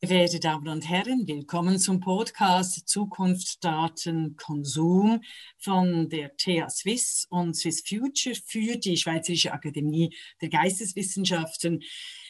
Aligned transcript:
Werte 0.00 0.38
Damen 0.38 0.68
und 0.68 0.88
Herren, 0.88 1.26
willkommen 1.26 1.78
zum 1.78 2.00
Podcast 2.00 2.86
Zukunft, 2.88 3.64
Daten, 3.64 4.36
Konsum 4.36 5.22
von 5.58 6.08
der 6.10 6.36
TH 6.36 6.68
Swiss 6.68 7.26
und 7.30 7.54
Swiss 7.54 7.82
Future 7.86 8.34
für 8.46 8.76
die 8.76 8.96
Schweizerische 8.96 9.52
Akademie 9.52 10.14
der 10.42 10.50
Geisteswissenschaften. 10.50 11.82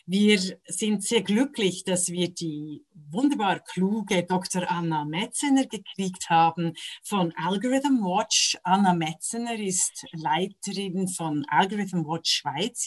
Wir 0.07 0.39
sind 0.67 1.03
sehr 1.03 1.23
glücklich, 1.23 1.83
dass 1.85 2.11
wir 2.11 2.29
die 2.29 2.85
wunderbar 3.11 3.61
kluge 3.61 4.23
Dr. 4.23 4.71
Anna 4.71 5.07
Metzener 5.07 5.65
gekriegt 5.65 6.29
haben 6.29 6.75
von 7.03 7.33
Algorithm 7.37 8.03
Watch. 8.03 8.59
Anna 8.65 8.93
Metzener 8.93 9.55
ist 9.55 10.05
Leiterin 10.13 11.09
von 11.09 11.47
Algorithm 11.49 12.05
Watch 12.05 12.33
Schweiz 12.33 12.85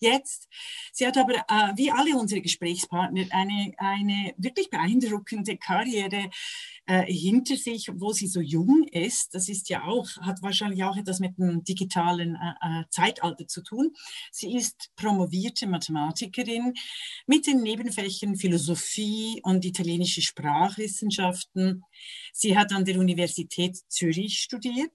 jetzt. 0.00 0.48
Sie 0.92 1.06
hat 1.06 1.16
aber, 1.16 1.34
äh, 1.34 1.76
wie 1.76 1.92
alle 1.92 2.16
unsere 2.18 2.40
Gesprächspartner, 2.40 3.26
eine, 3.30 3.72
eine 3.76 4.34
wirklich 4.36 4.68
beeindruckende 4.68 5.58
Karriere 5.58 6.28
äh, 6.86 7.04
hinter 7.04 7.56
sich, 7.56 7.88
wo 7.94 8.12
sie 8.12 8.26
so 8.26 8.40
jung 8.40 8.82
ist. 8.90 9.32
Das 9.32 9.48
ist 9.48 9.68
ja 9.68 9.84
auch, 9.84 10.08
hat 10.22 10.42
wahrscheinlich 10.42 10.82
auch 10.82 10.96
etwas 10.96 11.20
mit 11.20 11.38
dem 11.38 11.62
digitalen 11.62 12.34
äh, 12.34 12.80
äh 12.80 12.84
Zeitalter 12.90 13.46
zu 13.46 13.62
tun. 13.62 13.94
Sie 14.32 14.56
ist 14.56 14.90
promovierte 14.96 15.68
Mathematikerin 15.68 16.47
mit 17.26 17.46
den 17.46 17.62
Nebenfächern 17.62 18.36
Philosophie 18.36 19.40
und 19.42 19.64
italienische 19.64 20.22
Sprachwissenschaften. 20.22 21.82
Sie 22.32 22.56
hat 22.56 22.72
an 22.72 22.84
der 22.84 22.98
Universität 22.98 23.76
Zürich 23.88 24.38
studiert 24.40 24.92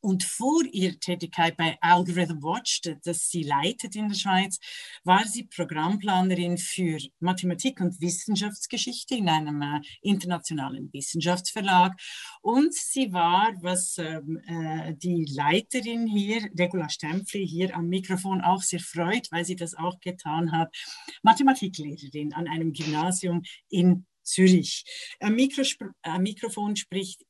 und 0.00 0.24
vor 0.24 0.62
ihrer 0.72 0.98
Tätigkeit 0.98 1.56
bei 1.56 1.76
Algorithm 1.80 2.42
Watch, 2.42 2.82
das 3.04 3.30
sie 3.30 3.42
leitet 3.42 3.96
in 3.96 4.08
der 4.08 4.14
Schweiz, 4.14 4.58
war 5.04 5.26
sie 5.26 5.44
Programmplanerin 5.44 6.58
für 6.58 6.98
Mathematik 7.20 7.80
und 7.80 8.00
Wissenschaftsgeschichte 8.00 9.14
in 9.14 9.28
einem 9.28 9.62
äh, 9.62 9.80
internationalen 10.02 10.92
Wissenschaftsverlag. 10.92 12.00
Und 12.42 12.74
sie 12.74 13.12
war, 13.12 13.52
was 13.60 13.98
ähm, 13.98 14.40
äh, 14.46 14.94
die 14.94 15.26
Leiterin 15.34 16.06
hier, 16.06 16.48
Regula 16.58 16.88
Stempfli, 16.88 17.46
hier 17.46 17.76
am 17.76 17.88
Mikrofon 17.88 18.40
auch 18.40 18.62
sehr 18.62 18.80
freut, 18.80 19.28
weil 19.30 19.44
sie 19.44 19.56
das 19.56 19.74
auch 19.74 20.00
getan 20.00 20.52
hat, 20.52 20.74
Mathematiklehrerin 21.22 22.32
an 22.32 22.48
einem 22.48 22.72
Gymnasium 22.72 23.42
in 23.68 24.06
Zürich. 24.22 24.84
Am, 25.20 25.34
Mikrospr 25.34 25.90
am 26.02 26.22
Mikrofon 26.22 26.76
spricht 26.76 27.24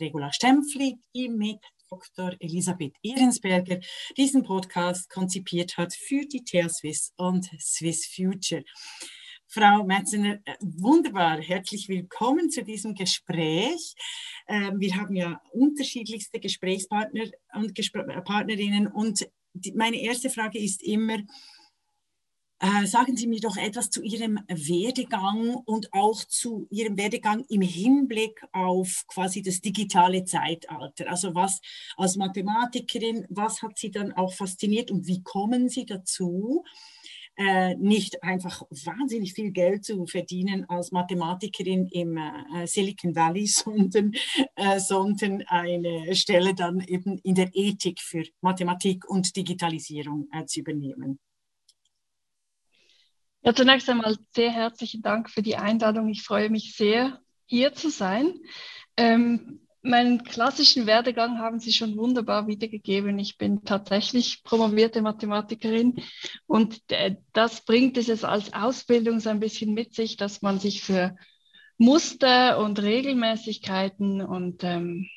Regula 0.00 0.32
Stempfli, 0.32 0.98
die 1.14 1.28
mit 1.28 1.60
Dr. 1.90 2.36
Elisabeth 2.38 2.94
Ehrensberger 3.02 3.80
diesen 4.16 4.44
Podcast 4.44 5.10
konzipiert 5.10 5.76
hat 5.76 5.92
für 5.92 6.24
die 6.24 6.44
TH 6.44 6.68
Swiss 6.68 7.12
und 7.16 7.50
Swiss 7.60 8.06
Future. 8.06 8.62
Frau 9.48 9.82
Metzener, 9.82 10.38
äh, 10.44 10.54
wunderbar, 10.60 11.40
herzlich 11.40 11.88
willkommen 11.88 12.48
zu 12.48 12.62
diesem 12.62 12.94
Gespräch. 12.94 13.94
Ähm, 14.46 14.78
wir 14.78 14.94
haben 14.94 15.16
ja 15.16 15.42
unterschiedlichste 15.50 16.38
Gesprächspartner 16.38 17.24
und 17.54 17.74
Partnerinnen 18.24 18.86
und 18.86 19.28
meine 19.74 20.00
erste 20.00 20.30
Frage 20.30 20.60
ist 20.60 20.84
immer, 20.84 21.18
äh, 22.60 22.86
sagen 22.86 23.16
Sie 23.16 23.26
mir 23.26 23.40
doch 23.40 23.56
etwas 23.56 23.90
zu 23.90 24.02
Ihrem 24.02 24.38
Werdegang 24.48 25.54
und 25.64 25.92
auch 25.92 26.24
zu 26.24 26.66
Ihrem 26.70 26.98
Werdegang 26.98 27.44
im 27.48 27.62
Hinblick 27.62 28.42
auf 28.52 29.04
quasi 29.08 29.40
das 29.42 29.60
digitale 29.60 30.24
Zeitalter. 30.24 31.08
Also 31.08 31.34
was 31.34 31.60
als 31.96 32.16
Mathematikerin, 32.16 33.26
was 33.30 33.62
hat 33.62 33.78
Sie 33.78 33.90
dann 33.90 34.12
auch 34.12 34.34
fasziniert 34.34 34.90
und 34.90 35.06
wie 35.06 35.22
kommen 35.22 35.70
Sie 35.70 35.86
dazu, 35.86 36.64
äh, 37.36 37.74
nicht 37.76 38.22
einfach 38.22 38.62
wahnsinnig 38.68 39.32
viel 39.32 39.52
Geld 39.52 39.82
zu 39.82 40.04
verdienen 40.04 40.68
als 40.68 40.92
Mathematikerin 40.92 41.86
im 41.86 42.18
äh, 42.18 42.66
Silicon 42.66 43.16
Valley, 43.16 43.46
sondern, 43.46 44.12
äh, 44.56 44.78
sondern 44.78 45.42
eine 45.46 46.14
Stelle 46.14 46.54
dann 46.54 46.80
eben 46.80 47.16
in 47.22 47.34
der 47.34 47.48
Ethik 47.54 48.00
für 48.00 48.24
Mathematik 48.42 49.08
und 49.08 49.34
Digitalisierung 49.34 50.28
äh, 50.32 50.44
zu 50.44 50.60
übernehmen? 50.60 51.18
Ja, 53.42 53.54
zunächst 53.54 53.88
einmal 53.88 54.16
sehr 54.34 54.50
herzlichen 54.50 55.00
Dank 55.00 55.30
für 55.30 55.40
die 55.40 55.56
Einladung. 55.56 56.08
Ich 56.08 56.22
freue 56.22 56.50
mich 56.50 56.76
sehr, 56.76 57.20
hier 57.46 57.72
zu 57.72 57.88
sein. 57.88 58.34
Ähm, 58.98 59.60
meinen 59.80 60.24
klassischen 60.24 60.86
Werdegang 60.86 61.38
haben 61.38 61.58
Sie 61.58 61.72
schon 61.72 61.96
wunderbar 61.96 62.46
wiedergegeben. 62.48 63.18
Ich 63.18 63.38
bin 63.38 63.64
tatsächlich 63.64 64.44
promovierte 64.44 65.00
Mathematikerin 65.00 66.02
und 66.46 66.82
äh, 66.88 67.16
das 67.32 67.64
bringt 67.64 67.96
es 67.96 68.24
als 68.24 68.52
Ausbildung 68.52 69.20
so 69.20 69.30
ein 69.30 69.40
bisschen 69.40 69.72
mit 69.72 69.94
sich, 69.94 70.18
dass 70.18 70.42
man 70.42 70.60
sich 70.60 70.82
für 70.82 71.16
Muster 71.78 72.58
und 72.58 72.78
Regelmäßigkeiten 72.82 74.20
und 74.20 74.64
ähm, 74.64 75.08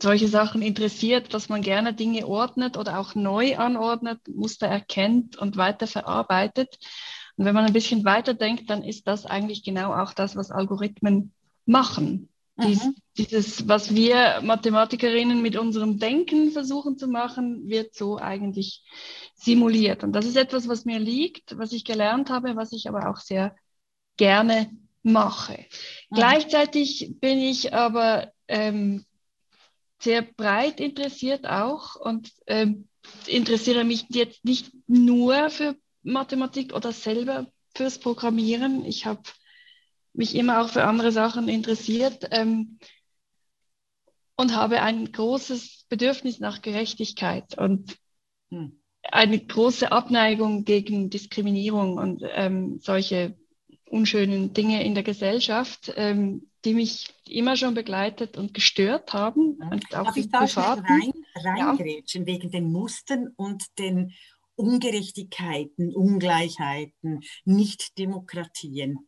solche 0.00 0.28
Sachen 0.28 0.62
interessiert, 0.62 1.34
dass 1.34 1.48
man 1.48 1.60
gerne 1.60 1.92
Dinge 1.92 2.24
ordnet 2.24 2.76
oder 2.76 3.00
auch 3.00 3.16
neu 3.16 3.56
anordnet, 3.56 4.20
Muster 4.28 4.68
erkennt 4.68 5.36
und 5.36 5.56
weiter 5.56 5.88
verarbeitet. 5.88 6.78
Und 7.36 7.44
wenn 7.44 7.54
man 7.54 7.64
ein 7.64 7.72
bisschen 7.72 8.04
weiter 8.04 8.34
denkt, 8.34 8.70
dann 8.70 8.82
ist 8.82 9.06
das 9.06 9.26
eigentlich 9.26 9.64
genau 9.64 9.92
auch 9.92 10.12
das, 10.12 10.36
was 10.36 10.50
Algorithmen 10.50 11.32
machen. 11.66 12.28
Dies, 12.56 12.84
mhm. 12.84 12.94
Dieses, 13.16 13.66
was 13.66 13.94
wir 13.94 14.40
Mathematikerinnen 14.42 15.42
mit 15.42 15.56
unserem 15.56 15.98
Denken 15.98 16.52
versuchen 16.52 16.96
zu 16.96 17.08
machen, 17.08 17.68
wird 17.68 17.94
so 17.94 18.18
eigentlich 18.18 18.84
simuliert. 19.34 20.04
Und 20.04 20.12
das 20.12 20.24
ist 20.24 20.36
etwas, 20.36 20.68
was 20.68 20.84
mir 20.84 21.00
liegt, 21.00 21.58
was 21.58 21.72
ich 21.72 21.84
gelernt 21.84 22.30
habe, 22.30 22.54
was 22.54 22.72
ich 22.72 22.88
aber 22.88 23.10
auch 23.10 23.16
sehr 23.16 23.56
gerne 24.16 24.70
mache. 25.02 25.66
Mhm. 26.10 26.14
Gleichzeitig 26.14 27.14
bin 27.20 27.38
ich 27.38 27.74
aber 27.74 28.32
ähm, 28.46 29.04
sehr 29.98 30.22
breit 30.22 30.80
interessiert 30.80 31.46
auch 31.46 31.96
und 31.96 32.30
ähm, 32.46 32.88
interessiere 33.26 33.84
mich 33.84 34.06
jetzt 34.10 34.44
nicht 34.44 34.72
nur 34.86 35.50
für 35.50 35.76
Mathematik 36.04 36.74
oder 36.74 36.92
selber 36.92 37.46
fürs 37.74 37.98
Programmieren. 37.98 38.84
Ich 38.84 39.06
habe 39.06 39.22
mich 40.12 40.34
immer 40.36 40.62
auch 40.62 40.68
für 40.68 40.84
andere 40.84 41.10
Sachen 41.10 41.48
interessiert 41.48 42.28
ähm, 42.30 42.78
und 44.36 44.54
habe 44.54 44.82
ein 44.82 45.10
großes 45.10 45.86
Bedürfnis 45.88 46.38
nach 46.38 46.62
Gerechtigkeit 46.62 47.58
und 47.58 47.96
hm. 48.50 48.80
eine 49.02 49.38
große 49.38 49.90
Abneigung 49.90 50.64
gegen 50.64 51.10
Diskriminierung 51.10 51.98
und 51.98 52.22
ähm, 52.24 52.78
solche 52.80 53.36
unschönen 53.90 54.52
Dinge 54.52 54.84
in 54.84 54.94
der 54.94 55.04
Gesellschaft, 55.04 55.92
ähm, 55.96 56.48
die 56.64 56.74
mich 56.74 57.14
immer 57.28 57.56
schon 57.56 57.74
begleitet 57.74 58.36
und 58.36 58.54
gestört 58.54 59.12
haben. 59.12 59.58
Und 59.70 59.84
auch 59.94 60.04
Darf 60.04 60.16
ich 60.16 60.30
da 60.30 60.38
rein, 60.40 61.12
reingrätschen 61.36 62.22
ja. 62.22 62.26
wegen 62.26 62.50
den 62.50 62.72
Mustern 62.72 63.28
und 63.36 63.62
den 63.78 64.12
Ungerechtigkeiten, 64.56 65.94
Ungleichheiten, 65.94 67.20
Nicht-Demokratien. 67.44 68.98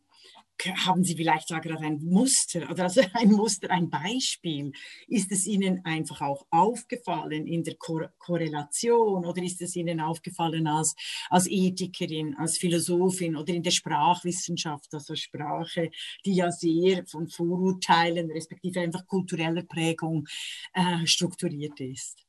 Haben 0.85 1.03
Sie 1.03 1.15
vielleicht 1.15 1.51
da 1.51 1.59
gerade 1.59 1.85
ein 1.85 1.99
Muster 2.03 2.69
oder 2.71 2.85
also 2.85 3.01
ein 3.13 3.31
Muster, 3.31 3.69
ein 3.69 3.89
Beispiel? 3.89 4.71
Ist 5.07 5.31
es 5.31 5.45
Ihnen 5.45 5.85
einfach 5.85 6.21
auch 6.21 6.47
aufgefallen 6.49 7.45
in 7.45 7.63
der 7.63 7.75
Kor 7.75 8.11
Korrelation 8.17 9.25
oder 9.25 9.43
ist 9.43 9.61
es 9.61 9.75
Ihnen 9.75 10.01
aufgefallen 10.01 10.67
als, 10.67 10.95
als 11.29 11.47
Ethikerin, 11.47 12.35
als 12.37 12.57
Philosophin 12.57 13.35
oder 13.35 13.53
in 13.53 13.61
der 13.63 13.71
Sprachwissenschaft, 13.71 14.91
also 14.93 15.15
Sprache, 15.15 15.91
die 16.25 16.33
ja 16.33 16.51
sehr 16.51 17.05
von 17.05 17.27
Vorurteilen 17.27 18.31
respektive 18.31 18.81
einfach 18.81 19.05
kultureller 19.05 19.63
Prägung 19.63 20.25
äh, 20.73 21.05
strukturiert 21.05 21.79
ist? 21.79 22.26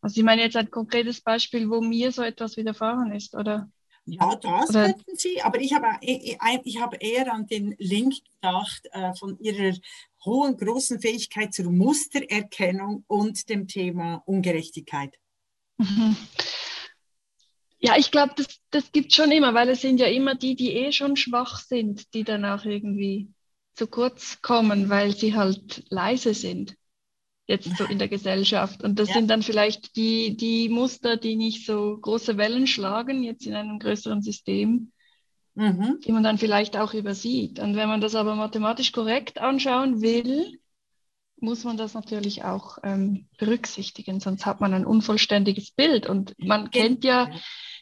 Also 0.00 0.18
ich 0.18 0.24
meine 0.24 0.42
jetzt 0.42 0.56
ein 0.56 0.70
konkretes 0.70 1.20
Beispiel, 1.20 1.68
wo 1.68 1.80
mir 1.80 2.12
so 2.12 2.22
etwas 2.22 2.56
widerfahren 2.56 3.12
ist, 3.12 3.34
oder? 3.34 3.70
Ja, 4.04 4.34
das 4.34 4.70
oder? 4.70 4.86
könnten 4.86 5.16
Sie, 5.16 5.40
aber 5.42 5.60
ich 5.60 5.72
habe, 5.74 5.86
ich 6.00 6.80
habe 6.80 6.96
eher 6.96 7.32
an 7.32 7.46
den 7.46 7.76
Link 7.78 8.14
gedacht 8.34 8.88
äh, 8.90 9.14
von 9.14 9.38
Ihrer 9.38 9.76
hohen, 10.24 10.56
großen 10.56 11.00
Fähigkeit 11.00 11.54
zur 11.54 11.70
Mustererkennung 11.70 13.04
und 13.06 13.48
dem 13.48 13.68
Thema 13.68 14.22
Ungerechtigkeit. 14.26 15.14
Mhm. 15.78 16.16
Ja, 17.78 17.96
ich 17.96 18.10
glaube, 18.10 18.34
das, 18.36 18.60
das 18.70 18.90
gibt 18.92 19.10
es 19.10 19.16
schon 19.16 19.32
immer, 19.32 19.54
weil 19.54 19.68
es 19.68 19.80
sind 19.80 19.98
ja 19.98 20.06
immer 20.06 20.34
die, 20.34 20.56
die 20.56 20.72
eh 20.72 20.92
schon 20.92 21.16
schwach 21.16 21.60
sind, 21.60 22.12
die 22.14 22.24
danach 22.24 22.64
irgendwie 22.64 23.28
zu 23.74 23.86
kurz 23.86 24.40
kommen, 24.42 24.88
weil 24.88 25.16
sie 25.16 25.34
halt 25.34 25.84
leise 25.90 26.34
sind 26.34 26.76
jetzt 27.46 27.76
so 27.76 27.84
in 27.84 27.98
der 27.98 28.08
Gesellschaft. 28.08 28.82
Und 28.82 28.98
das 28.98 29.08
ja. 29.08 29.14
sind 29.14 29.28
dann 29.28 29.42
vielleicht 29.42 29.96
die, 29.96 30.36
die 30.36 30.68
Muster, 30.68 31.16
die 31.16 31.36
nicht 31.36 31.66
so 31.66 31.98
große 32.00 32.36
Wellen 32.36 32.66
schlagen, 32.66 33.22
jetzt 33.22 33.46
in 33.46 33.54
einem 33.54 33.78
größeren 33.78 34.22
System, 34.22 34.92
mhm. 35.54 35.98
die 36.04 36.12
man 36.12 36.22
dann 36.22 36.38
vielleicht 36.38 36.76
auch 36.76 36.94
übersieht. 36.94 37.58
Und 37.58 37.76
wenn 37.76 37.88
man 37.88 38.00
das 38.00 38.14
aber 38.14 38.34
mathematisch 38.34 38.92
korrekt 38.92 39.38
anschauen 39.38 40.00
will, 40.00 40.58
muss 41.42 41.64
man 41.64 41.76
das 41.76 41.94
natürlich 41.94 42.44
auch 42.44 42.78
ähm, 42.84 43.26
berücksichtigen, 43.36 44.20
sonst 44.20 44.46
hat 44.46 44.60
man 44.60 44.72
ein 44.74 44.86
unvollständiges 44.86 45.72
Bild. 45.72 46.06
Und 46.06 46.34
man 46.38 46.70
kennt 46.70 47.02
ja 47.02 47.30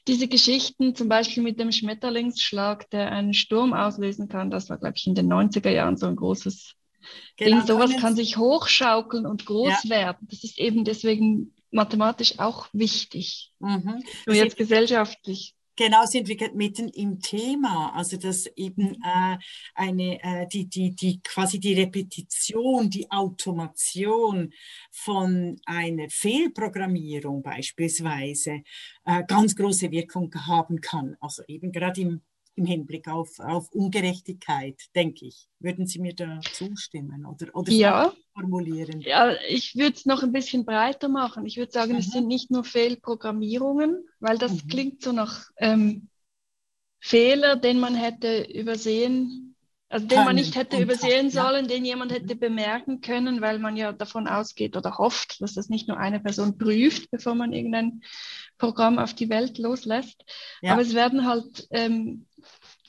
diese 0.08 0.28
Geschichten, 0.28 0.94
zum 0.94 1.10
Beispiel 1.10 1.42
mit 1.42 1.60
dem 1.60 1.70
Schmetterlingsschlag, 1.70 2.88
der 2.88 3.12
einen 3.12 3.34
Sturm 3.34 3.74
auslösen 3.74 4.28
kann, 4.28 4.50
das 4.50 4.70
war, 4.70 4.78
glaube 4.78 4.94
ich, 4.96 5.06
in 5.06 5.14
den 5.14 5.30
90er 5.30 5.68
Jahren 5.68 5.98
so 5.98 6.06
ein 6.06 6.16
großes 6.16 6.74
genau, 7.36 7.58
Ding. 7.58 7.66
Sowas 7.66 7.96
kann 7.96 8.16
sich 8.16 8.36
hochschaukeln 8.36 9.26
und 9.26 9.46
groß 9.46 9.84
ja. 9.84 9.90
werden. 9.90 10.28
Das 10.30 10.44
ist 10.44 10.58
eben 10.58 10.84
deswegen 10.84 11.54
mathematisch 11.70 12.38
auch 12.38 12.68
wichtig. 12.72 13.52
Mhm. 13.60 14.02
Und 14.26 14.34
jetzt 14.34 14.56
gesellschaftlich 14.56 15.54
genau 15.80 16.04
sind 16.04 16.28
wir 16.28 16.36
mitten 16.54 16.88
im 16.88 17.20
Thema. 17.20 17.94
Also 17.94 18.18
dass 18.18 18.46
eben 18.54 18.96
äh, 19.02 19.38
eine, 19.74 20.22
äh, 20.22 20.46
die, 20.46 20.68
die, 20.68 20.94
die 20.94 21.20
quasi 21.22 21.58
die 21.58 21.72
Repetition, 21.72 22.90
die 22.90 23.10
Automation 23.10 24.52
von 24.90 25.58
einer 25.64 26.08
Fehlprogrammierung 26.10 27.42
beispielsweise 27.42 28.62
äh, 29.06 29.24
ganz 29.26 29.56
große 29.56 29.90
Wirkung 29.90 30.30
haben 30.34 30.80
kann. 30.80 31.16
Also 31.20 31.42
eben 31.48 31.72
gerade 31.72 32.00
im 32.02 32.20
im 32.60 32.66
Hinblick 32.66 33.08
auf, 33.08 33.40
auf 33.40 33.72
Ungerechtigkeit, 33.72 34.76
denke 34.94 35.26
ich. 35.26 35.48
Würden 35.58 35.86
Sie 35.86 35.98
mir 35.98 36.14
da 36.14 36.40
zustimmen 36.52 37.24
oder, 37.24 37.54
oder 37.54 37.72
ja. 37.72 38.12
formulieren? 38.34 39.00
Ja, 39.00 39.34
ich 39.48 39.76
würde 39.76 39.96
es 39.96 40.04
noch 40.04 40.22
ein 40.22 40.32
bisschen 40.32 40.66
breiter 40.66 41.08
machen. 41.08 41.46
Ich 41.46 41.56
würde 41.56 41.72
sagen, 41.72 41.92
mhm. 41.92 41.98
es 41.98 42.10
sind 42.10 42.28
nicht 42.28 42.50
nur 42.50 42.64
Fehlprogrammierungen, 42.64 44.06
weil 44.20 44.36
das 44.36 44.52
mhm. 44.52 44.68
klingt 44.68 45.02
so 45.02 45.12
nach 45.12 45.48
ähm, 45.56 46.08
Fehler, 47.00 47.56
den 47.56 47.80
man 47.80 47.94
hätte 47.94 48.42
übersehen, 48.42 49.56
also 49.88 50.06
den 50.06 50.24
man 50.24 50.36
nicht 50.36 50.54
hätte 50.54 50.80
übersehen 50.80 51.30
sollen, 51.30 51.66
den 51.66 51.84
jemand 51.84 52.12
hätte 52.12 52.36
bemerken 52.36 53.00
können, 53.00 53.40
weil 53.40 53.58
man 53.58 53.76
ja 53.76 53.92
davon 53.92 54.28
ausgeht 54.28 54.76
oder 54.76 54.98
hofft, 54.98 55.40
dass 55.40 55.54
das 55.54 55.68
nicht 55.68 55.88
nur 55.88 55.98
eine 55.98 56.20
Person 56.20 56.58
prüft, 56.58 57.10
bevor 57.10 57.34
man 57.34 57.52
irgendein 57.52 58.02
Programm 58.56 59.00
auf 59.00 59.14
die 59.14 59.28
Welt 59.30 59.58
loslässt. 59.58 60.24
Ja. 60.62 60.74
Aber 60.74 60.82
es 60.82 60.94
werden 60.94 61.26
halt 61.26 61.66
ähm, 61.70 62.26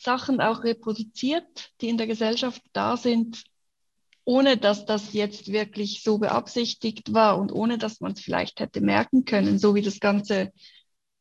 Sachen 0.01 0.41
auch 0.41 0.63
reproduziert, 0.63 1.71
die 1.79 1.89
in 1.89 1.97
der 1.97 2.07
Gesellschaft 2.07 2.61
da 2.73 2.97
sind, 2.97 3.43
ohne 4.23 4.57
dass 4.57 4.85
das 4.85 5.13
jetzt 5.13 5.51
wirklich 5.51 6.03
so 6.03 6.17
beabsichtigt 6.17 7.13
war 7.13 7.37
und 7.37 7.51
ohne 7.51 7.77
dass 7.77 8.01
man 8.01 8.13
es 8.13 8.21
vielleicht 8.21 8.59
hätte 8.59 8.81
merken 8.81 9.25
können, 9.25 9.59
so 9.59 9.75
wie 9.75 9.81
das 9.81 9.99
Ganze 9.99 10.51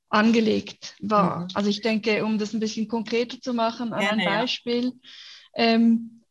angelegt 0.09 0.97
war. 1.01 1.41
Mhm. 1.41 1.49
Also 1.55 1.71
ich 1.71 1.81
denke, 1.81 2.25
um 2.25 2.39
das 2.39 2.53
ein 2.53 2.61
bisschen 2.61 2.89
konkreter 2.89 3.41
zu 3.41 3.55
machen, 3.55 3.93
an 3.93 4.01
Gerne, 4.01 4.23
ein 4.23 4.41
Beispiel. 4.41 4.85
Ja. 4.85 5.65
Ähm, 5.65 6.23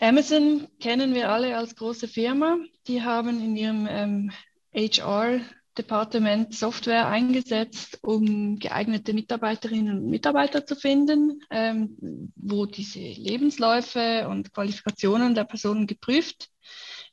Amazon 0.00 0.68
kennen 0.80 1.14
wir 1.14 1.30
alle 1.30 1.56
als 1.56 1.76
große 1.76 2.08
Firma. 2.08 2.56
Die 2.86 3.02
haben 3.02 3.42
in 3.42 3.56
ihrem 3.56 3.86
ähm, 3.90 4.32
HR 4.74 5.40
Departement 5.78 6.54
Software 6.54 7.08
eingesetzt, 7.08 7.98
um 8.02 8.58
geeignete 8.58 9.14
Mitarbeiterinnen 9.14 9.98
und 9.98 10.10
Mitarbeiter 10.10 10.66
zu 10.66 10.76
finden, 10.76 11.42
ähm, 11.50 12.32
wo 12.36 12.66
diese 12.66 13.00
Lebensläufe 13.00 14.28
und 14.28 14.52
Qualifikationen 14.52 15.34
der 15.34 15.44
Personen 15.44 15.86
geprüft 15.86 16.50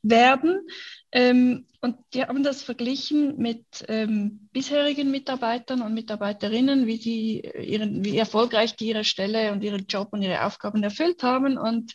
werden. 0.02 0.66
Ähm, 1.12 1.66
und 1.80 1.96
die 2.12 2.22
haben 2.22 2.42
das 2.42 2.62
verglichen 2.62 3.38
mit 3.38 3.64
ähm, 3.88 4.48
bisherigen 4.52 5.10
Mitarbeitern 5.10 5.80
und 5.80 5.94
Mitarbeiterinnen, 5.94 6.86
wie, 6.86 6.98
sie 6.98 7.40
ihren, 7.40 8.04
wie 8.04 8.18
erfolgreich 8.18 8.76
die 8.76 8.88
ihre 8.88 9.04
Stelle 9.04 9.50
und 9.52 9.64
ihren 9.64 9.86
Job 9.86 10.08
und 10.12 10.22
ihre 10.22 10.44
Aufgaben 10.44 10.82
erfüllt 10.82 11.22
haben. 11.22 11.56
Und 11.56 11.94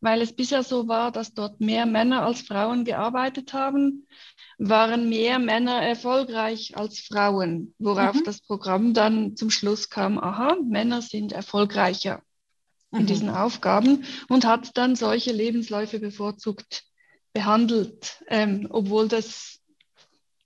weil 0.00 0.22
es 0.22 0.34
bisher 0.34 0.62
so 0.62 0.88
war, 0.88 1.12
dass 1.12 1.34
dort 1.34 1.60
mehr 1.60 1.84
Männer 1.84 2.24
als 2.24 2.40
Frauen 2.40 2.84
gearbeitet 2.84 3.52
haben, 3.52 4.06
waren 4.58 5.08
mehr 5.08 5.38
Männer 5.38 5.82
erfolgreich 5.82 6.76
als 6.76 7.00
Frauen, 7.00 7.74
worauf 7.78 8.14
mhm. 8.14 8.24
das 8.24 8.40
Programm 8.40 8.94
dann 8.94 9.36
zum 9.36 9.50
Schluss 9.50 9.90
kam, 9.90 10.18
aha, 10.18 10.56
Männer 10.64 11.02
sind 11.02 11.32
erfolgreicher 11.32 12.22
mhm. 12.90 13.00
in 13.00 13.06
diesen 13.06 13.28
Aufgaben 13.28 14.04
und 14.28 14.46
hat 14.46 14.76
dann 14.76 14.96
solche 14.96 15.32
Lebensläufe 15.32 15.98
bevorzugt 15.98 16.84
behandelt, 17.32 18.22
ähm, 18.28 18.66
obwohl 18.70 19.08
das 19.08 19.60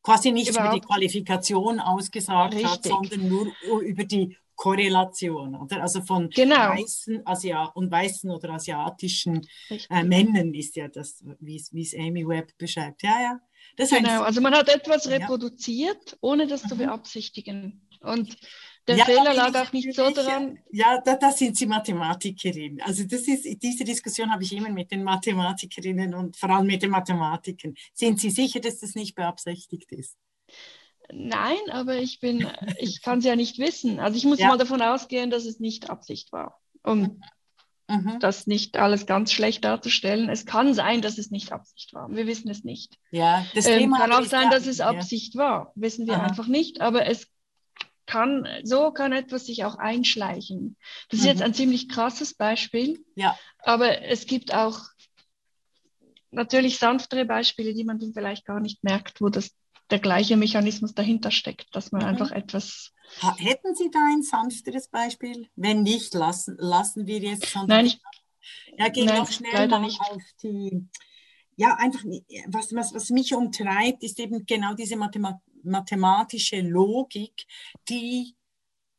quasi 0.03 0.33
nicht 0.33 0.51
über 0.51 0.73
die 0.75 0.81
Qualifikation 0.81 1.79
ausgesagt 1.79 2.55
richtig. 2.55 2.71
hat, 2.71 2.85
sondern 2.85 3.29
nur 3.29 3.47
über 3.83 4.03
die 4.03 4.37
Korrelation, 4.57 5.55
oder? 5.55 5.81
Also 5.81 6.03
von 6.03 6.29
genau. 6.29 6.71
weißen 6.71 7.23
Asia 7.25 7.65
und 7.65 7.91
weißen 7.91 8.31
oder 8.31 8.51
asiatischen 8.51 9.47
äh, 9.89 10.03
Männern 10.05 10.53
ist 10.53 10.77
ja 10.77 10.89
das, 10.89 11.25
wie 11.39 11.57
es 11.57 11.95
Amy 11.95 12.27
Webb 12.29 12.53
beschreibt. 12.59 13.03
Ja, 13.03 13.23
ja. 13.23 13.41
Das 13.77 13.91
genau, 13.91 14.23
also 14.23 14.41
man 14.41 14.55
hat 14.55 14.69
etwas 14.69 15.09
reproduziert, 15.09 16.19
ohne 16.21 16.47
das 16.47 16.65
mhm. 16.65 16.69
zu 16.69 16.77
beabsichtigen. 16.77 17.89
Und 18.01 18.37
der 18.87 18.97
ja, 18.97 19.05
Fehler 19.05 19.35
lag 19.35 19.55
auch 19.55 19.73
nicht 19.73 19.95
so 19.95 20.11
dran. 20.11 20.59
Ja, 20.71 21.01
da, 21.01 21.17
da, 21.17 21.31
sind 21.31 21.57
Sie 21.57 21.67
Mathematikerin. 21.67 22.81
Also 22.83 23.05
das 23.05 23.29
ist, 23.29 23.45
diese 23.63 23.85
Diskussion 23.85 24.33
habe 24.33 24.43
ich 24.43 24.53
immer 24.53 24.71
mit 24.71 24.91
den 24.91 25.05
Mathematikerinnen 25.05 26.15
und 26.15 26.37
vor 26.37 26.51
allem 26.51 26.67
mit 26.67 26.83
den 26.83 26.91
Mathematikern. 26.91 27.75
Sind 27.93 28.21
Sie 28.21 28.31
sicher, 28.31 28.61
dass 28.61 28.79
das 28.79 28.95
nicht 28.95 29.15
beabsichtigt 29.15 29.93
ist? 29.93 30.17
Nein, 31.13 31.59
aber 31.71 31.97
ich 31.97 32.21
bin, 32.21 32.47
ich 32.79 33.03
kann 33.03 33.19
es 33.19 33.25
ja 33.25 33.37
nicht 33.37 33.59
wissen. 33.59 34.01
Also 34.01 34.17
ich 34.17 34.25
muss 34.25 34.39
ja. 34.39 34.49
mal 34.49 34.59
davon 34.59 34.83
ausgehen, 34.83 35.31
dass 35.31 35.45
es 35.45 35.61
nicht 35.61 35.91
Absicht 35.91 36.33
war, 36.33 36.61
um 36.83 37.21
mhm. 37.91 38.19
das 38.21 38.47
nicht 38.47 38.77
alles 38.77 39.07
ganz 39.07 39.33
schlecht 39.33 39.65
darzustellen. 39.65 40.29
Es 40.29 40.47
kann 40.47 40.75
sein, 40.75 41.03
dass 41.03 41.19
es 41.19 41.31
nicht 41.31 41.53
Absicht 41.53 41.93
war. 41.93 42.11
Wir 42.11 42.27
wissen 42.27 42.49
es 42.51 42.65
nicht. 42.65 42.99
Ja, 43.11 43.45
das 43.55 43.67
ähm, 43.67 43.93
kann 43.93 44.13
auch 44.13 44.25
sein, 44.25 44.51
dass 44.51 44.67
es 44.67 44.81
Absicht 44.81 45.35
ja. 45.35 45.41
war. 45.41 45.73
Wissen 45.75 46.07
wir 46.07 46.15
Aha. 46.15 46.27
einfach 46.27 46.47
nicht. 46.47 46.81
Aber 46.81 47.07
es 47.07 47.27
kann, 48.07 48.47
so 48.65 48.91
kann 48.91 49.13
etwas 49.13 49.47
sich 49.47 49.65
auch 49.65 49.77
einschleichen. 49.77 50.77
Das 51.09 51.21
mhm. 51.21 51.25
ist 51.25 51.27
jetzt 51.27 51.39
mhm. 51.39 51.45
ein 51.45 51.55
ziemlich 51.55 51.89
krasses 51.89 52.35
Beispiel. 52.35 53.05
Ja. 53.15 53.39
Aber 53.59 54.03
es 54.03 54.27
gibt 54.27 54.55
auch 54.55 54.81
natürlich 56.31 56.79
sanftere 56.79 57.25
Beispiele, 57.25 57.75
die 57.75 57.85
man 57.85 58.01
vielleicht 58.13 58.47
gar 58.47 58.61
nicht 58.61 58.85
merkt, 58.85 59.21
wo 59.21 59.29
das 59.29 59.51
der 59.91 59.99
gleiche 59.99 60.37
Mechanismus 60.37 60.95
dahinter 60.95 61.31
steckt, 61.31 61.75
dass 61.75 61.93
man 61.93 62.03
mhm. 62.03 62.09
einfach 62.09 62.31
etwas. 62.31 62.93
Hätten 63.39 63.75
Sie 63.75 63.91
da 63.91 63.99
ein 64.13 64.23
sanfteres 64.23 64.89
Beispiel? 64.89 65.49
Wenn 65.57 65.83
nicht, 65.83 66.15
lassen, 66.15 66.57
lassen 66.59 67.07
wir 67.07 67.19
jetzt. 67.19 67.57
Nein, 67.67 67.87
ich, 67.87 68.01
ja, 68.79 68.89
gehen 68.89 69.07
nein, 69.07 69.19
noch 69.19 69.31
schnell 69.31 69.69
mal 69.69 69.81
nicht. 69.81 70.01
auf 70.01 70.23
die. 70.43 70.87
Ja, 71.57 71.75
einfach, 71.75 72.03
was, 72.47 72.75
was, 72.75 72.95
was 72.95 73.11
mich 73.11 73.35
umtreibt, 73.35 74.03
ist 74.03 74.19
eben 74.19 74.47
genau 74.47 74.75
diese 74.75 74.97
mathematische 74.97 76.61
Logik, 76.63 77.47
die 77.89 78.35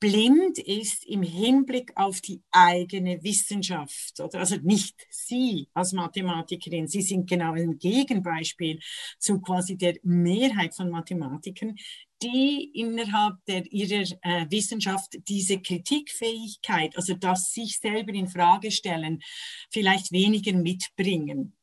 blind 0.02 0.58
ist 0.58 1.06
im 1.06 1.22
Hinblick 1.22 1.92
auf 1.96 2.20
die 2.22 2.42
eigene 2.52 3.24
Wissenschaft. 3.24 4.20
Oder? 4.20 4.40
Also 4.40 4.58
nicht 4.58 4.96
Sie 5.10 5.70
als 5.74 5.94
Mathematikerin, 5.94 6.88
Sie 6.88 7.04
sind 7.04 7.30
genau 7.30 7.54
ein 7.54 7.78
Gegenbeispiel 7.78 8.80
zu 9.20 9.40
quasi 9.40 9.78
der 9.78 9.96
Mehrheit 10.04 10.76
von 10.76 10.90
Mathematikern, 10.90 11.76
die 12.22 12.72
innerhalb 12.74 13.36
der, 13.46 13.72
ihrer 13.72 14.06
äh, 14.24 14.46
Wissenschaft 14.50 15.18
diese 15.28 15.60
Kritikfähigkeit, 15.62 16.98
also 16.98 17.14
das 17.14 17.54
sich 17.54 17.80
selber 17.80 18.14
in 18.14 18.28
Frage 18.28 18.72
stellen, 18.72 19.22
vielleicht 19.70 20.12
weniger 20.12 20.54
mitbringen. 20.54 21.56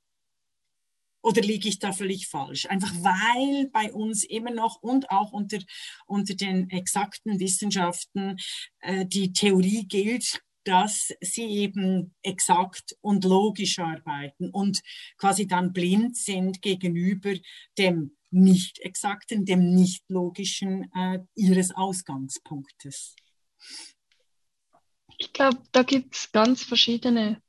Oder 1.28 1.42
liege 1.42 1.68
ich 1.68 1.78
da 1.78 1.92
völlig 1.92 2.26
falsch? 2.26 2.64
Einfach 2.64 2.90
weil 3.02 3.68
bei 3.68 3.92
uns 3.92 4.25
immer 4.25 4.50
noch 4.50 4.80
und 4.80 5.11
auch 5.11 5.30
unter, 5.30 5.58
unter 6.06 6.35
den 6.35 6.70
exakten 6.70 7.38
Wissenschaften 7.38 8.38
äh, 8.80 9.04
die 9.04 9.35
Theorie 9.35 9.87
gilt, 9.87 10.40
dass 10.64 11.12
sie 11.20 11.44
eben 11.44 12.14
exakt 12.23 12.97
und 13.02 13.26
logisch 13.26 13.78
arbeiten 13.78 14.49
und 14.49 14.80
quasi 15.18 15.47
dann 15.47 15.75
blind 15.75 16.16
sind 16.16 16.62
gegenüber 16.62 17.35
dem 17.76 18.16
nicht 18.30 18.78
exakten, 18.78 19.44
dem 19.44 19.75
nicht 19.75 20.04
logischen 20.08 20.90
äh, 20.94 21.18
ihres 21.35 21.73
Ausgangspunktes. 21.73 23.16
Ich 25.18 25.35
glaube, 25.35 25.62
da 25.73 25.82
gibt 25.82 26.14
es 26.14 26.32
ganz 26.32 26.62
verschiedene 26.62 27.42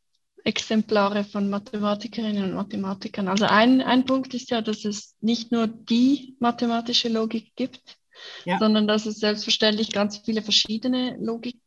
Exemplare 0.49 1.23
von 1.23 1.49
Mathematikerinnen 1.49 2.45
und 2.45 2.55
Mathematikern. 2.55 3.27
Also 3.27 3.45
ein, 3.45 3.81
ein 3.81 4.05
Punkt 4.05 4.33
ist 4.33 4.49
ja, 4.49 4.61
dass 4.61 4.83
es 4.83 5.15
nicht 5.21 5.51
nur 5.51 5.67
die 5.67 6.35
mathematische 6.39 7.07
Logik 7.07 7.55
gibt, 7.55 7.97
ja. 8.45 8.57
sondern 8.57 8.87
dass 8.87 9.05
es 9.05 9.19
selbstverständlich 9.19 9.91
ganz 9.91 10.17
viele 10.17 10.41
verschiedene 10.41 11.17
Logiksysteme 11.19 11.61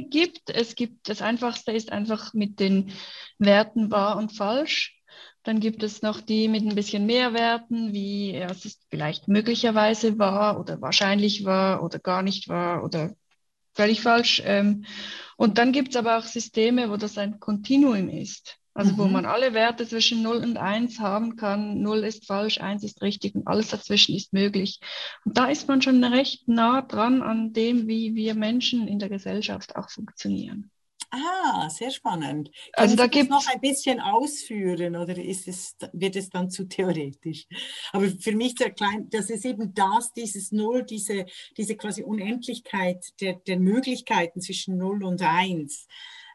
ja. 0.00 0.08
gibt. 0.08 0.48
Es 0.48 0.74
gibt 0.74 1.10
das 1.10 1.20
Einfachste 1.20 1.72
ist 1.72 1.92
einfach 1.92 2.32
mit 2.32 2.58
den 2.58 2.92
Werten 3.38 3.90
wahr 3.90 4.16
und 4.16 4.32
falsch. 4.32 4.94
Dann 5.42 5.60
gibt 5.60 5.82
es 5.82 6.00
noch 6.02 6.22
die 6.22 6.48
mit 6.48 6.64
ein 6.64 6.74
bisschen 6.74 7.04
mehr 7.06 7.34
Werten, 7.34 7.92
wie 7.92 8.32
ja, 8.32 8.46
es 8.46 8.64
ist 8.64 8.82
vielleicht 8.90 9.28
möglicherweise 9.28 10.18
wahr 10.18 10.58
oder 10.58 10.80
wahrscheinlich 10.80 11.44
wahr 11.44 11.84
oder 11.84 11.98
gar 11.98 12.22
nicht 12.22 12.48
wahr 12.48 12.82
oder 12.82 13.14
völlig 13.74 14.00
falsch. 14.00 14.42
Ähm, 14.44 14.86
und 15.36 15.58
dann 15.58 15.72
gibt 15.72 15.90
es 15.90 15.96
aber 15.96 16.18
auch 16.18 16.24
Systeme, 16.24 16.90
wo 16.90 16.96
das 16.96 17.18
ein 17.18 17.40
Kontinuum 17.40 18.08
ist. 18.08 18.58
Also 18.76 18.92
mhm. 18.92 18.98
wo 18.98 19.04
man 19.06 19.24
alle 19.24 19.54
Werte 19.54 19.88
zwischen 19.88 20.22
0 20.22 20.36
und 20.36 20.58
1 20.58 21.00
haben 21.00 21.36
kann. 21.36 21.80
0 21.80 22.04
ist 22.04 22.26
falsch, 22.26 22.60
1 22.60 22.84
ist 22.84 23.00
richtig 23.00 23.34
und 23.34 23.46
alles 23.46 23.68
dazwischen 23.68 24.14
ist 24.14 24.34
möglich. 24.34 24.80
Und 25.24 25.38
da 25.38 25.46
ist 25.46 25.66
man 25.66 25.80
schon 25.80 26.04
recht 26.04 26.46
nah 26.46 26.82
dran 26.82 27.22
an 27.22 27.54
dem, 27.54 27.88
wie 27.88 28.14
wir 28.14 28.34
Menschen 28.34 28.86
in 28.86 28.98
der 28.98 29.08
Gesellschaft 29.08 29.76
auch 29.76 29.88
funktionieren. 29.88 30.70
Ah, 31.16 31.68
sehr 31.70 31.90
spannend. 31.90 32.50
Können 32.50 32.72
also 32.74 32.96
da 32.96 33.06
gibt 33.06 33.30
noch 33.30 33.46
ein 33.48 33.60
bisschen 33.60 34.00
ausführen 34.00 34.96
oder 34.96 35.16
ist 35.16 35.48
es, 35.48 35.76
wird 35.92 36.16
es 36.16 36.28
dann 36.28 36.50
zu 36.50 36.68
theoretisch? 36.68 37.46
Aber 37.92 38.08
für 38.08 38.34
mich 38.34 38.54
der 38.56 38.70
klein, 38.70 39.08
das 39.10 39.30
ist 39.30 39.44
eben 39.44 39.72
das, 39.72 40.12
dieses 40.12 40.52
Null, 40.52 40.84
diese, 40.84 41.26
diese 41.56 41.76
quasi 41.76 42.02
Unendlichkeit 42.02 43.04
der, 43.20 43.34
der 43.34 43.58
Möglichkeiten 43.58 44.40
zwischen 44.40 44.76
Null 44.76 45.04
und 45.04 45.22
Eins, 45.22 45.86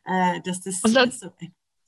äh, 0.06 0.42
dass 0.42 0.62
das, 0.62 0.84
und 0.84 0.96
das 0.96 1.20
so 1.20 1.32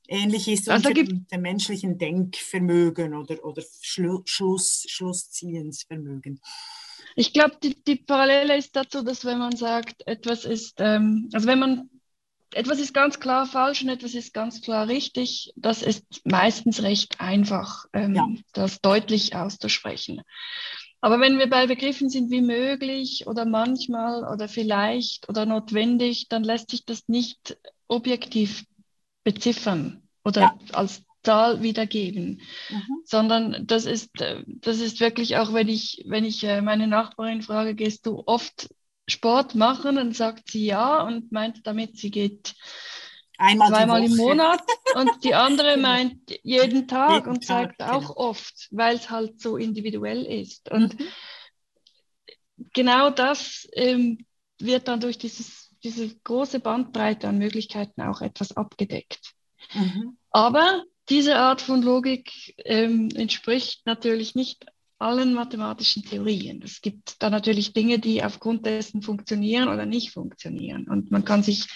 ähnlich 0.07 0.47
ist 0.47 0.69
also 0.69 0.89
dem, 0.89 1.25
dem, 1.27 1.41
menschlichen 1.41 1.97
Denkvermögen 1.97 3.15
oder, 3.15 3.43
oder 3.43 3.63
Schlu 3.81 4.21
Schluss, 4.25 4.85
Schlussziehensvermögen. 4.87 6.39
Ich 7.15 7.33
glaube, 7.33 7.57
die, 7.61 7.81
die 7.83 7.95
Parallele 7.95 8.57
ist 8.57 8.75
dazu, 8.75 9.03
dass 9.03 9.23
wenn 9.25 9.39
man 9.39 9.55
sagt, 9.55 10.05
etwas 10.07 10.45
ist, 10.45 10.75
ähm, 10.79 11.29
also 11.33 11.47
wenn 11.47 11.59
man 11.59 11.89
etwas 12.55 12.79
ist 12.79 12.93
ganz 12.93 13.19
klar 13.19 13.45
falsch 13.45 13.83
und 13.83 13.89
etwas 13.89 14.13
ist 14.13 14.33
ganz 14.33 14.61
klar 14.61 14.87
richtig. 14.87 15.53
Das 15.55 15.81
ist 15.81 16.21
meistens 16.25 16.81
recht 16.83 17.19
einfach, 17.19 17.85
ähm, 17.93 18.15
ja. 18.15 18.27
das 18.53 18.81
deutlich 18.81 19.35
auszusprechen. 19.35 20.21
Aber 21.01 21.19
wenn 21.19 21.37
wir 21.37 21.49
bei 21.49 21.67
Begriffen 21.67 22.09
sind 22.09 22.31
wie 22.31 22.41
möglich 22.41 23.27
oder 23.27 23.45
manchmal 23.45 24.23
oder 24.23 24.47
vielleicht 24.47 25.27
oder 25.27 25.45
notwendig, 25.45 26.29
dann 26.29 26.43
lässt 26.43 26.71
sich 26.71 26.85
das 26.85 27.07
nicht 27.07 27.57
objektiv 27.87 28.63
beziffern 29.25 30.07
oder 30.23 30.41
ja. 30.41 30.57
als 30.71 31.03
Zahl 31.23 31.61
wiedergeben, 31.61 32.41
mhm. 32.69 33.01
sondern 33.05 33.65
das 33.65 33.85
ist, 33.85 34.21
äh, 34.21 34.43
das 34.47 34.79
ist 34.79 34.99
wirklich 34.99 35.37
auch, 35.37 35.53
wenn 35.53 35.69
ich, 35.69 36.03
wenn 36.05 36.25
ich 36.25 36.43
äh, 36.43 36.61
meine 36.61 36.87
Nachbarin 36.87 37.41
frage, 37.41 37.75
gehst 37.75 38.05
du 38.05 38.23
oft 38.25 38.69
Sport 39.07 39.55
machen, 39.55 39.95
dann 39.95 40.13
sagt 40.13 40.51
sie 40.51 40.65
ja 40.65 41.01
und 41.03 41.31
meint 41.31 41.65
damit, 41.67 41.97
sie 41.97 42.11
geht 42.11 42.55
Einmal 43.37 43.69
zweimal 43.69 44.03
im 44.03 44.15
Monat 44.15 44.61
und 44.95 45.23
die 45.23 45.33
andere 45.33 45.77
meint 45.77 46.39
jeden 46.43 46.87
Tag 46.87 47.25
jeden 47.25 47.29
und 47.29 47.45
sagt 47.45 47.79
Tag, 47.79 47.93
auch 47.93 48.09
genau. 48.09 48.29
oft, 48.29 48.67
weil 48.71 48.95
es 48.95 49.09
halt 49.09 49.41
so 49.41 49.57
individuell 49.57 50.23
ist. 50.25 50.71
Und 50.71 50.99
mhm. 50.99 51.07
genau 52.73 53.09
das 53.09 53.67
ähm, 53.73 54.25
wird 54.59 54.87
dann 54.87 55.01
durch 55.01 55.17
dieses, 55.17 55.75
diese 55.83 56.15
große 56.19 56.59
Bandbreite 56.59 57.27
an 57.27 57.39
Möglichkeiten 57.39 58.01
auch 58.01 58.21
etwas 58.21 58.55
abgedeckt. 58.55 59.33
Mhm. 59.73 60.17
Aber 60.29 60.83
diese 61.09 61.37
Art 61.37 61.61
von 61.61 61.81
Logik 61.81 62.55
ähm, 62.63 63.09
entspricht 63.15 63.85
natürlich 63.85 64.35
nicht 64.35 64.65
allen 65.03 65.33
mathematischen 65.33 66.03
Theorien. 66.03 66.61
Es 66.63 66.81
gibt 66.81 67.21
da 67.21 67.29
natürlich 67.29 67.73
Dinge, 67.73 67.99
die 67.99 68.23
aufgrund 68.23 68.65
dessen 68.65 69.01
funktionieren 69.01 69.67
oder 69.67 69.85
nicht 69.85 70.11
funktionieren. 70.11 70.87
Und 70.87 71.11
man 71.11 71.25
kann 71.25 71.43
sich 71.43 71.67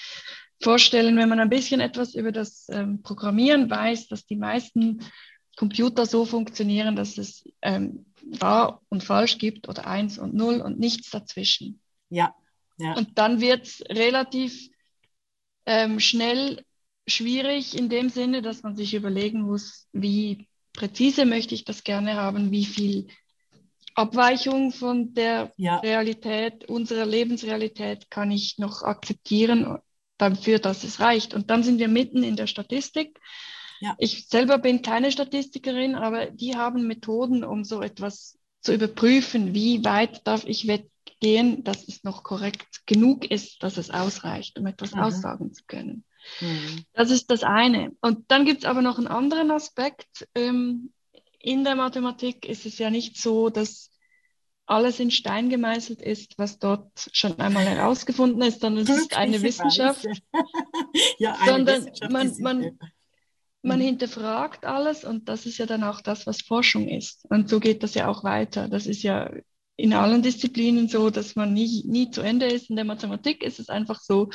vorstellen, 0.62 1.18
wenn 1.18 1.30
man 1.30 1.40
ein 1.40 1.50
bisschen 1.50 1.82
etwas 1.82 2.16
über 2.16 2.32
das 2.32 2.68
ähm, 2.70 3.02
Programmieren 3.04 3.70
weiß, 3.70 4.08
dass 4.08 4.26
die 4.26 4.38
meisten 4.38 5.00
Computer 5.56 6.06
so 6.06 6.26
funktionieren, 6.26 6.96
dass 6.96 7.18
es 7.18 7.44
ähm, 7.62 8.06
wahr 8.24 8.82
und 8.90 9.04
falsch 9.04 9.38
gibt 9.38 9.68
oder 9.68 9.88
eins 9.88 10.18
und 10.18 10.34
null 10.34 10.62
und 10.62 10.80
nichts 10.80 11.10
dazwischen. 11.10 11.82
Ja. 12.10 12.34
ja. 12.78 12.94
Und 12.94 13.18
dann 13.18 13.42
wird 13.42 13.68
es 13.68 13.84
relativ 13.90 14.70
ähm, 15.66 16.00
schnell 16.00 16.64
schwierig 17.08 17.78
in 17.78 17.90
dem 17.90 18.10
Sinne, 18.10 18.42
dass 18.42 18.64
man 18.64 18.76
sich 18.76 18.94
überlegen 18.94 19.42
muss, 19.42 19.88
wie 19.94 20.48
präzise 20.78 21.26
möchte 21.26 21.54
ich 21.56 21.66
das 21.66 21.84
gerne 21.84 22.16
haben, 22.16 22.52
wie 22.52 22.66
viel 22.66 23.08
Abweichung 23.96 24.72
von 24.72 25.14
der 25.14 25.52
ja. 25.58 25.80
Realität, 25.80 26.70
unserer 26.70 27.06
Lebensrealität 27.06 28.10
kann 28.10 28.32
ich 28.32 28.60
noch 28.60 28.84
akzeptieren 28.84 29.80
dafür, 30.18 30.60
dass 30.60 30.84
es 30.84 31.00
reicht. 31.00 31.34
Und 31.34 31.50
dann 31.50 31.64
sind 31.64 31.80
wir 31.80 31.88
mitten 31.88 32.24
in 32.24 32.36
der 32.36 32.48
Statistik. 32.48 33.20
Ja. 33.80 33.96
Ich 33.98 34.28
selber 34.28 34.60
bin 34.60 34.84
keine 34.84 35.12
Statistikerin, 35.12 35.96
aber 35.96 36.28
die 36.28 36.56
haben 36.56 36.88
Methoden, 36.88 37.44
um 37.44 37.64
so 37.64 37.82
etwas 37.82 38.38
zu 38.62 38.74
überprüfen, 38.74 39.54
wie 39.56 39.84
weit 39.84 40.26
darf 40.28 40.46
ich 40.46 40.68
weggehen, 40.68 41.64
dass 41.64 41.88
es 41.88 42.04
noch 42.04 42.24
korrekt 42.24 42.86
genug 42.86 43.30
ist, 43.30 43.64
dass 43.64 43.78
es 43.78 43.90
ausreicht, 43.90 44.60
um 44.60 44.68
etwas 44.68 44.94
mhm. 44.94 45.02
aussagen 45.02 45.54
zu 45.54 45.64
können. 45.66 46.04
Mhm. 46.42 46.86
Das 46.94 47.12
ist 47.12 47.30
das 47.32 47.44
eine. 47.44 47.92
Und 48.02 48.30
dann 48.30 48.46
gibt 48.46 48.64
es 48.64 48.66
aber 48.66 48.82
noch 48.82 48.98
einen 48.98 49.08
anderen 49.08 49.52
Aspekt. 49.52 50.28
Ähm, 50.36 50.92
in 51.40 51.64
der 51.64 51.76
Mathematik 51.76 52.46
ist 52.46 52.66
es 52.66 52.78
ja 52.78 52.90
nicht 52.90 53.18
so, 53.18 53.50
dass 53.50 53.92
alles 54.66 55.00
in 55.00 55.12
Stein 55.12 55.50
gemeißelt 55.50 56.02
ist, 56.02 56.38
was 56.38 56.60
dort 56.60 57.10
schon 57.14 57.40
einmal 57.40 57.66
herausgefunden 57.66 58.42
ist, 58.42 58.62
sondern 58.62 58.84
es 58.84 58.90
ist 58.90 59.16
eine 59.16 59.42
Wissenschaft. 59.42 60.06
ja, 61.20 61.36
eine 61.36 61.52
sondern 61.52 61.86
Wissenschaft 61.86 62.12
man, 62.12 62.36
man, 62.42 62.80
man 63.62 63.80
mhm. 63.80 63.84
hinterfragt 63.84 64.66
alles 64.66 65.06
und 65.06 65.30
das 65.30 65.46
ist 65.46 65.58
ja 65.58 65.66
dann 65.66 65.84
auch 65.84 66.02
das, 66.02 66.28
was 66.28 66.42
Forschung 66.42 66.88
ist. 66.90 67.26
Und 67.30 67.50
so 67.50 67.60
geht 67.62 67.82
das 67.82 67.94
ja 67.94 68.08
auch 68.08 68.26
weiter. 68.26 68.68
Das 68.68 68.88
ist 68.88 69.04
ja 69.04 69.32
in 69.78 69.94
allen 69.94 70.22
Disziplinen 70.22 70.90
so, 70.90 71.12
dass 71.12 71.36
man 71.36 71.54
nie, 71.54 71.84
nie 71.86 72.12
zu 72.12 72.22
Ende 72.22 72.48
ist. 72.48 72.70
In 72.70 72.76
der 72.76 72.86
Mathematik 72.86 73.44
ist 73.44 73.60
es 73.60 73.70
einfach 73.70 74.02
so, 74.02 74.30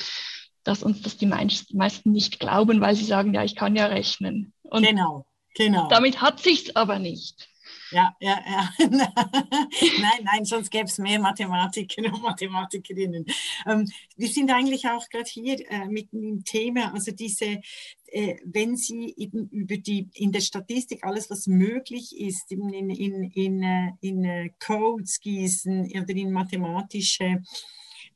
dass 0.65 0.83
uns 0.83 1.03
das 1.03 1.17
die 1.17 1.27
meisten 1.27 2.13
nicht 2.13 2.41
glauben, 2.41 2.81
weil 2.81 2.95
sie 2.95 3.05
sagen, 3.05 3.35
ja, 3.35 3.45
ich 3.45 3.57
kann 3.57 3.77
ja 3.77 3.87
rechnen. 3.87 4.53
Und 4.63 4.87
genau, 4.87 5.27
genau. 5.55 5.89
Damit 5.89 6.21
hat 6.21 6.41
sich's 6.41 6.75
aber 6.77 6.99
nicht. 6.99 7.49
Ja, 7.93 8.17
ja, 8.21 8.41
ja. 8.47 8.71
nein, 8.89 10.25
nein, 10.25 10.45
sonst 10.45 10.71
gäbe 10.71 10.87
es 10.87 10.99
mehr 10.99 11.21
Mathematiker 11.21 12.03
und 12.13 12.23
Mathematikerinnen. 12.23 13.27
Ähm, 13.67 13.91
wir 14.17 14.29
sind 14.29 14.51
eigentlich 14.51 14.89
auch 14.89 15.09
gerade 15.11 15.29
hier 15.29 15.59
äh, 15.71 15.87
mit 15.89 16.11
dem 16.13 16.43
Thema, 16.43 16.93
also 16.95 17.13
diese, 17.13 17.61
äh, 18.07 18.37
wenn 18.45 18.77
Sie 18.77 19.15
eben 19.17 19.49
über 19.51 19.77
die 19.77 20.09
in 20.15 20.33
der 20.33 20.41
Statistik 20.41 21.05
alles, 21.05 21.29
was 21.29 21.47
möglich 21.47 22.19
ist, 22.19 22.51
in, 22.51 22.73
in, 22.73 22.91
in, 22.91 23.25
in, 23.31 23.63
äh, 23.63 23.93
in 24.01 24.25
äh, 24.25 24.51
Codes 24.59 25.21
gießen 25.21 25.93
oder 25.95 26.15
in 26.15 26.33
mathematische 26.33 27.43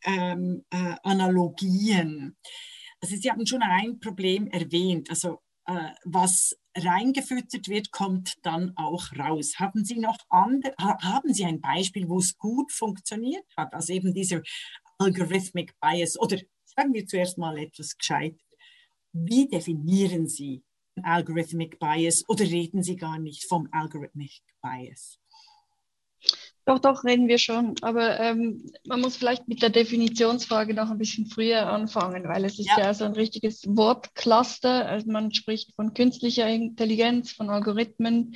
ähm, 0.06 0.64
äh, 0.70 0.94
Analogien. 1.02 2.36
Also 3.00 3.16
Sie 3.16 3.30
haben 3.30 3.46
schon 3.46 3.62
ein 3.62 4.00
Problem 4.00 4.46
erwähnt, 4.46 5.10
also 5.10 5.40
äh, 5.66 5.90
was 6.04 6.56
reingefüttert 6.76 7.68
wird, 7.68 7.90
kommt 7.90 8.34
dann 8.42 8.72
auch 8.76 9.12
raus. 9.18 9.54
Haben 9.58 9.84
Sie 9.84 9.98
noch 9.98 10.18
andere, 10.28 10.74
haben 10.78 11.34
Sie 11.34 11.44
ein 11.44 11.60
Beispiel, 11.60 12.08
wo 12.08 12.18
es 12.18 12.36
gut 12.38 12.72
funktioniert 12.72 13.46
hat? 13.56 13.74
Also 13.74 13.92
eben 13.92 14.14
dieser 14.14 14.42
Algorithmic 14.98 15.78
Bias 15.80 16.18
oder 16.18 16.38
sagen 16.64 16.94
wir 16.94 17.06
zuerst 17.06 17.38
mal 17.38 17.58
etwas 17.58 17.96
gescheit. 17.96 18.38
Wie 19.12 19.48
definieren 19.48 20.28
Sie 20.28 20.62
Algorithmic 21.02 21.78
Bias 21.78 22.24
oder 22.28 22.44
reden 22.44 22.82
Sie 22.82 22.96
gar 22.96 23.18
nicht 23.18 23.46
vom 23.48 23.68
Algorithmic 23.72 24.42
Bias? 24.62 25.18
Doch, 26.66 26.80
doch, 26.80 27.04
reden 27.04 27.28
wir 27.28 27.38
schon. 27.38 27.76
Aber 27.82 28.18
ähm, 28.18 28.72
man 28.88 29.00
muss 29.00 29.16
vielleicht 29.16 29.46
mit 29.46 29.62
der 29.62 29.70
Definitionsfrage 29.70 30.74
noch 30.74 30.90
ein 30.90 30.98
bisschen 30.98 31.26
früher 31.26 31.68
anfangen, 31.68 32.24
weil 32.24 32.44
es 32.44 32.58
ist 32.58 32.66
ja, 32.76 32.86
ja 32.86 32.94
so 32.94 33.04
ein 33.04 33.12
richtiges 33.12 33.62
Wortcluster. 33.68 34.84
Also 34.86 35.08
man 35.10 35.32
spricht 35.32 35.76
von 35.76 35.94
künstlicher 35.94 36.48
Intelligenz, 36.48 37.30
von 37.30 37.50
Algorithmen. 37.50 38.34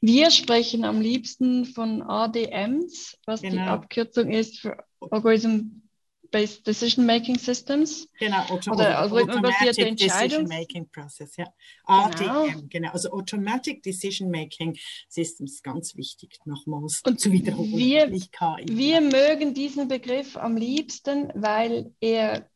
Wir 0.00 0.32
sprechen 0.32 0.84
am 0.84 1.00
liebsten 1.00 1.66
von 1.66 2.02
ADMs, 2.02 3.16
was 3.26 3.42
genau. 3.42 3.54
die 3.54 3.60
Abkürzung 3.60 4.28
ist 4.28 4.58
für 4.58 4.84
Algorithm 5.12 5.87
Based 6.30 6.66
Decision 6.66 7.06
Making 7.06 7.38
Systems. 7.38 8.08
Genau, 8.18 8.42
auto 8.48 8.72
oder 8.72 8.98
algorithmenbasierte 8.98 9.86
Entscheidung. 9.86 10.46
Decision 10.46 10.48
Making 10.48 10.88
Process, 10.90 11.36
ja. 11.36 11.46
ADM, 11.84 12.18
genau. 12.18 12.62
genau. 12.68 12.90
Also 12.92 13.10
Automatic 13.12 13.82
Decision 13.82 14.30
Making 14.30 14.78
Systems, 15.08 15.62
ganz 15.62 15.96
wichtig, 15.96 16.38
nochmals 16.44 17.02
Und 17.04 17.20
zu 17.20 17.32
wiederholen. 17.32 17.72
Wir, 17.72 18.10
wir 18.10 19.00
mögen 19.00 19.54
diesen 19.54 19.88
Begriff 19.88 20.36
am 20.36 20.56
liebsten, 20.56 21.30
weil 21.34 21.92
er 22.00 22.48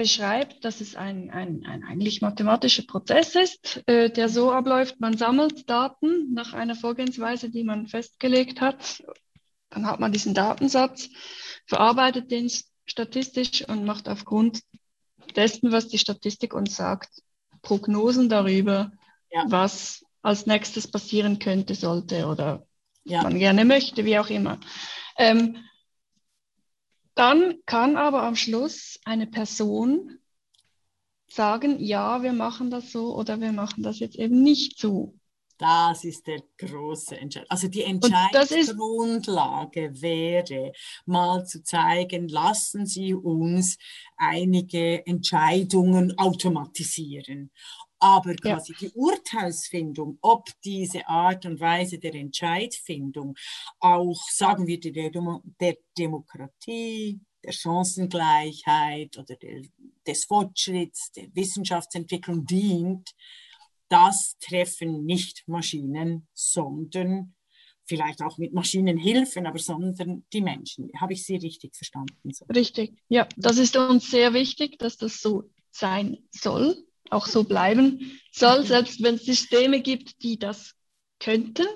beschreibt, 0.00 0.64
dass 0.64 0.80
es 0.80 0.96
ein, 0.96 1.30
ein, 1.30 1.66
ein 1.66 1.84
eigentlich 1.84 2.22
mathematischer 2.22 2.84
Prozess 2.86 3.34
ist, 3.34 3.82
äh, 3.86 4.08
der 4.08 4.30
so 4.30 4.50
abläuft, 4.50 4.98
man 4.98 5.18
sammelt 5.18 5.68
Daten 5.68 6.32
nach 6.32 6.54
einer 6.54 6.74
Vorgehensweise, 6.74 7.50
die 7.50 7.64
man 7.64 7.86
festgelegt 7.86 8.62
hat. 8.62 9.04
Dann 9.68 9.86
hat 9.86 10.00
man 10.00 10.10
diesen 10.10 10.32
Datensatz, 10.32 11.10
verarbeitet 11.66 12.30
den 12.30 12.48
statistisch 12.90 13.66
und 13.68 13.84
macht 13.84 14.08
aufgrund 14.08 14.62
dessen, 15.36 15.72
was 15.72 15.88
die 15.88 15.98
Statistik 15.98 16.54
uns 16.54 16.76
sagt, 16.76 17.22
Prognosen 17.62 18.28
darüber, 18.28 18.92
ja. 19.30 19.44
was 19.48 20.04
als 20.22 20.46
nächstes 20.46 20.90
passieren 20.90 21.38
könnte, 21.38 21.74
sollte 21.74 22.26
oder 22.26 22.66
ja. 23.04 23.22
man 23.22 23.38
gerne 23.38 23.64
möchte, 23.64 24.04
wie 24.04 24.18
auch 24.18 24.28
immer. 24.28 24.58
Ähm, 25.16 25.56
dann 27.14 27.54
kann 27.66 27.96
aber 27.96 28.22
am 28.22 28.36
Schluss 28.36 28.98
eine 29.04 29.26
Person 29.26 30.18
sagen, 31.28 31.78
ja, 31.78 32.22
wir 32.22 32.32
machen 32.32 32.70
das 32.70 32.90
so 32.90 33.14
oder 33.14 33.40
wir 33.40 33.52
machen 33.52 33.82
das 33.82 33.98
jetzt 33.98 34.16
eben 34.16 34.42
nicht 34.42 34.78
so. 34.78 35.14
Das 35.60 36.04
ist 36.04 36.26
der 36.26 36.42
große 36.56 37.18
Entscheid. 37.18 37.44
Also 37.50 37.68
die 37.68 37.84
Entscheidungsgrundlage 37.84 40.00
wäre, 40.00 40.72
mal 41.04 41.44
zu 41.44 41.62
zeigen, 41.62 42.28
lassen 42.28 42.86
Sie 42.86 43.12
uns 43.12 43.76
einige 44.16 45.06
Entscheidungen 45.06 46.16
automatisieren. 46.16 47.50
Aber 47.98 48.34
quasi 48.36 48.72
ja. 48.72 48.78
die 48.80 48.90
Urteilsfindung, 48.94 50.16
ob 50.22 50.48
diese 50.64 51.06
Art 51.06 51.44
und 51.44 51.60
Weise 51.60 51.98
der 51.98 52.14
Entscheidfindung 52.14 53.36
auch, 53.80 54.30
sagen 54.30 54.66
wir, 54.66 54.80
der, 54.80 55.10
der 55.60 55.76
Demokratie, 55.98 57.20
der 57.44 57.52
Chancengleichheit 57.52 59.18
oder 59.18 59.36
der, 59.36 59.60
des 60.06 60.24
Fortschritts, 60.24 61.12
der 61.12 61.26
Wissenschaftsentwicklung 61.34 62.46
dient, 62.46 63.14
das 63.90 64.36
treffen 64.38 65.04
nicht 65.04 65.46
Maschinen, 65.46 66.26
sondern 66.32 67.34
vielleicht 67.84 68.22
auch 68.22 68.38
mit 68.38 68.54
Maschinenhilfen, 68.54 69.46
aber 69.46 69.58
sondern 69.58 70.24
die 70.32 70.40
Menschen. 70.40 70.90
Habe 70.98 71.12
ich 71.12 71.26
Sie 71.26 71.36
richtig 71.36 71.74
verstanden? 71.74 72.32
So? 72.32 72.44
Richtig, 72.46 72.94
ja. 73.08 73.28
Das 73.36 73.58
ist 73.58 73.76
uns 73.76 74.10
sehr 74.10 74.32
wichtig, 74.32 74.78
dass 74.78 74.96
das 74.96 75.20
so 75.20 75.50
sein 75.72 76.18
soll, 76.30 76.76
auch 77.10 77.26
so 77.26 77.42
bleiben 77.42 78.20
soll, 78.32 78.64
selbst 78.64 79.02
wenn 79.02 79.16
es 79.16 79.24
Systeme 79.24 79.82
gibt, 79.82 80.22
die 80.22 80.38
das 80.38 80.74
könnten. 81.18 81.66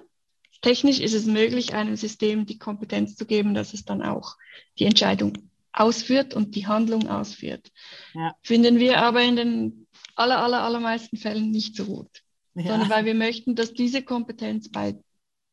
Technisch 0.62 1.00
ist 1.00 1.14
es 1.14 1.26
möglich, 1.26 1.74
einem 1.74 1.96
System 1.96 2.46
die 2.46 2.58
Kompetenz 2.58 3.16
zu 3.16 3.26
geben, 3.26 3.52
dass 3.52 3.74
es 3.74 3.84
dann 3.84 4.00
auch 4.00 4.36
die 4.78 4.84
Entscheidung 4.84 5.32
ausführt 5.72 6.32
und 6.34 6.54
die 6.54 6.68
Handlung 6.68 7.08
ausführt. 7.08 7.72
Ja. 8.14 8.34
Finden 8.42 8.78
wir 8.78 8.98
aber 9.02 9.22
in 9.22 9.36
den 9.36 9.83
aller, 10.16 10.40
aller, 10.40 10.62
allermeisten 10.62 11.16
Fällen 11.16 11.50
nicht 11.50 11.76
so 11.76 11.84
gut, 11.84 12.22
ja. 12.54 12.68
sondern 12.68 12.90
weil 12.90 13.04
wir 13.04 13.14
möchten, 13.14 13.54
dass 13.54 13.72
diese 13.72 14.02
Kompetenz 14.02 14.70
bei 14.70 14.96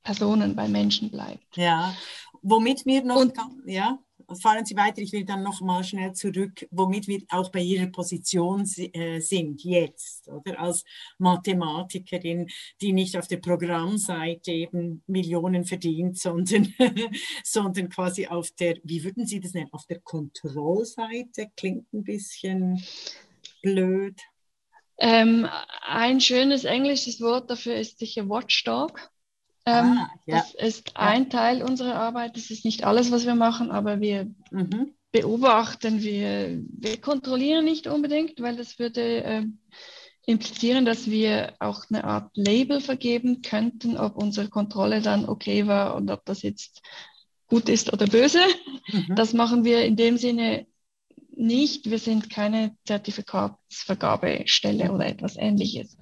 Personen, 0.03 0.55
bei 0.55 0.67
Menschen 0.67 1.11
bleibt. 1.11 1.55
Ja, 1.55 1.95
womit 2.41 2.85
wir 2.85 3.03
noch, 3.03 3.17
und, 3.17 3.33
ja, 3.65 3.99
fahren 4.39 4.65
Sie 4.65 4.75
weiter, 4.75 5.01
ich 5.01 5.11
will 5.11 5.25
dann 5.25 5.43
noch 5.43 5.61
mal 5.61 5.83
schnell 5.83 6.13
zurück, 6.13 6.67
womit 6.71 7.07
wir 7.07 7.21
auch 7.29 7.49
bei 7.51 7.61
Ihrer 7.61 7.87
Position 7.87 8.65
äh, 8.77 9.19
sind 9.19 9.63
jetzt, 9.63 10.27
oder 10.27 10.59
als 10.59 10.83
Mathematikerin, 11.17 12.47
die 12.81 12.93
nicht 12.93 13.17
auf 13.17 13.27
der 13.27 13.37
Programmseite 13.37 14.51
eben 14.51 15.03
Millionen 15.07 15.65
verdient, 15.65 16.17
sondern, 16.17 16.73
sondern 17.43 17.89
quasi 17.89 18.27
auf 18.27 18.51
der, 18.51 18.77
wie 18.83 19.03
würden 19.03 19.25
Sie 19.25 19.39
das 19.39 19.53
nennen, 19.53 19.69
auf 19.71 19.85
der 19.85 19.99
Kontrollseite, 19.99 21.51
klingt 21.55 21.91
ein 21.93 22.03
bisschen 22.03 22.81
blöd. 23.61 24.19
Ähm, 25.03 25.47
ein 25.81 26.21
schönes 26.21 26.63
englisches 26.63 27.21
Wort 27.21 27.49
dafür 27.49 27.75
ist 27.75 27.97
sicher 27.97 28.29
Watchdog. 28.29 29.09
Ähm, 29.65 29.97
ah, 29.97 30.09
ja. 30.27 30.37
Das 30.37 30.53
ist 30.53 30.95
ein 30.95 31.31
Teil 31.31 31.63
unserer 31.63 31.95
Arbeit. 31.95 32.37
Das 32.37 32.51
ist 32.51 32.65
nicht 32.65 32.83
alles, 32.83 33.11
was 33.11 33.25
wir 33.25 33.33
machen, 33.33 33.71
aber 33.71 33.99
wir 33.99 34.29
mhm. 34.51 34.93
beobachten, 35.11 36.03
wir, 36.03 36.61
wir 36.69 37.01
kontrollieren 37.01 37.65
nicht 37.65 37.87
unbedingt, 37.87 38.39
weil 38.41 38.55
das 38.55 38.77
würde 38.77 39.23
äh, 39.23 39.45
implizieren, 40.27 40.85
dass 40.85 41.09
wir 41.09 41.55
auch 41.57 41.85
eine 41.89 42.03
Art 42.03 42.29
Label 42.35 42.79
vergeben 42.79 43.41
könnten, 43.41 43.97
ob 43.97 44.17
unsere 44.17 44.49
Kontrolle 44.49 45.01
dann 45.01 45.27
okay 45.27 45.65
war 45.65 45.95
und 45.95 46.11
ob 46.11 46.25
das 46.25 46.43
jetzt 46.43 46.83
gut 47.47 47.69
ist 47.69 47.91
oder 47.91 48.05
böse. 48.05 48.39
Mhm. 48.87 49.15
Das 49.15 49.33
machen 49.33 49.63
wir 49.63 49.83
in 49.83 49.95
dem 49.95 50.17
Sinne 50.17 50.67
nicht. 51.41 51.89
Wir 51.89 51.99
sind 51.99 52.29
keine 52.29 52.75
Zertifikatsvergabestelle 52.85 54.91
oder 54.91 55.07
etwas 55.07 55.37
ähnliches. 55.37 55.97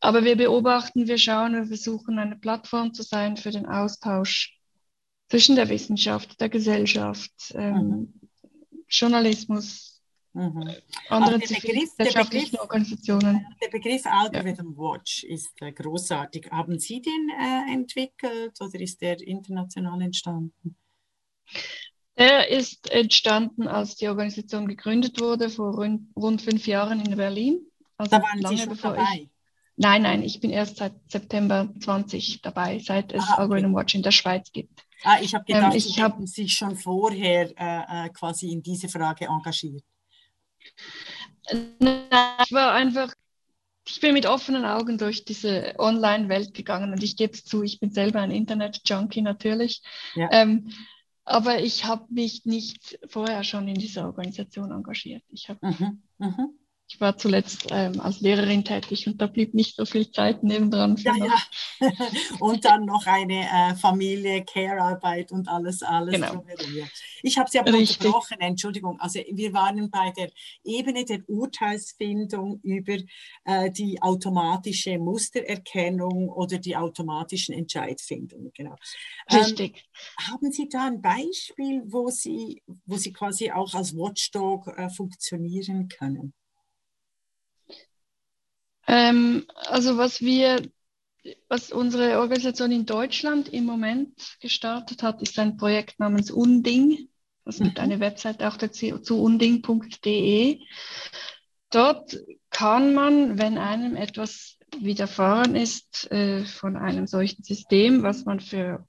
Aber 0.00 0.24
wir 0.24 0.36
beobachten, 0.36 1.06
wir 1.06 1.18
schauen, 1.18 1.54
wir 1.54 1.66
versuchen 1.66 2.18
eine 2.18 2.36
Plattform 2.36 2.94
zu 2.94 3.02
sein 3.02 3.36
für 3.36 3.50
den 3.50 3.66
Austausch 3.66 4.58
zwischen 5.28 5.56
der 5.56 5.68
Wissenschaft, 5.68 6.40
der 6.40 6.48
Gesellschaft, 6.48 7.32
ähm, 7.54 7.74
mhm. 7.74 8.14
Journalismus, 8.88 10.00
mhm. 10.32 10.70
anderen 11.10 11.42
zivilgesellschaftlichen 11.42 12.58
Organisationen. 12.58 13.46
Der 13.62 13.68
Begriff 13.68 14.06
Algorithm 14.06 14.72
ja. 14.72 14.78
Watch 14.78 15.24
ist 15.24 15.52
äh, 15.60 15.72
großartig. 15.72 16.50
Haben 16.50 16.78
Sie 16.78 17.02
den 17.02 17.30
äh, 17.38 17.72
entwickelt 17.72 18.58
oder 18.60 18.80
ist 18.80 19.02
der 19.02 19.20
international 19.20 20.00
entstanden? 20.00 20.76
Der 22.18 22.48
ist 22.48 22.90
entstanden, 22.90 23.68
als 23.68 23.96
die 23.96 24.08
Organisation 24.08 24.66
gegründet 24.66 25.20
wurde, 25.20 25.50
vor 25.50 25.74
rund, 25.74 26.08
rund 26.16 26.42
fünf 26.42 26.66
Jahren 26.66 27.00
in 27.00 27.16
Berlin. 27.16 27.60
Also 27.96 28.10
da 28.10 28.22
waren 28.22 28.40
lange 28.40 28.56
Sie 28.56 28.66
bevor 28.66 28.92
dabei? 28.92 29.04
Ich, 29.14 29.28
nein, 29.76 30.02
nein, 30.02 30.22
ich 30.22 30.40
bin 30.40 30.50
erst 30.50 30.78
seit 30.78 30.94
September 31.08 31.68
20 31.80 32.42
dabei, 32.42 32.80
seit 32.80 33.12
es 33.12 33.24
ah, 33.28 33.44
okay. 33.44 33.62
Watch 33.72 33.94
in 33.94 34.02
der 34.02 34.10
Schweiz 34.10 34.50
gibt. 34.52 34.84
Ah, 35.04 35.18
ich 35.20 35.34
habe 35.34 35.44
gedacht, 35.44 35.72
ähm, 35.72 35.78
ich 35.78 35.94
Sie 35.94 36.02
hab, 36.02 36.18
sich 36.26 36.52
schon 36.52 36.76
vorher 36.76 37.52
äh, 37.56 38.06
äh, 38.06 38.08
quasi 38.10 38.50
in 38.50 38.62
diese 38.62 38.88
Frage 38.88 39.26
engagiert. 39.26 39.84
Nein, 41.78 42.02
ich 42.44 42.52
war 42.52 42.72
einfach 42.72 43.14
ich 43.90 44.00
bin 44.00 44.12
mit 44.12 44.26
offenen 44.26 44.64
Augen 44.64 44.98
durch 44.98 45.24
diese 45.24 45.74
Online-Welt 45.78 46.52
gegangen 46.52 46.92
und 46.92 47.02
ich 47.02 47.16
gebe 47.16 47.32
es 47.32 47.44
zu, 47.44 47.62
ich 47.62 47.80
bin 47.80 47.90
selber 47.90 48.20
ein 48.20 48.30
Internet-Junkie 48.30 49.22
natürlich. 49.22 49.82
Ja. 50.14 50.28
Ähm, 50.30 50.70
aber 51.28 51.60
ich 51.60 51.84
habe 51.84 52.06
mich 52.12 52.44
nicht 52.46 52.98
vorher 53.06 53.44
schon 53.44 53.68
in 53.68 53.74
dieser 53.74 54.06
Organisation 54.06 54.72
engagiert. 54.72 55.22
Ich 55.28 55.48
habe 55.48 55.58
mhm, 55.66 56.02
mhm. 56.18 56.58
Ich 56.90 56.98
war 57.02 57.18
zuletzt 57.18 57.66
ähm, 57.70 58.00
als 58.00 58.20
Lehrerin 58.20 58.64
tätig 58.64 59.06
und 59.06 59.20
da 59.20 59.26
blieb 59.26 59.52
nicht 59.52 59.76
so 59.76 59.84
viel 59.84 60.10
Zeit 60.10 60.42
nebendran. 60.42 60.96
Ja, 60.96 61.14
ja. 61.16 61.36
und 62.40 62.64
dann 62.64 62.86
noch 62.86 63.06
eine 63.06 63.46
äh, 63.46 63.74
Familie, 63.74 64.42
Care-Arbeit 64.42 65.30
und 65.30 65.48
alles, 65.48 65.82
alles. 65.82 66.14
Genau. 66.14 66.42
Ich 67.22 67.36
habe 67.36 67.50
Sie 67.50 67.58
aber 67.58 67.74
unterbrochen, 67.74 68.40
Entschuldigung. 68.40 68.98
Also 69.00 69.20
wir 69.30 69.52
waren 69.52 69.90
bei 69.90 70.12
der 70.16 70.30
Ebene 70.64 71.04
der 71.04 71.20
Urteilsfindung 71.28 72.60
über 72.62 72.96
äh, 73.44 73.70
die 73.70 74.00
automatische 74.00 74.98
Mustererkennung 74.98 76.30
oder 76.30 76.56
die 76.56 76.74
automatischen 76.74 77.54
Entscheidfindungen. 77.54 78.50
Genau. 78.54 78.76
Ähm, 79.28 79.40
Richtig. 79.40 79.76
Ähm, 79.76 80.32
haben 80.32 80.52
Sie 80.52 80.70
da 80.70 80.86
ein 80.86 81.02
Beispiel, 81.02 81.82
wo 81.84 82.08
Sie, 82.08 82.62
wo 82.86 82.96
Sie 82.96 83.12
quasi 83.12 83.50
auch 83.50 83.74
als 83.74 83.94
Watchdog 83.94 84.68
äh, 84.68 84.88
funktionieren 84.88 85.88
können? 85.88 86.32
Ähm, 88.88 89.44
also 89.66 89.98
was 89.98 90.22
wir, 90.22 90.62
was 91.48 91.70
unsere 91.70 92.18
Organisation 92.18 92.72
in 92.72 92.86
Deutschland 92.86 93.48
im 93.50 93.66
Moment 93.66 94.38
gestartet 94.40 95.02
hat, 95.02 95.20
ist 95.20 95.38
ein 95.38 95.58
Projekt 95.58 96.00
namens 96.00 96.30
Unding. 96.30 97.08
Es 97.44 97.58
gibt 97.58 97.76
mhm. 97.76 97.84
eine 97.84 98.00
Website 98.00 98.42
auch 98.42 98.56
dazu, 98.56 98.98
zu 98.98 99.22
unding.de. 99.22 100.60
Dort 101.70 102.16
kann 102.50 102.94
man, 102.94 103.38
wenn 103.38 103.58
einem 103.58 103.94
etwas 103.94 104.56
widerfahren 104.78 105.54
ist 105.54 106.10
äh, 106.10 106.44
von 106.44 106.76
einem 106.76 107.06
solchen 107.06 107.42
System, 107.42 108.02
was 108.02 108.24
man 108.24 108.40
für 108.40 108.86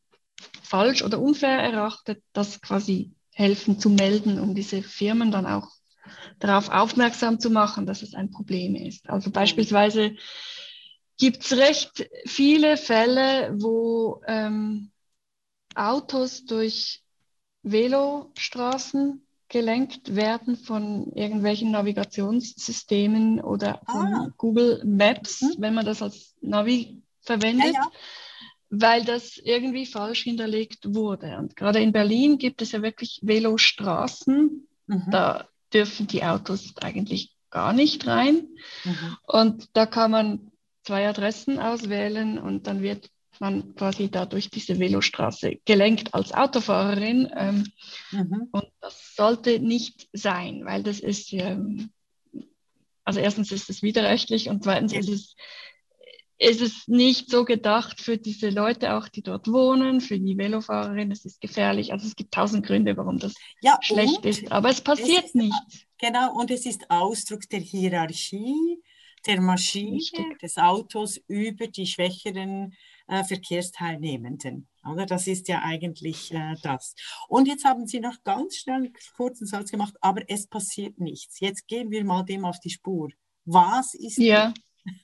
falsch 0.61 1.01
oder 1.01 1.19
unfair 1.19 1.59
erachtet, 1.59 2.23
das 2.31 2.61
quasi 2.61 3.11
helfen 3.33 3.79
zu 3.79 3.89
melden, 3.89 4.39
um 4.39 4.55
diese 4.55 4.81
Firmen 4.81 5.31
dann 5.31 5.45
auch 5.45 5.69
darauf 6.39 6.69
aufmerksam 6.69 7.39
zu 7.39 7.49
machen, 7.49 7.85
dass 7.85 8.01
es 8.01 8.13
ein 8.13 8.31
Problem 8.31 8.75
ist. 8.75 9.09
Also 9.09 9.31
beispielsweise 9.31 10.15
gibt 11.17 11.43
es 11.43 11.57
recht 11.57 12.09
viele 12.25 12.77
Fälle, 12.77 13.53
wo 13.57 14.21
ähm, 14.27 14.91
Autos 15.75 16.45
durch 16.45 17.03
Velostraßen 17.63 19.25
gelenkt 19.49 20.15
werden 20.15 20.55
von 20.55 21.11
irgendwelchen 21.13 21.71
Navigationssystemen 21.71 23.41
oder 23.41 23.81
von 23.85 24.13
ah. 24.13 24.33
Google 24.37 24.81
Maps, 24.85 25.41
hm. 25.41 25.55
wenn 25.57 25.73
man 25.73 25.85
das 25.85 26.01
als 26.01 26.35
Navi 26.41 27.01
verwendet, 27.21 27.73
ja, 27.73 27.81
ja. 27.81 27.91
weil 28.69 29.03
das 29.03 29.37
irgendwie 29.37 29.85
falsch 29.85 30.23
hinterlegt 30.23 30.93
wurde. 30.93 31.37
Und 31.37 31.55
gerade 31.55 31.79
in 31.79 31.91
Berlin 31.91 32.37
gibt 32.37 32.61
es 32.61 32.71
ja 32.71 32.81
wirklich 32.81 33.19
Velostraßen. 33.23 34.67
Mhm. 34.87 35.11
Da 35.11 35.47
dürfen 35.73 36.07
die 36.07 36.23
Autos 36.23 36.73
eigentlich 36.81 37.31
gar 37.49 37.73
nicht 37.73 38.07
rein. 38.07 38.47
Mhm. 38.83 39.17
Und 39.23 39.69
da 39.73 39.85
kann 39.85 40.11
man 40.11 40.51
zwei 40.83 41.07
Adressen 41.07 41.59
auswählen 41.59 42.39
und 42.39 42.67
dann 42.67 42.81
wird 42.81 43.09
man 43.39 43.75
quasi 43.75 44.09
da 44.09 44.25
durch 44.25 44.49
diese 44.49 44.79
Velostraße 44.79 45.59
gelenkt 45.65 46.13
als 46.13 46.33
Autofahrerin. 46.33 47.29
Ähm, 47.35 47.65
mhm. 48.11 48.49
Und 48.51 48.65
das 48.81 49.15
sollte 49.15 49.59
nicht 49.59 50.09
sein, 50.13 50.65
weil 50.65 50.83
das 50.83 50.99
ist, 50.99 51.31
ähm, 51.33 51.91
also 53.05 53.19
erstens 53.19 53.51
ist 53.51 53.69
es 53.69 53.81
widerrechtlich 53.81 54.49
und 54.49 54.63
zweitens 54.63 54.93
ist 54.93 55.09
es 55.09 55.35
ist 56.39 56.61
es 56.61 56.87
nicht 56.87 57.29
so 57.29 57.43
gedacht 57.43 57.99
für 57.99 58.17
diese 58.17 58.49
Leute 58.49 58.95
auch, 58.95 59.09
die 59.09 59.21
dort 59.21 59.47
wohnen, 59.47 59.99
für 59.99 60.17
die 60.17 60.37
Velofahrerinnen. 60.37 61.11
Es 61.11 61.25
ist 61.25 61.41
gefährlich. 61.41 61.91
Also 61.91 62.07
es 62.07 62.15
gibt 62.15 62.33
tausend 62.33 62.65
Gründe, 62.65 62.95
warum 62.95 63.19
das 63.19 63.35
ja, 63.61 63.77
schlecht 63.81 64.25
ist. 64.25 64.51
Aber 64.51 64.69
es 64.69 64.81
passiert 64.81 65.19
es 65.19 65.25
ist, 65.25 65.35
nicht. 65.35 65.87
Genau, 65.97 66.33
und 66.33 66.49
es 66.49 66.65
ist 66.65 66.89
Ausdruck 66.89 67.41
der 67.49 67.59
Hierarchie 67.59 68.81
der 69.25 69.41
Maschine, 69.41 69.97
Richtig. 69.97 70.39
des 70.39 70.57
Autos 70.57 71.17
über 71.27 71.67
die 71.67 71.85
schwächeren 71.85 72.73
äh, 73.07 73.23
Verkehrsteilnehmenden. 73.23 74.67
Oder? 74.89 75.05
Das 75.05 75.27
ist 75.27 75.47
ja 75.47 75.61
eigentlich 75.63 76.33
äh, 76.33 76.55
das. 76.63 76.95
Und 77.27 77.47
jetzt 77.47 77.65
haben 77.65 77.85
Sie 77.85 77.99
noch 77.99 78.23
ganz 78.23 78.55
schnell 78.55 78.77
einen 78.77 78.93
kurzen 79.15 79.45
Satz 79.45 79.71
gemacht, 79.71 79.95
aber 80.01 80.21
es 80.27 80.47
passiert 80.47 80.99
nichts. 80.99 81.39
Jetzt 81.39 81.67
gehen 81.67 81.91
wir 81.91 82.03
mal 82.05 82.23
dem 82.23 82.45
auf 82.45 82.59
die 82.59 82.69
Spur. 82.69 83.09
Was 83.45 83.93
ist. 83.93 84.17
Ja. 84.17 84.53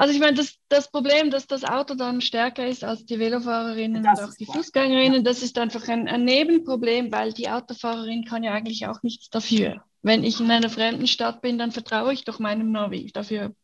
Also 0.00 0.14
ich 0.14 0.20
meine, 0.20 0.32
das, 0.32 0.54
das 0.70 0.90
Problem, 0.90 1.30
dass 1.30 1.46
das 1.46 1.62
Auto 1.62 1.94
dann 1.94 2.22
stärker 2.22 2.66
ist 2.66 2.84
als 2.84 3.04
die 3.04 3.18
Velofahrerinnen 3.18 4.02
das 4.02 4.18
und 4.18 4.24
auch 4.24 4.34
die 4.34 4.46
klar. 4.46 4.56
Fußgängerinnen, 4.56 5.16
ja. 5.16 5.22
das 5.22 5.42
ist 5.42 5.58
einfach 5.58 5.86
ein, 5.88 6.08
ein, 6.08 6.24
Nebenproblem, 6.24 7.12
weil 7.12 7.34
die 7.34 7.50
Autofahrerin 7.50 8.24
kann 8.24 8.42
ja 8.42 8.54
eigentlich 8.54 8.86
auch 8.86 9.02
nichts 9.02 9.28
dafür. 9.28 9.84
Wenn 10.00 10.24
ich 10.24 10.40
in 10.40 10.50
einer 10.50 10.70
fremden 10.70 11.06
Stadt 11.06 11.42
bin, 11.42 11.58
dann 11.58 11.70
vertraue 11.70 12.14
ich 12.14 12.24
doch 12.24 12.38
meinem 12.38 12.72
Navi. 12.72 13.10
Dafür 13.12 13.54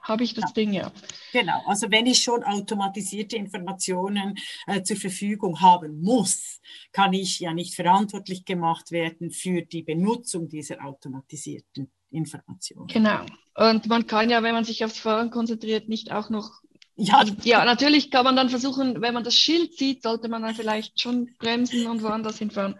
habe 0.00 0.22
ich 0.22 0.34
das 0.34 0.50
ja. 0.50 0.54
Ding 0.54 0.72
ja. 0.74 0.92
Genau, 1.32 1.60
also 1.66 1.90
wenn 1.90 2.06
ich 2.06 2.22
schon 2.22 2.44
automatisierte 2.44 3.36
Informationen 3.36 4.36
äh, 4.68 4.80
zur 4.84 4.96
Verfügung 4.96 5.60
haben 5.60 6.00
muss, 6.00 6.60
kann 6.92 7.12
ich 7.14 7.40
ja 7.40 7.52
nicht 7.52 7.74
verantwortlich 7.74 8.44
gemacht 8.44 8.92
werden 8.92 9.32
für 9.32 9.62
die 9.62 9.82
Benutzung 9.82 10.48
dieser 10.48 10.84
automatisierten 10.84 11.90
Informationen. 12.14 12.86
Genau. 12.86 13.20
Und 13.56 13.86
man 13.86 14.06
kann 14.06 14.30
ja, 14.30 14.42
wenn 14.42 14.54
man 14.54 14.64
sich 14.64 14.84
aufs 14.84 14.98
Fahren 14.98 15.30
konzentriert, 15.30 15.88
nicht 15.88 16.12
auch 16.12 16.30
noch 16.30 16.62
ja, 16.96 17.18
also, 17.18 17.34
ja, 17.42 17.64
natürlich 17.64 18.12
kann 18.12 18.24
man 18.24 18.36
dann 18.36 18.50
versuchen, 18.50 19.02
wenn 19.02 19.14
man 19.14 19.24
das 19.24 19.34
Schild 19.34 19.76
sieht, 19.76 20.04
sollte 20.04 20.28
man 20.28 20.42
dann 20.42 20.54
vielleicht 20.54 21.00
schon 21.00 21.34
bremsen 21.38 21.88
und 21.88 22.02
woanders 22.02 22.38
hinfahren. 22.38 22.78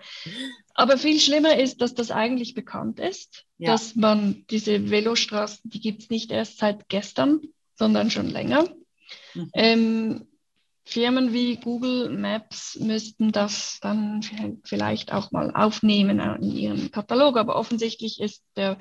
Aber 0.75 0.99
viel 0.99 1.19
schlimmer 1.19 1.59
ist, 1.59 1.81
dass 1.81 1.95
das 1.95 2.13
eigentlich 2.13 2.55
bekannt 2.55 3.01
ist, 3.01 3.45
ja. 3.59 3.73
dass 3.73 3.97
man 3.97 4.45
diese 4.51 4.89
Velostraßen, 4.89 5.69
die 5.69 5.81
gibt 5.81 6.03
es 6.03 6.11
nicht 6.11 6.31
erst 6.31 6.59
seit 6.59 6.89
gestern, 6.89 7.41
sondern 7.75 8.11
schon 8.11 8.31
länger. 8.31 8.69
Mhm. 9.35 9.51
Ähm, 9.53 10.27
Firmen 10.85 11.33
wie 11.33 11.57
Google 11.57 12.11
Maps 12.11 12.79
müssten 12.79 13.33
das 13.33 13.79
dann 13.81 14.21
vielleicht 14.65 15.13
auch 15.13 15.33
mal 15.33 15.51
aufnehmen 15.55 16.21
in 16.21 16.57
ihren 16.57 16.91
Katalog, 16.91 17.37
aber 17.37 17.57
offensichtlich 17.57 18.21
ist 18.21 18.45
der, 18.55 18.77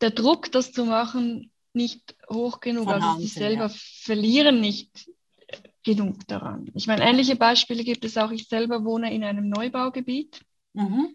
der 0.00 0.10
Druck, 0.10 0.50
das 0.52 0.72
zu 0.72 0.84
machen, 0.84 1.50
nicht 1.72 2.16
hoch 2.28 2.60
genug. 2.60 2.84
Von 2.84 3.02
also 3.02 3.20
sie 3.20 3.28
selber 3.28 3.66
ja. 3.66 3.74
verlieren 3.74 4.60
nicht 4.60 5.08
genug 5.84 6.26
daran. 6.26 6.70
Ich 6.74 6.86
meine, 6.86 7.04
ähnliche 7.04 7.36
Beispiele 7.36 7.84
gibt 7.84 8.04
es 8.04 8.16
auch. 8.16 8.30
Ich 8.30 8.48
selber 8.48 8.84
wohne 8.84 9.14
in 9.14 9.24
einem 9.24 9.48
Neubaugebiet. 9.48 10.40
Mhm. 10.74 11.14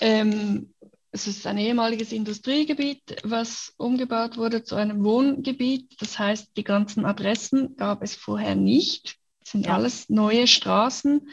Ähm, 0.00 0.74
es 1.12 1.26
ist 1.26 1.46
ein 1.46 1.56
ehemaliges 1.56 2.12
Industriegebiet, 2.12 3.16
was 3.24 3.72
umgebaut 3.78 4.36
wurde 4.36 4.64
zu 4.64 4.74
einem 4.74 5.02
Wohngebiet. 5.02 6.00
Das 6.00 6.18
heißt, 6.18 6.56
die 6.56 6.64
ganzen 6.64 7.06
Adressen 7.06 7.76
gab 7.76 8.02
es 8.02 8.14
vorher 8.14 8.54
nicht. 8.54 9.16
Das 9.40 9.52
sind 9.52 9.66
ja. 9.66 9.74
alles 9.74 10.10
neue 10.10 10.46
Straßen. 10.46 11.28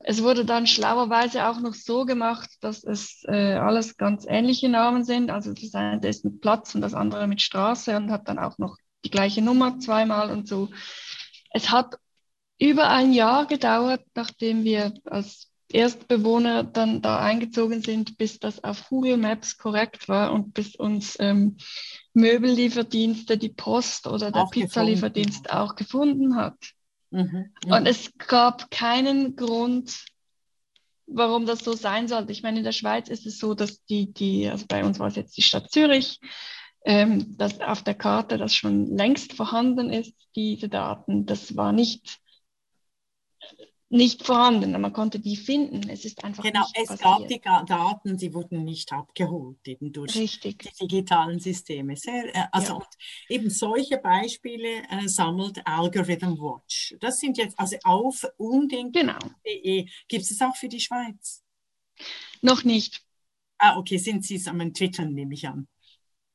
Es 0.00 0.22
wurde 0.22 0.44
dann 0.44 0.66
schlauerweise 0.66 1.48
auch 1.48 1.60
noch 1.60 1.74
so 1.74 2.04
gemacht, 2.04 2.48
dass 2.60 2.84
es 2.84 3.24
äh, 3.26 3.54
alles 3.54 3.96
ganz 3.96 4.24
ähnliche 4.28 4.68
Namen 4.68 5.04
sind. 5.04 5.30
Also 5.30 5.52
das 5.52 5.74
eine 5.74 6.06
ist 6.06 6.24
mit 6.24 6.40
Platz 6.40 6.74
und 6.74 6.82
das 6.82 6.94
andere 6.94 7.26
mit 7.26 7.42
Straße 7.42 7.96
und 7.96 8.10
hat 8.10 8.28
dann 8.28 8.38
auch 8.38 8.58
noch 8.58 8.76
die 9.04 9.10
gleiche 9.10 9.42
Nummer 9.42 9.78
zweimal 9.78 10.30
und 10.30 10.46
so. 10.46 10.68
Es 11.52 11.70
hat 11.70 11.96
über 12.58 12.90
ein 12.90 13.12
Jahr 13.12 13.46
gedauert, 13.46 14.04
nachdem 14.14 14.64
wir 14.64 14.94
als 15.04 15.48
Erstbewohner 15.70 16.64
dann 16.64 17.02
da 17.02 17.18
eingezogen 17.18 17.82
sind, 17.82 18.16
bis 18.16 18.38
das 18.38 18.64
auf 18.64 18.88
Google 18.88 19.18
Maps 19.18 19.58
korrekt 19.58 20.08
war 20.08 20.32
und 20.32 20.54
bis 20.54 20.74
uns 20.74 21.16
ähm, 21.20 21.58
Möbellieferdienste, 22.14 23.36
die 23.36 23.50
Post 23.50 24.06
oder 24.06 24.30
der 24.30 24.46
Pizzalieferdienst 24.50 25.52
auch 25.52 25.74
gefunden 25.74 26.36
hat. 26.36 26.56
Mhm, 27.10 27.52
und 27.66 27.86
es 27.86 28.12
gab 28.18 28.70
keinen 28.70 29.34
Grund, 29.36 30.04
warum 31.06 31.46
das 31.46 31.60
so 31.60 31.72
sein 31.72 32.06
sollte. 32.06 32.32
Ich 32.32 32.42
meine, 32.42 32.58
in 32.58 32.64
der 32.64 32.72
Schweiz 32.72 33.08
ist 33.08 33.26
es 33.26 33.38
so, 33.38 33.54
dass 33.54 33.84
die, 33.84 34.12
die 34.12 34.48
also 34.48 34.66
bei 34.68 34.84
uns 34.84 34.98
war 34.98 35.08
es 35.08 35.16
jetzt 35.16 35.36
die 35.36 35.42
Stadt 35.42 35.70
Zürich, 35.70 36.20
ähm, 36.84 37.36
dass 37.38 37.60
auf 37.60 37.82
der 37.82 37.94
Karte 37.94 38.38
das 38.38 38.54
schon 38.54 38.94
längst 38.96 39.32
vorhanden 39.32 39.90
ist, 39.90 40.14
diese 40.36 40.68
Daten. 40.68 41.26
Das 41.26 41.56
war 41.56 41.72
nicht 41.72 42.18
nicht 43.90 44.24
vorhanden. 44.24 44.78
Man 44.78 44.92
konnte 44.92 45.18
die 45.18 45.36
finden. 45.36 45.88
Es 45.88 46.04
ist 46.04 46.22
einfach 46.22 46.42
genau. 46.42 46.66
es 46.74 46.88
passiert. 46.88 47.42
gab 47.42 47.66
die 47.66 47.72
Daten, 47.72 48.16
die 48.18 48.34
wurden 48.34 48.64
nicht 48.64 48.92
abgeholt 48.92 49.66
eben 49.66 49.92
durch 49.92 50.14
Richtig. 50.14 50.58
die 50.58 50.86
digitalen 50.86 51.40
Systeme. 51.40 51.96
Sehr, 51.96 52.34
äh, 52.34 52.44
also 52.52 52.80
ja. 52.80 52.86
eben 53.28 53.50
solche 53.50 53.98
Beispiele 53.98 54.82
äh, 54.90 55.08
sammelt 55.08 55.66
Algorithm 55.66 56.38
Watch. 56.38 56.96
Das 57.00 57.18
sind 57.18 57.38
jetzt 57.38 57.58
also 57.58 57.76
auf 57.84 58.26
unding.de. 58.36 59.02
Genau. 59.02 59.18
Gibt 60.08 60.24
es 60.24 60.40
auch 60.42 60.56
für 60.56 60.68
die 60.68 60.80
Schweiz? 60.80 61.42
Noch 62.42 62.64
nicht. 62.64 63.02
Ah, 63.56 63.76
okay, 63.76 63.96
sind 63.96 64.24
Sie 64.24 64.36
es 64.36 64.46
am 64.46 64.60
entwickeln, 64.60 65.14
nehme 65.14 65.34
ich 65.34 65.48
an. 65.48 65.66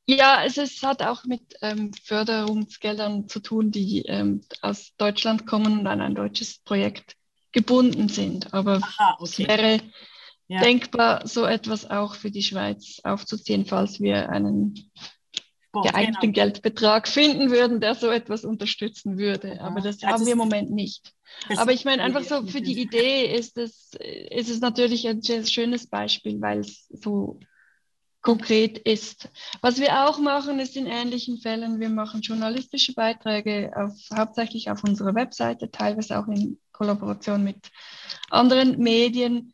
Ja, 0.06 0.44
es 0.44 0.58
ist, 0.58 0.84
hat 0.84 1.02
auch 1.02 1.24
mit 1.24 1.56
ähm, 1.62 1.94
Förderungsgeldern 1.94 3.30
zu 3.30 3.39
tun, 3.39 3.72
die 3.72 4.02
ähm, 4.02 4.42
aus 4.62 4.94
Deutschland 4.98 5.46
kommen 5.46 5.80
und 5.80 5.88
an 5.88 6.02
ein 6.02 6.16
deutsches 6.16 6.60
Projekt 6.60 7.16
gebunden 7.54 8.10
sind. 8.10 8.54
Aber 8.54 8.82
Aha, 8.84 9.18
okay. 9.20 9.24
es 9.24 9.39
wäre 9.39 9.80
ja. 10.48 10.62
denkbar, 10.62 11.26
so 11.28 11.46
etwas 11.46 11.89
auch 11.89 12.16
für 12.16 12.32
die 12.32 12.44
Schweiz 12.44 13.00
aufzuziehen, 13.04 13.66
falls 13.66 14.02
wir 14.02 14.30
einen 14.30 14.92
Boah, 15.72 15.84
geeigneten 15.84 16.34
genau. 16.34 16.34
Geldbetrag 16.34 17.08
finden 17.08 17.50
würden, 17.50 17.80
der 17.80 17.96
so 17.96 18.10
etwas 18.10 18.44
unterstützen 18.44 19.18
würde. 19.18 19.62
Aber 19.62 19.82
das 19.82 20.04
also 20.04 20.08
haben 20.08 20.26
wir 20.26 20.34
im 20.34 20.38
Moment 20.38 20.72
nicht. 20.72 21.13
Aber 21.58 21.72
ich 21.72 21.86
meine, 21.86 22.04
einfach 22.04 22.24
so 22.24 22.46
für 22.46 22.62
die 22.62 22.80
Idee 22.80 23.34
ist 23.36 23.58
es, 23.58 23.94
ist 24.30 24.50
es 24.50 24.60
natürlich 24.60 25.08
ein 25.08 25.24
schönes 25.24 25.88
Beispiel, 25.88 26.39
weil 26.42 26.60
es 26.60 26.88
so 26.89 27.39
konkret 28.22 28.78
ist. 28.78 29.30
Was 29.62 29.80
wir 29.80 30.08
auch 30.08 30.20
machen, 30.20 30.60
ist 30.60 30.78
in 30.78 30.86
ähnlichen 30.86 31.39
Fällen, 31.39 31.80
wir 31.80 31.89
machen 31.89 32.22
journalistische 32.22 32.94
Beiträge 32.94 33.72
auf, 33.76 33.94
hauptsächlich 34.16 34.70
auf 34.70 34.84
unserer 34.84 35.16
Webseite, 35.16 35.72
teilweise 35.72 36.20
auch 36.20 36.28
in 36.28 36.60
Kollaboration 36.74 37.44
mit 37.44 37.72
anderen 38.30 38.78
Medien, 38.80 39.54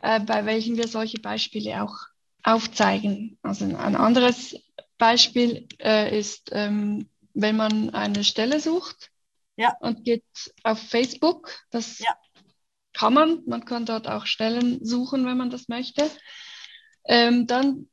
äh, 0.00 0.20
bei 0.20 0.46
welchen 0.46 0.76
wir 0.76 0.88
solche 0.88 1.20
Beispiele 1.20 1.82
auch 1.82 1.94
aufzeigen. 2.42 3.38
Also 3.42 3.64
ein 3.64 3.96
anderes 3.96 4.56
Beispiel 4.96 5.68
äh, 5.78 6.18
ist, 6.18 6.50
ähm, 6.52 7.08
wenn 7.34 7.56
man 7.56 7.90
eine 7.90 8.24
Stelle 8.24 8.60
sucht 8.60 9.10
ja. 9.56 9.76
und 9.80 10.04
geht 10.04 10.24
auf 10.62 10.78
Facebook, 10.78 11.50
das 11.70 11.98
ja. 11.98 12.16
kann 12.92 13.14
man, 13.14 13.42
man 13.46 13.64
kann 13.64 13.86
dort 13.86 14.08
auch 14.08 14.26
Stellen 14.26 14.84
suchen, 14.84 15.26
wenn 15.26 15.36
man 15.36 15.50
das 15.50 15.68
möchte. 15.68 16.10
Ähm, 17.04 17.46
dann 17.46 17.88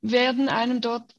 werden 0.00 0.48
einem 0.48 0.80
dort 0.80 1.14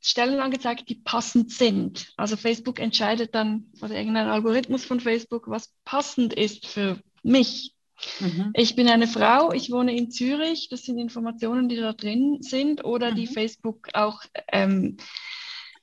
Stellen 0.00 0.40
angezeigt, 0.40 0.88
die 0.88 0.94
passend 0.94 1.52
sind. 1.52 2.12
Also 2.16 2.36
Facebook 2.36 2.78
entscheidet 2.78 3.34
dann, 3.34 3.70
oder 3.82 3.94
irgendein 3.94 4.28
Algorithmus 4.28 4.84
von 4.84 5.00
Facebook, 5.00 5.48
was 5.48 5.72
passend 5.84 6.32
ist 6.32 6.66
für 6.66 6.98
mich. 7.22 7.74
Mhm. 8.18 8.52
Ich 8.54 8.76
bin 8.76 8.88
eine 8.88 9.06
Frau, 9.06 9.52
ich 9.52 9.70
wohne 9.70 9.94
in 9.94 10.10
Zürich, 10.10 10.68
das 10.70 10.84
sind 10.84 10.98
Informationen, 10.98 11.68
die 11.68 11.76
da 11.76 11.92
drin 11.92 12.38
sind 12.40 12.84
oder 12.84 13.10
mhm. 13.10 13.16
die 13.16 13.26
Facebook 13.26 13.88
auch 13.92 14.22
ähm, 14.50 14.96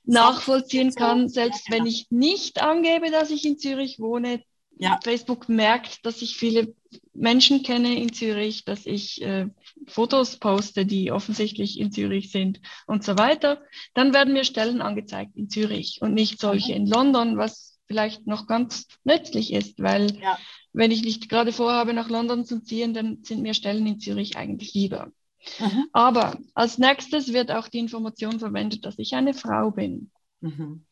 nachvollziehen 0.04 0.94
kann, 0.94 1.28
selbst 1.28 1.70
wenn 1.70 1.86
ich 1.86 2.06
nicht 2.10 2.60
angebe, 2.62 3.10
dass 3.10 3.30
ich 3.30 3.44
in 3.44 3.58
Zürich 3.58 4.00
wohne, 4.00 4.42
ja. 4.78 4.98
Facebook 5.02 5.48
merkt, 5.48 6.04
dass 6.06 6.22
ich 6.22 6.36
viele 6.36 6.74
Menschen 7.14 7.62
kenne 7.62 7.96
in 8.00 8.12
Zürich, 8.12 8.64
dass 8.64 8.86
ich 8.86 9.22
äh, 9.22 9.46
Fotos 9.86 10.38
poste, 10.38 10.86
die 10.86 11.12
offensichtlich 11.12 11.78
in 11.78 11.92
Zürich 11.92 12.30
sind 12.30 12.60
und 12.86 13.04
so 13.04 13.18
weiter. 13.18 13.62
Dann 13.94 14.14
werden 14.14 14.32
mir 14.32 14.44
Stellen 14.44 14.80
angezeigt 14.80 15.36
in 15.36 15.50
Zürich 15.50 15.98
und 16.00 16.14
nicht 16.14 16.40
solche 16.40 16.72
in 16.72 16.86
London, 16.86 17.36
was 17.36 17.78
vielleicht 17.86 18.26
noch 18.26 18.46
ganz 18.46 18.86
nützlich 19.04 19.52
ist, 19.52 19.82
weil 19.82 20.16
ja. 20.20 20.38
wenn 20.72 20.90
ich 20.90 21.02
nicht 21.02 21.28
gerade 21.28 21.52
vorhabe, 21.52 21.94
nach 21.94 22.08
London 22.08 22.44
zu 22.44 22.62
ziehen, 22.62 22.94
dann 22.94 23.24
sind 23.24 23.42
mir 23.42 23.54
Stellen 23.54 23.86
in 23.86 23.98
Zürich 23.98 24.36
eigentlich 24.36 24.74
lieber. 24.74 25.10
Mhm. 25.58 25.86
Aber 25.92 26.38
als 26.54 26.78
nächstes 26.78 27.32
wird 27.32 27.50
auch 27.50 27.68
die 27.68 27.78
Information 27.78 28.38
verwendet, 28.38 28.84
dass 28.84 28.98
ich 28.98 29.14
eine 29.14 29.34
Frau 29.34 29.70
bin. 29.70 30.10
Mhm. 30.40 30.84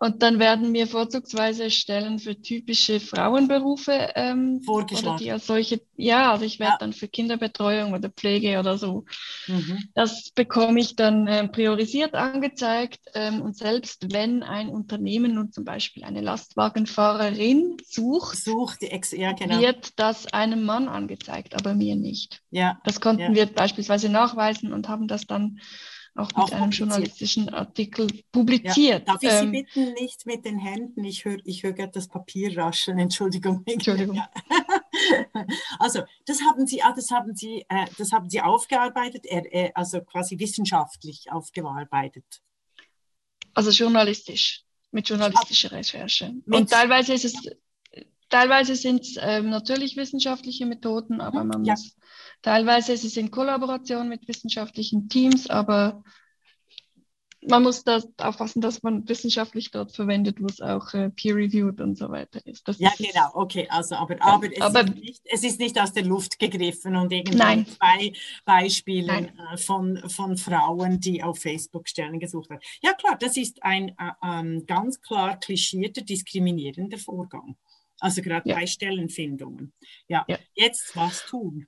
Und 0.00 0.22
dann 0.22 0.40
werden 0.40 0.72
mir 0.72 0.88
vorzugsweise 0.88 1.70
Stellen 1.70 2.18
für 2.18 2.40
typische 2.40 2.98
Frauenberufe 2.98 4.10
ähm, 4.16 4.60
vorgeschlagen. 4.62 5.08
Oder 5.08 5.18
die 5.18 5.30
als 5.30 5.46
solche, 5.46 5.80
ja, 5.96 6.32
also 6.32 6.44
ich 6.44 6.58
werde 6.58 6.72
ja. 6.72 6.78
dann 6.80 6.92
für 6.92 7.06
Kinderbetreuung 7.06 7.92
oder 7.92 8.10
Pflege 8.10 8.58
oder 8.58 8.76
so. 8.76 9.04
Mhm. 9.46 9.84
Das 9.94 10.30
bekomme 10.34 10.80
ich 10.80 10.96
dann 10.96 11.28
äh, 11.28 11.46
priorisiert 11.46 12.14
angezeigt. 12.14 12.98
Ähm, 13.14 13.40
und 13.40 13.56
selbst 13.56 14.12
wenn 14.12 14.42
ein 14.42 14.68
Unternehmen 14.68 15.34
nun 15.34 15.52
zum 15.52 15.64
Beispiel 15.64 16.02
eine 16.02 16.22
Lastwagenfahrerin 16.22 17.76
sucht, 17.86 18.36
sucht 18.36 18.82
die 18.82 18.90
Ex 18.90 19.12
ja, 19.12 19.32
genau. 19.32 19.60
wird 19.60 19.92
das 19.96 20.26
einem 20.26 20.64
Mann 20.64 20.88
angezeigt, 20.88 21.54
aber 21.54 21.72
mir 21.74 21.94
nicht. 21.94 22.42
Ja. 22.50 22.80
Das 22.84 23.00
konnten 23.00 23.22
ja. 23.22 23.34
wir 23.34 23.46
beispielsweise 23.46 24.08
nachweisen 24.08 24.72
und 24.72 24.88
haben 24.88 25.06
das 25.06 25.26
dann 25.26 25.60
auch 26.16 26.28
mit 26.28 26.36
auch 26.36 26.52
einem 26.52 26.70
journalistischen 26.70 27.48
Artikel 27.48 28.06
publiziert. 28.30 29.00
Ja. 29.06 29.14
Darf 29.14 29.22
ich 29.22 29.30
Sie 29.30 29.36
ähm, 29.36 29.52
bitten, 29.52 29.92
nicht 29.94 30.26
mit 30.26 30.44
den 30.44 30.58
Händen? 30.58 31.02
Ich 31.04 31.24
höre 31.24 31.38
ich 31.44 31.62
hör 31.62 31.72
gerade 31.72 31.92
das 31.92 32.08
Papier 32.08 32.56
rascheln. 32.56 32.98
Entschuldigung. 33.00 33.62
Entschuldigung. 33.66 34.16
Ja. 34.16 34.30
Also 35.80 36.02
das 36.24 36.40
haben 36.42 36.66
Sie, 36.66 36.82
ah, 36.82 36.92
das 36.94 37.10
haben 37.10 37.34
Sie, 37.34 37.66
äh, 37.68 37.86
das 37.98 38.12
haben 38.12 38.30
Sie 38.30 38.40
aufgearbeitet, 38.40 39.26
äh, 39.26 39.70
also 39.74 40.00
quasi 40.00 40.38
wissenschaftlich 40.38 41.30
aufgearbeitet. 41.30 42.24
Also 43.54 43.70
journalistisch, 43.70 44.62
mit 44.92 45.08
journalistischer 45.08 45.72
Recherche. 45.72 46.32
Mit 46.46 46.60
Und 46.60 46.70
teilweise 46.70 47.12
ist 47.12 47.24
es 47.24 47.34
Teilweise 48.34 48.74
sind 48.74 49.02
es 49.02 49.16
ähm, 49.20 49.50
natürlich 49.50 49.96
wissenschaftliche 49.96 50.66
Methoden, 50.66 51.20
aber 51.20 51.44
man 51.44 51.64
ja. 51.64 51.74
muss 51.74 51.94
teilweise 52.44 52.92
ist 52.92 53.04
es 53.04 53.16
in 53.16 53.30
Kollaboration 53.30 54.08
mit 54.08 54.28
wissenschaftlichen 54.28 55.08
Teams, 55.08 55.48
aber 55.48 56.04
man 57.46 57.62
muss 57.62 57.84
da 57.84 58.00
aufpassen, 58.18 58.60
dass 58.60 58.82
man 58.82 59.06
wissenschaftlich 59.08 59.70
dort 59.70 59.92
verwendet, 59.92 60.40
wo 60.40 60.46
es 60.46 60.60
auch 60.60 60.94
äh, 60.94 61.10
peer-reviewed 61.10 61.80
und 61.80 61.96
so 61.96 62.10
weiter 62.10 62.40
ist. 62.46 62.66
Das 62.66 62.78
ja, 62.78 62.90
ist 62.90 62.98
genau, 62.98 63.30
okay. 63.34 63.66
Also, 63.68 63.96
aber, 63.96 64.16
aber, 64.20 64.50
es, 64.50 64.60
aber 64.60 64.80
ist 64.80 64.94
nicht, 64.94 65.22
es, 65.24 65.44
ist 65.44 65.60
nicht, 65.60 65.78
aus 65.78 65.92
der 65.92 66.04
Luft 66.04 66.38
gegriffen 66.38 66.96
und 66.96 67.12
irgendwie 67.12 67.66
zwei 67.66 68.12
Beispiele 68.44 69.32
äh, 69.52 69.56
von, 69.56 69.98
von 70.08 70.36
Frauen, 70.36 71.00
die 71.00 71.22
auf 71.22 71.38
Facebook 71.38 71.88
Stellen 71.88 72.18
gesucht 72.18 72.50
haben. 72.50 72.60
Ja, 72.82 72.94
klar, 72.94 73.16
das 73.18 73.36
ist 73.36 73.62
ein 73.62 73.90
äh, 73.90 74.12
ähm, 74.22 74.64
ganz 74.66 75.00
klar 75.00 75.38
klischierter, 75.38 76.02
diskriminierender 76.02 76.98
Vorgang. 76.98 77.56
Also 78.00 78.22
gerade 78.22 78.48
ja. 78.48 78.56
bei 78.56 78.66
Stellenfindungen. 78.66 79.72
Ja. 80.08 80.24
ja, 80.28 80.38
jetzt 80.54 80.96
was 80.96 81.24
tun? 81.26 81.66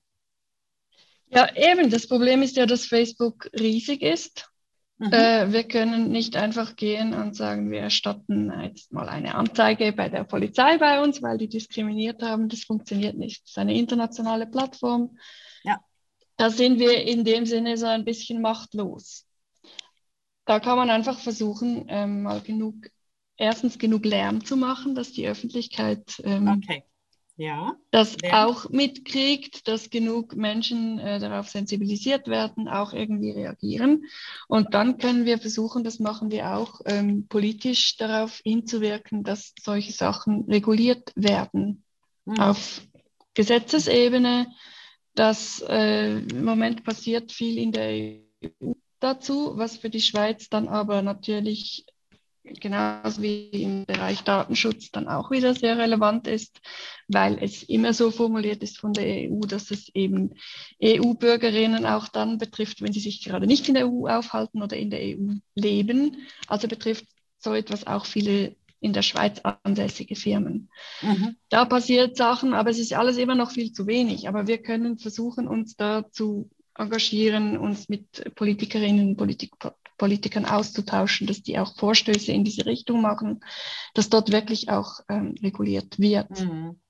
Ja, 1.29 1.49
eben. 1.55 1.91
Das 1.91 2.07
Problem 2.07 2.43
ist 2.43 2.57
ja, 2.57 2.67
dass 2.67 2.87
Facebook 2.87 3.51
riesig 3.59 4.03
ist. 4.03 4.49
Mhm. 4.99 5.12
Äh, 5.12 5.53
wir 5.53 5.65
können 5.65 6.11
nicht 6.11 6.37
einfach 6.37 6.77
gehen 6.77 7.12
und 7.12 7.37
sagen, 7.37 7.71
wir 7.71 7.81
erstatten 7.81 8.51
jetzt 8.62 8.93
mal 8.93 9.09
eine 9.09 9.35
Anzeige 9.35 9.93
bei 9.93 10.09
der 10.09 10.25
Polizei 10.25 10.79
bei 10.79 11.03
uns, 11.03 11.23
weil 11.23 11.37
die 11.37 11.49
diskriminiert 11.49 12.23
haben. 12.23 12.49
Das 12.49 12.65
funktioniert 12.65 13.17
nicht. 13.17 13.43
Das 13.43 13.51
ist 13.51 13.59
eine 13.59 13.77
internationale 13.77 14.47
Plattform. 14.47 15.19
Ja. 15.65 15.81
Da 16.37 16.51
sind 16.51 16.79
wir 16.79 17.03
in 17.03 17.25
dem 17.25 17.45
Sinne 17.45 17.77
so 17.77 17.87
ein 17.87 18.05
bisschen 18.05 18.41
machtlos. 18.41 19.27
Da 20.47 20.61
kann 20.61 20.79
man 20.79 20.91
einfach 20.91 21.19
versuchen, 21.19 21.87
ähm, 21.89 22.23
mal 22.23 22.41
genug 22.41 22.75
erstens 23.37 23.79
genug 23.79 24.05
Lärm 24.05 24.45
zu 24.45 24.57
machen, 24.57 24.95
dass 24.95 25.12
die 25.12 25.29
Öffentlichkeit 25.29 26.21
ähm, 26.25 26.49
okay. 26.49 26.85
Ja. 27.37 27.77
das 27.90 28.16
Lärm. 28.20 28.35
auch 28.35 28.70
mitkriegt, 28.70 29.68
dass 29.68 29.90
genug 29.90 30.37
Menschen 30.37 30.99
äh, 30.99 31.18
darauf 31.18 31.49
sensibilisiert 31.49 32.29
werden, 32.29 32.68
auch 32.68 32.92
irgendwie 32.92 33.31
reagieren. 33.31 34.05
Und 34.49 34.75
dann 34.75 34.99
können 34.99 35.25
wir 35.25 35.38
versuchen, 35.38 35.85
das 35.85 35.99
machen 35.99 36.31
wir 36.31 36.57
auch, 36.57 36.81
ähm, 36.87 37.27
politisch 37.29 37.96
darauf 37.96 38.40
hinzuwirken, 38.44 39.22
dass 39.22 39.55
solche 39.62 39.92
Sachen 39.92 40.44
reguliert 40.49 41.12
werden 41.14 41.85
mhm. 42.25 42.40
auf 42.40 42.83
Gesetzesebene. 43.35 44.49
Das 45.14 45.62
äh, 45.68 46.18
im 46.18 46.44
Moment 46.44 46.85
passiert 46.85 47.33
viel 47.33 47.59
in 47.59 47.72
der 47.72 48.20
EU 48.44 48.72
dazu, 49.01 49.53
was 49.57 49.77
für 49.77 49.90
die 49.90 50.01
Schweiz 50.01 50.49
dann 50.49 50.68
aber 50.68 51.03
natürlich 51.03 51.87
genauso 52.61 53.23
wie 53.23 53.49
im 53.51 53.85
Bereich 53.85 54.23
Datenschutz 54.23 54.91
dann 54.91 55.09
auch 55.09 55.31
wieder 55.31 55.55
sehr 55.55 55.79
relevant 55.79 56.27
ist, 56.27 56.61
weil 57.09 57.39
es 57.43 57.63
immer 57.63 57.93
so 57.93 58.11
formuliert 58.11 58.63
ist 58.63 58.79
von 58.79 58.93
der 58.93 59.31
EU, 59.31 59.41
dass 59.41 59.71
es 59.71 59.89
eben 59.95 60.35
EU-Bürgerinnen 60.83 61.87
auch 61.87 62.09
dann 62.09 62.39
betrifft, 62.39 62.83
wenn 62.83 62.93
sie 62.93 63.01
sich 63.01 63.23
gerade 63.23 63.47
nicht 63.47 63.69
in 63.69 63.75
der 63.75 63.89
EU 63.89 64.07
aufhalten 64.09 64.63
oder 64.63 64.77
in 64.77 64.91
der 64.91 65.01
EU 65.01 65.35
leben. 65.55 66.27
Also 66.47 66.69
betrifft 66.69 67.07
so 67.39 67.55
etwas 67.55 67.87
auch 67.87 68.07
viele 68.07 68.57
in 68.81 68.93
der 68.93 69.03
Schweiz 69.03 69.41
ansässige 69.65 70.17
Firmen. 70.17 70.69
Mhm. 71.03 71.37
Da 71.49 71.65
passiert 71.65 72.17
Sachen, 72.17 72.55
aber 72.55 72.71
es 72.71 72.79
ist 72.79 72.93
alles 72.93 73.17
immer 73.17 73.35
noch 73.35 73.51
viel 73.51 73.73
zu 73.73 73.87
wenig. 73.87 74.29
Aber 74.29 74.47
wir 74.47 74.59
können 74.59 74.99
versuchen, 74.99 75.49
uns 75.49 75.77
da 75.77 76.11
zu 76.11 76.51
engagieren, 76.75 77.57
uns 77.57 77.89
mit 77.89 78.35
Politikerinnen, 78.35 79.17
Politik, 79.17 79.53
Politikern 79.97 80.45
auszutauschen, 80.45 81.27
dass 81.27 81.43
die 81.43 81.59
auch 81.59 81.77
Vorstöße 81.77 82.33
in 82.33 82.45
diese 82.45 82.67
Richtung 82.67 83.01
machen, 83.01 83.41
dass 83.95 84.09
dort 84.09 84.33
wirklich 84.33 84.69
auch 84.69 85.01
ähm, 85.09 85.35
reguliert 85.43 85.99
wird. 85.99 86.31
Mhm. 86.31 86.81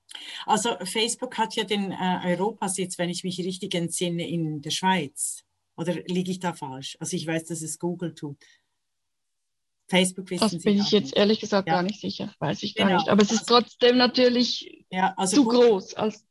Also 0.45 0.75
Facebook 0.83 1.37
hat 1.37 1.55
ja 1.55 1.63
den 1.63 1.91
äh, 1.91 2.21
Europasitz, 2.25 2.97
wenn 2.97 3.09
ich 3.09 3.23
mich 3.23 3.39
richtig 3.39 3.75
entsinne, 3.75 4.27
in 4.27 4.61
der 4.61 4.71
Schweiz. 4.71 5.43
Oder 5.75 5.93
liege 5.93 6.31
ich 6.31 6.39
da 6.39 6.53
falsch? 6.53 6.97
Also 6.99 7.15
ich 7.15 7.27
weiß, 7.27 7.45
dass 7.45 7.61
es 7.61 7.77
Google 7.77 8.15
tut. 8.15 8.37
Facebook 9.89 10.29
wissen 10.29 10.49
Das 10.51 10.63
bin 10.63 10.79
ich 10.79 10.91
jetzt 10.91 11.05
nicht. 11.05 11.17
ehrlich 11.17 11.39
gesagt 11.39 11.67
ja. 11.67 11.75
gar 11.75 11.83
nicht 11.83 12.01
sicher, 12.01 12.33
weiß 12.39 12.63
ich 12.63 12.75
genau. 12.75 12.89
gar 12.89 12.97
nicht. 12.97 13.09
Aber 13.09 13.21
es 13.21 13.31
ist 13.31 13.49
also, 13.49 13.61
trotzdem 13.61 13.97
natürlich 13.97 14.85
ja, 14.89 15.13
also 15.15 15.37
zu 15.37 15.43
Google, 15.45 15.69
groß, 15.69 15.93
als 15.93 16.26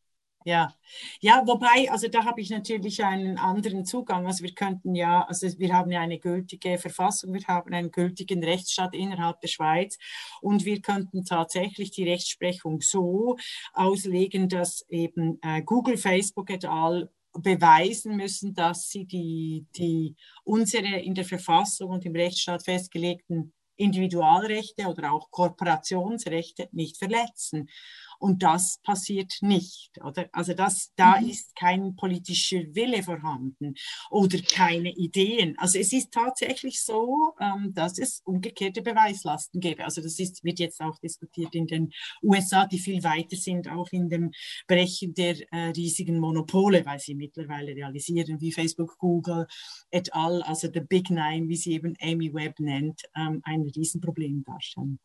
ja, 0.47 0.73
ja, 1.21 1.43
wobei, 1.45 1.91
also 1.91 2.07
da 2.07 2.25
habe 2.25 2.41
ich 2.41 2.51
natürlich 2.51 3.03
einen 3.03 3.37
anderen 3.37 3.85
Zugang. 3.85 4.27
Also 4.27 4.45
wir 4.45 4.55
könnten 4.55 4.95
ja, 4.95 5.25
also 5.25 5.49
wir 5.59 5.75
haben 5.75 5.91
ja 5.91 6.01
eine 6.01 6.21
gültige 6.21 6.79
Verfassung, 6.79 7.35
wir 7.35 7.45
haben 7.49 7.75
einen 7.75 7.91
gültigen 7.91 8.45
Rechtsstaat 8.45 8.95
innerhalb 8.95 9.41
der 9.41 9.49
Schweiz 9.49 9.99
und 10.41 10.65
wir 10.65 10.81
könnten 10.83 11.25
tatsächlich 11.25 11.91
die 11.91 12.09
Rechtsprechung 12.09 12.81
so 12.81 13.37
auslegen, 13.73 14.49
dass 14.49 14.87
eben 14.89 15.41
äh, 15.43 15.63
Google, 15.63 15.97
Facebook 15.97 16.49
et 16.51 16.65
al 16.65 17.11
beweisen 17.33 18.15
müssen, 18.17 18.55
dass 18.55 18.89
sie 18.89 19.05
die, 19.05 19.67
die 19.77 20.15
unsere 20.45 21.01
in 21.01 21.17
der 21.17 21.25
Verfassung 21.25 21.91
und 21.91 22.07
im 22.07 22.15
Rechtsstaat 22.15 22.65
festgelegten 22.65 23.53
Individualrechte 23.75 24.87
oder 24.87 25.13
auch 25.13 25.31
Kooperationsrechte 25.33 26.69
nicht 26.71 26.99
verletzen. 26.99 27.69
Und 28.19 28.43
das 28.43 28.79
passiert 28.83 29.33
nicht, 29.41 29.91
oder? 30.03 30.29
Also 30.33 30.55
das, 30.55 30.93
da 30.97 31.21
mhm. 31.21 31.29
ist 31.29 31.55
kein 31.57 31.97
politischer 31.97 32.63
Wille 32.75 33.03
vorhanden 33.03 33.75
oder 34.11 34.39
keine 34.39 34.93
Ideen. 34.93 35.55
Also 35.59 35.79
es 35.79 35.93
ist 35.93 36.13
tatsächlich 36.13 36.83
so, 36.83 37.35
ähm, 37.41 37.73
dass 37.75 37.99
es 37.99 38.21
umgekehrte 38.25 38.83
Beweislasten 38.83 39.61
gäbe. 39.61 39.85
Also 39.85 40.03
das 40.03 40.19
ist, 40.19 40.45
wird 40.45 40.59
jetzt 40.59 40.81
auch 40.81 40.99
diskutiert 40.99 41.55
in 41.55 41.67
den 41.67 41.91
USA, 42.23 42.67
die 42.67 42.79
viel 42.79 43.03
weiter 43.03 43.37
sind, 43.37 43.69
auch 43.69 43.89
in 43.93 44.09
dem 44.09 44.31
Brechen 44.67 45.15
der 45.15 45.37
äh, 45.53 45.71
riesigen 45.71 46.19
Monopole, 46.19 46.85
weil 46.85 46.99
sie 46.99 47.15
mittlerweile 47.15 47.75
realisieren, 47.75 48.41
wie 48.41 48.53
Facebook, 48.53 48.97
Google 48.99 49.47
et 49.91 50.13
al., 50.15 50.43
also 50.43 50.69
the 50.73 50.81
Big 50.81 51.11
Nine, 51.11 51.49
wie 51.49 51.57
sie 51.57 51.73
eben 51.73 51.95
Amy 52.01 52.33
Webb 52.33 52.61
nennt, 52.61 53.03
ähm, 53.15 53.41
ein 53.45 53.63
Riesenproblem 53.63 54.45
darstellen. 54.45 54.99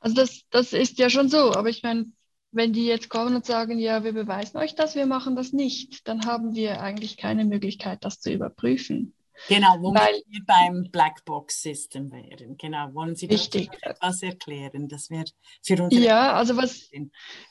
Also 0.00 0.16
das, 0.16 0.42
das 0.50 0.72
ist 0.72 0.98
ja 0.98 1.10
schon 1.10 1.28
so, 1.28 1.52
aber 1.52 1.68
ich 1.68 1.82
meine, 1.82 2.06
wenn 2.52 2.72
die 2.72 2.86
jetzt 2.86 3.08
kommen 3.08 3.36
und 3.36 3.46
sagen, 3.46 3.78
ja, 3.78 4.02
wir 4.02 4.12
beweisen 4.12 4.56
euch 4.58 4.74
das, 4.74 4.96
wir 4.96 5.06
machen 5.06 5.36
das 5.36 5.52
nicht, 5.52 6.08
dann 6.08 6.26
haben 6.26 6.54
wir 6.54 6.80
eigentlich 6.80 7.16
keine 7.16 7.44
Möglichkeit, 7.44 8.04
das 8.04 8.20
zu 8.20 8.32
überprüfen. 8.32 9.14
Genau, 9.48 9.76
wo 9.80 9.94
Weil, 9.94 10.22
wir 10.28 10.44
beim 10.44 10.90
Blackbox-System 10.90 12.12
wären. 12.12 12.56
Genau, 12.58 12.92
wollen 12.92 13.14
Sie 13.14 13.26
richtig. 13.26 13.70
etwas 13.80 14.22
erklären? 14.22 14.88
Das 14.88 15.08
wäre 15.08 15.24
für 15.62 15.82
uns. 15.82 15.94
Ja, 15.94 16.34
also 16.34 16.56
was, 16.56 16.90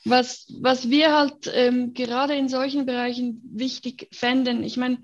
was, 0.04 0.46
was 0.60 0.88
wir 0.88 1.16
halt 1.16 1.50
ähm, 1.52 1.92
gerade 1.92 2.36
in 2.36 2.48
solchen 2.48 2.86
Bereichen 2.86 3.42
wichtig 3.52 4.08
fänden, 4.12 4.62
ich 4.62 4.76
meine, 4.76 5.02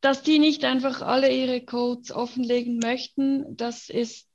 dass 0.00 0.22
die 0.22 0.38
nicht 0.38 0.64
einfach 0.64 1.02
alle 1.02 1.32
ihre 1.32 1.60
Codes 1.64 2.10
offenlegen 2.12 2.78
möchten, 2.78 3.56
das 3.56 3.88
ist 3.88 4.27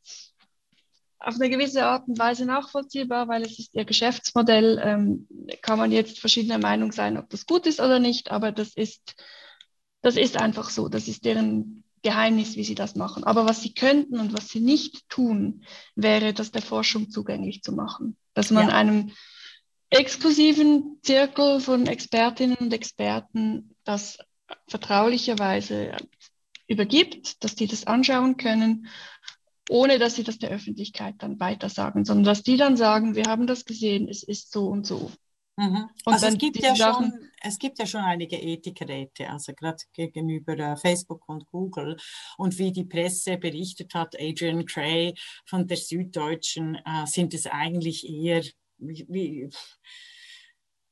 auf 1.24 1.36
eine 1.36 1.50
gewisse 1.50 1.86
Art 1.86 2.08
und 2.08 2.20
Weise 2.20 2.46
nachvollziehbar, 2.46 3.28
weil 3.30 3.44
es 3.44 3.58
ist 3.58 3.74
ihr 3.74 3.86
Geschäftsmodell. 3.86 4.80
Ähm, 4.84 5.28
kann 5.62 5.78
man 5.78 5.92
jetzt 5.92 6.20
verschiedener 6.20 6.58
Meinung 6.58 6.92
sein, 6.92 7.18
ob 7.18 7.30
das 7.30 7.46
gut 7.46 7.66
ist 7.66 7.80
oder 7.80 8.00
nicht, 8.00 8.32
aber 8.32 8.52
das 8.52 8.76
ist, 8.76 9.16
das 10.02 10.18
ist 10.18 10.38
einfach 10.38 10.70
so. 10.70 10.90
Das 10.90 11.08
ist 11.08 11.24
deren 11.24 11.84
Geheimnis, 12.02 12.58
wie 12.58 12.66
sie 12.66 12.76
das 12.76 12.96
machen. 12.96 13.24
Aber 13.24 13.46
was 13.46 13.62
sie 13.62 13.74
könnten 13.74 14.20
und 14.20 14.34
was 14.34 14.50
sie 14.50 14.60
nicht 14.60 15.08
tun, 15.08 15.64
wäre, 15.96 16.34
das 16.34 16.52
der 16.52 16.62
Forschung 16.62 17.10
zugänglich 17.10 17.64
zu 17.64 17.72
machen. 17.72 18.18
Dass 18.34 18.52
man 18.52 18.68
ja. 18.68 18.76
einem 18.76 19.12
exklusiven 19.90 21.00
Zirkel 21.04 21.62
von 21.62 21.88
Expertinnen 21.88 22.58
und 22.58 22.74
Experten 22.74 23.76
das 23.86 24.18
vertraulicherweise 24.68 25.96
übergibt, 26.68 27.44
dass 27.44 27.56
die 27.56 27.68
das 27.68 27.88
anschauen 27.88 28.36
können 28.36 28.88
ohne 29.70 30.00
dass 30.00 30.16
sie 30.16 30.24
das 30.24 30.40
der 30.40 30.50
Öffentlichkeit 30.50 31.16
dann 31.20 31.40
weitersagen, 31.40 32.06
sondern 32.06 32.26
dass 32.26 32.44
die 32.44 32.58
dann 32.58 32.78
sagen, 32.78 33.16
wir 33.16 33.26
haben 33.26 33.48
das 33.48 33.66
gesehen, 33.66 34.08
es 34.10 34.24
ist 34.24 34.52
so 34.52 34.68
und 34.68 34.86
so. 34.86 35.12
Mhm. 35.56 35.90
Also 36.06 36.28
es 36.28 36.38
gibt, 36.38 36.58
ja 36.58 36.76
schon, 36.76 37.14
es 37.42 37.60
gibt 37.60 37.78
ja 37.78 37.86
schon 37.86 38.02
einige 38.02 38.38
Ethikräte, 38.38 39.30
also 39.30 39.54
gerade 39.54 39.78
gegenüber 39.94 40.58
äh, 40.58 40.76
Facebook 40.76 41.30
und 41.30 41.46
Google. 41.46 41.96
Und 42.38 42.58
wie 42.58 42.72
die 42.72 42.86
Presse 42.86 43.38
berichtet 43.38 43.94
hat, 43.94 44.16
Adrian 44.20 44.66
Gray 44.66 45.14
von 45.46 45.68
der 45.68 45.78
Süddeutschen, 45.78 46.76
äh, 46.76 47.06
sind 47.06 47.34
es 47.36 47.46
eigentlich 47.46 48.08
eher, 48.10 48.44
wie, 48.78 49.06
wie, 49.08 49.50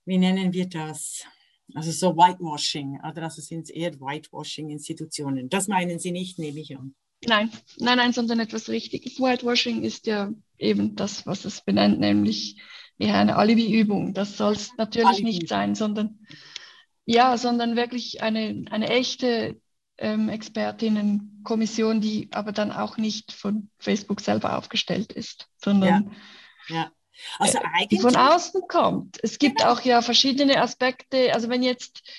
wie 0.05 0.17
nennen 0.19 0.53
wir 0.53 0.69
das? 0.69 1.25
Also 1.73 1.91
so 1.91 2.15
Whitewashing, 2.15 2.99
oder 2.99 3.23
also 3.23 3.41
sind 3.41 3.63
es 3.63 3.69
eher 3.69 3.99
Whitewashing-Institutionen. 3.99 5.49
Das 5.49 5.67
meinen 5.67 5.99
Sie 5.99 6.11
nicht, 6.11 6.37
nehme 6.37 6.59
ich 6.59 6.77
an. 6.77 6.93
Nein, 7.25 7.51
nein, 7.77 7.97
nein, 7.97 8.13
sondern 8.13 8.39
etwas 8.39 8.69
Richtiges. 8.69 9.19
Whitewashing 9.19 9.83
ist 9.83 10.07
ja 10.07 10.31
eben 10.57 10.95
das, 10.95 11.27
was 11.27 11.45
es 11.45 11.61
benennt, 11.61 11.99
nämlich 11.99 12.61
eher 12.97 13.17
eine 13.17 13.35
Alibi-Übung. 13.35 14.13
Das 14.13 14.37
soll 14.37 14.53
es 14.53 14.71
natürlich 14.77 15.07
Alibi. 15.07 15.23
nicht 15.23 15.47
sein, 15.47 15.75
sondern 15.75 16.19
ja, 17.05 17.37
sondern 17.37 17.75
wirklich 17.75 18.21
eine, 18.21 18.65
eine 18.69 18.89
echte 18.89 19.59
ähm, 19.97 20.29
Expertinnenkommission, 20.29 22.01
die 22.01 22.29
aber 22.31 22.51
dann 22.51 22.71
auch 22.71 22.97
nicht 22.97 23.31
von 23.31 23.69
Facebook 23.79 24.21
selber 24.21 24.57
aufgestellt 24.57 25.11
ist, 25.13 25.47
sondern 25.57 26.11
ja. 26.69 26.75
ja. 26.75 26.91
Also 27.37 27.59
eigentlich, 27.59 27.89
die 27.89 27.99
von 27.99 28.15
außen 28.15 28.61
kommt. 28.67 29.19
Es 29.21 29.37
gibt 29.37 29.59
genau. 29.59 29.71
auch 29.71 29.81
ja 29.81 30.01
verschiedene 30.01 30.59
Aspekte. 30.59 31.33
Also 31.33 31.49
wenn 31.49 31.61
jetzt 31.61 32.01
äh, 32.07 32.11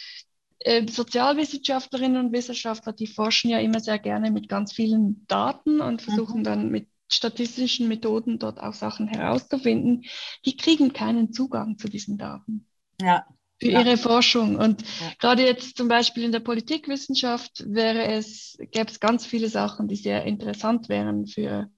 Sozialwissenschaftlerinnen 0.89 2.27
und 2.27 2.33
Wissenschaftler, 2.33 2.93
die 2.93 3.07
forschen 3.07 3.51
ja 3.51 3.59
immer 3.59 3.81
sehr 3.81 3.99
gerne 3.99 4.31
mit 4.31 4.49
ganz 4.49 4.73
vielen 4.73 5.25
Daten 5.27 5.81
und 5.81 6.03
versuchen 6.03 6.41
mhm. 6.41 6.45
dann 6.45 6.71
mit 6.71 6.89
statistischen 7.09 7.89
Methoden 7.89 8.39
dort 8.39 8.61
auch 8.61 8.75
Sachen 8.75 9.09
herauszufinden, 9.09 10.05
die 10.47 10.57
kriegen 10.57 10.93
keinen 10.93 11.33
Zugang 11.33 11.79
zu 11.79 11.89
diesen 11.89 12.19
Daten. 12.19 12.67
Ja. 13.01 13.27
Für 13.61 13.71
ja. 13.71 13.81
ihre 13.81 13.97
Forschung. 13.97 14.57
Und 14.57 14.83
ja. 14.83 15.13
gerade 15.19 15.45
jetzt 15.45 15.77
zum 15.77 15.89
Beispiel 15.89 16.25
in 16.25 16.33
der 16.33 16.41
Politikwissenschaft 16.41 17.65
wäre 17.67 18.07
es, 18.07 18.57
gäbe 18.71 18.91
es 18.91 18.99
ganz 18.99 19.27
viele 19.27 19.49
Sachen, 19.49 19.89
die 19.89 19.97
sehr 19.97 20.25
interessant 20.25 20.89
wären 20.89 21.27
für 21.27 21.71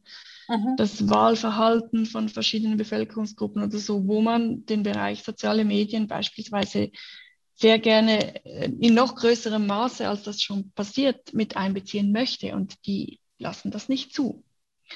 mhm. 0.48 0.76
das 0.76 1.08
Wahlverhalten 1.08 2.06
von 2.06 2.28
verschiedenen 2.28 2.78
Bevölkerungsgruppen 2.78 3.62
oder 3.62 3.78
so, 3.78 4.06
wo 4.06 4.22
man 4.22 4.64
den 4.66 4.82
Bereich 4.82 5.24
soziale 5.24 5.64
Medien 5.64 6.06
beispielsweise 6.06 6.90
sehr 7.54 7.78
gerne 7.78 8.44
äh, 8.44 8.70
in 8.80 8.94
noch 8.94 9.14
größerem 9.16 9.66
Maße, 9.66 10.08
als 10.08 10.22
das 10.22 10.42
schon 10.42 10.70
passiert, 10.72 11.32
mit 11.32 11.56
einbeziehen 11.56 12.12
möchte. 12.12 12.54
Und 12.54 12.86
die 12.86 13.20
lassen 13.38 13.70
das 13.70 13.88
nicht 13.88 14.14
zu. 14.14 14.44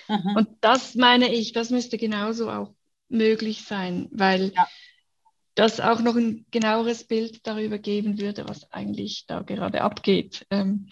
Mhm. 0.09 0.37
Und 0.37 0.49
das 0.61 0.95
meine 0.95 1.33
ich, 1.33 1.53
das 1.53 1.71
müsste 1.71 1.99
genauso 1.99 2.51
auch 2.51 2.75
möglich 3.09 3.65
sein, 3.65 4.09
weil 4.11 4.53
ja. 4.55 4.69
Das 5.59 5.81
auch 5.81 6.01
noch 6.01 6.15
ein 6.15 6.47
genaueres 6.53 7.05
Bild 7.05 7.47
darüber 7.47 7.79
geben 7.79 8.21
würde, 8.21 8.49
was 8.49 8.71
eigentlich 8.73 9.27
da 9.27 9.41
gerade 9.41 9.81
abgeht. 9.83 10.47
Ähm, 10.51 10.89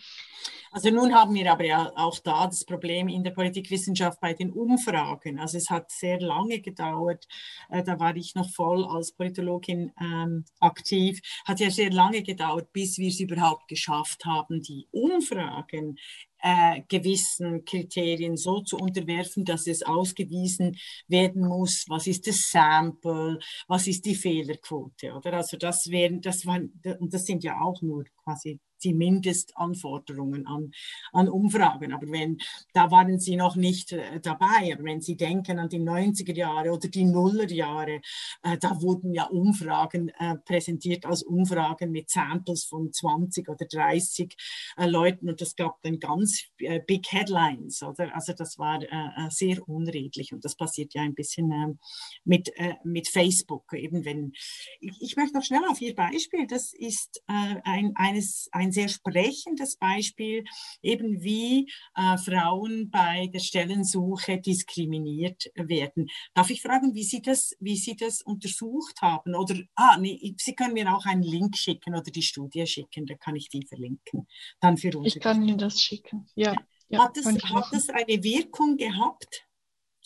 also 0.73 0.91
nun 0.91 1.15
haben 1.15 1.35
wir 1.35 1.51
aber 1.51 1.65
ja 1.65 1.93
auch 1.95 2.19
da 2.19 2.47
das 2.47 2.65
Problem 2.65 3.09
in 3.09 3.23
der 3.23 3.31
Politikwissenschaft 3.31 4.21
bei 4.21 4.35
den 4.35 4.51
Umfragen. 4.51 5.39
Also 5.39 5.57
es 5.57 5.71
hat 5.71 5.91
sehr 5.91 6.21
lange 6.21 6.61
gedauert, 6.61 7.27
äh, 7.71 7.83
da 7.85 7.99
war 8.01 8.17
ich 8.17 8.35
noch 8.35 8.51
voll 8.51 8.85
als 8.85 9.13
Politologin 9.13 9.93
ähm, 10.01 10.45
aktiv, 10.59 11.21
hat 11.47 11.61
ja 11.61 11.71
sehr 11.71 11.91
lange 11.91 12.23
gedauert, 12.23 12.73
bis 12.73 12.99
wir 12.99 13.09
es 13.09 13.21
überhaupt 13.21 13.69
geschafft 13.69 14.25
haben, 14.25 14.61
die 14.63 14.89
Umfragen 14.91 15.97
äh, 16.43 16.83
gewissen 16.89 17.65
Kriterien 17.65 18.37
so 18.37 18.61
zu 18.61 18.77
unterwerfen, 18.77 19.45
dass 19.45 19.67
es 19.67 19.83
ausgewiesen 19.83 20.77
werden 21.09 21.47
muss, 21.47 21.85
was 21.89 22.07
ist 22.07 22.27
das 22.27 22.51
Sample, 22.51 23.39
was 23.69 23.87
ist 23.87 24.05
die 24.05 24.15
Fehlerquote, 24.15 25.13
oder? 25.13 25.35
Also 25.35 25.57
das 25.57 25.91
wären, 25.91 26.21
das 26.21 26.47
waren, 26.47 26.81
und 26.99 27.13
das 27.13 27.25
sind 27.25 27.45
ja 27.45 27.61
auch 27.61 27.81
nur 27.83 28.05
quasi 28.25 28.61
die 28.87 28.95
Mindestanforderungen 28.95 30.47
an, 30.47 30.71
an 31.13 31.29
Umfragen. 31.29 31.93
Aber 31.93 32.07
wenn, 32.09 32.39
da 32.73 32.91
waren 32.91 33.19
Sie 33.19 33.37
noch 33.37 33.57
nicht 33.57 33.93
äh, 33.93 34.21
dabei. 34.21 34.73
Aber 34.73 34.85
wenn 34.85 35.01
Sie 35.01 35.17
denken 35.17 35.59
an 35.59 35.69
die 35.69 35.81
90er 35.81 36.35
Jahre 36.35 36.71
oder 36.71 36.89
die 36.89 37.05
Nullerjahre, 37.05 38.01
äh, 38.43 38.57
da 38.59 38.81
wurden 38.81 39.13
ja 39.13 39.25
Umfragen 39.25 40.11
äh, 40.19 40.37
präsentiert 40.45 41.05
als 41.05 41.23
Umfragen 41.23 41.91
mit 41.91 42.11
Samples 42.11 42.65
von 42.65 42.93
20 42.93 43.49
oder 43.49 43.67
30 43.67 44.37
äh, 44.77 44.87
Leuten 44.87 45.29
und 45.29 45.41
das 45.41 45.57
gab 45.57 45.83
dann 45.83 45.99
ganz 45.99 46.45
äh, 46.59 46.81
big 46.87 47.11
Headlines, 47.11 47.83
oder? 47.83 48.15
Also 48.15 48.33
das 48.33 48.59
war 48.59 48.83
äh, 48.83 49.31
sehr 49.31 49.69
unredlich 49.69 50.33
und 50.33 50.45
das 50.45 50.55
passiert 50.55 50.95
ja 50.95 51.03
ein 51.03 51.15
bisschen 51.15 51.51
ähm, 51.51 51.79
mit, 52.25 52.53
mit 52.85 53.09
Facebook. 53.09 53.73
Eben 53.73 54.05
wenn, 54.05 54.33
ich, 54.81 55.01
ich, 55.01 55.17
möchte 55.17 55.37
noch 55.37 55.45
schnell 55.45 55.63
auf 55.69 55.81
Ihr 55.81 55.95
Beispiel, 55.95 56.47
das 56.47 56.73
ist 56.73 57.23
ein, 57.27 57.93
eines, 57.97 58.49
ein 58.53 58.73
sehr 58.77 58.89
sprechendes 58.89 59.77
Beispiel, 59.77 60.45
eben 60.83 61.23
wie 61.23 61.71
äh, 61.95 62.17
Frauen 62.19 62.91
bei 62.91 63.29
der 63.33 63.41
Stellensuche 63.41 64.39
diskriminiert 64.39 65.51
werden. 65.55 66.09
Darf 66.35 66.51
ich 66.51 66.63
fragen, 66.63 66.95
wie 66.95 67.05
Sie 67.05 67.23
das, 67.23 67.57
wie 67.61 67.77
Sie 67.77 67.97
das 67.97 68.23
untersucht 68.23 69.01
haben? 69.03 69.35
Oder, 69.35 69.57
ah, 69.75 69.97
nee, 69.99 70.35
Sie 70.39 70.55
können 70.55 70.75
mir 70.75 70.95
auch 70.95 71.07
einen 71.07 71.23
Link 71.23 71.57
schicken 71.57 71.95
oder 71.95 72.11
die 72.11 72.23
Studie 72.23 72.67
schicken, 72.67 73.07
da 73.07 73.15
kann 73.15 73.37
ich 73.37 73.49
die 73.49 73.67
verlinken. 73.67 74.27
Dann 74.61 74.77
für 74.77 74.97
uns. 74.97 75.17
Ich 75.17 75.21
kann 75.21 75.43
Ihnen 75.43 75.59
das 75.59 75.81
schicken, 75.81 76.29
ja. 76.35 76.55
ja 76.89 77.05
hat, 77.05 77.17
das, 77.17 77.27
hat 77.27 77.73
das 77.73 77.89
eine 77.89 78.23
Wirkung 78.23 78.77
gehabt 78.77 79.47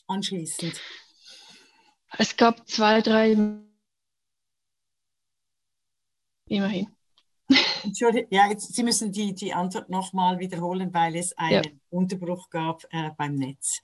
anschließend? 0.06 0.80
Es 2.18 2.36
gab 2.36 2.68
zwei, 2.68 3.00
drei 3.00 3.36
immerhin. 6.46 6.96
Entschuldigung, 7.82 8.28
ja, 8.30 8.48
jetzt, 8.48 8.74
Sie 8.74 8.82
müssen 8.82 9.12
die, 9.12 9.34
die 9.34 9.52
Antwort 9.52 9.88
nochmal 9.88 10.38
wiederholen, 10.38 10.92
weil 10.92 11.16
es 11.16 11.36
einen 11.36 11.64
ja. 11.64 11.70
Unterbruch 11.90 12.50
gab 12.50 12.84
äh, 12.90 13.10
beim 13.16 13.34
Netz. 13.34 13.80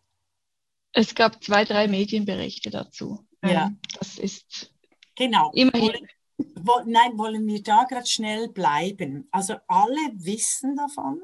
Es 0.93 1.15
gab 1.15 1.43
zwei, 1.43 1.65
drei 1.65 1.89
Medienberichte 1.89 2.71
dazu. 2.71 3.27
Ja. 3.45 3.67
Ähm, 3.67 3.79
das 3.99 4.19
ist 4.19 4.73
genau. 5.15 5.51
Immerhin. 5.55 5.89
Wollen, 5.89 6.09
wo, 6.39 6.73
nein, 6.87 7.19
wollen 7.19 7.47
wir 7.47 7.63
da 7.63 7.85
gerade 7.85 8.07
schnell 8.07 8.49
bleiben? 8.49 9.29
Also 9.31 9.57
alle 9.69 10.13
wissen 10.15 10.77
davon, 10.77 11.21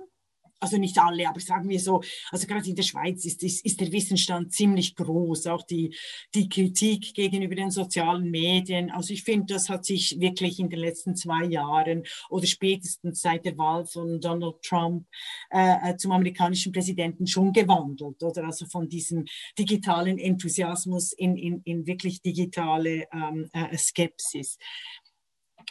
also 0.62 0.78
nicht 0.78 0.98
alle, 0.98 1.28
aber 1.28 1.40
sagen 1.40 1.68
wir 1.68 1.80
so, 1.80 2.02
also 2.30 2.46
gerade 2.46 2.68
in 2.68 2.76
der 2.76 2.84
Schweiz 2.84 3.24
ist, 3.24 3.42
ist, 3.42 3.64
ist 3.64 3.80
der 3.80 3.90
Wissensstand 3.90 4.52
ziemlich 4.52 4.94
groß, 4.94 5.48
auch 5.48 5.62
die, 5.62 5.94
die 6.34 6.48
Kritik 6.48 7.14
gegenüber 7.14 7.56
den 7.56 7.70
sozialen 7.70 8.30
Medien. 8.30 8.90
Also 8.92 9.12
ich 9.12 9.24
finde, 9.24 9.54
das 9.54 9.68
hat 9.68 9.84
sich 9.84 10.20
wirklich 10.20 10.60
in 10.60 10.70
den 10.70 10.78
letzten 10.78 11.16
zwei 11.16 11.44
Jahren 11.46 12.04
oder 12.30 12.46
spätestens 12.46 13.20
seit 13.20 13.44
der 13.44 13.58
Wahl 13.58 13.86
von 13.86 14.20
Donald 14.20 14.62
Trump 14.62 15.06
äh, 15.50 15.90
äh 15.90 15.96
zum 15.96 16.12
amerikanischen 16.12 16.72
Präsidenten 16.72 17.26
schon 17.26 17.52
gewandelt, 17.52 18.22
oder 18.22 18.44
also 18.44 18.66
von 18.66 18.88
diesem 18.88 19.24
digitalen 19.58 20.18
Enthusiasmus 20.18 21.12
in, 21.12 21.36
in, 21.36 21.60
in 21.64 21.86
wirklich 21.86 22.22
digitale 22.22 23.08
ähm, 23.12 23.50
äh, 23.52 23.76
Skepsis. 23.76 24.58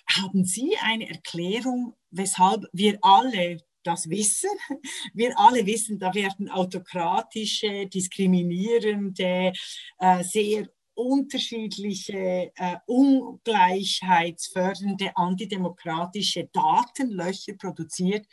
Haben 0.09 0.43
Sie 0.43 0.75
eine 0.81 1.09
Erklärung, 1.09 1.95
weshalb 2.09 2.65
wir 2.73 2.99
alle 3.01 3.59
das 3.83 4.09
wissen. 4.09 4.49
Wir 5.13 5.37
alle 5.37 5.65
wissen, 5.65 5.99
da 5.99 6.13
werden 6.13 6.49
autokratische, 6.49 7.87
diskriminierende, 7.87 9.51
äh, 9.99 10.23
sehr 10.23 10.69
unterschiedliche, 10.93 12.51
äh, 12.55 12.77
ungleichheitsfördernde, 12.85 15.15
antidemokratische 15.15 16.49
Datenlöcher 16.51 17.53
produziert. 17.53 18.27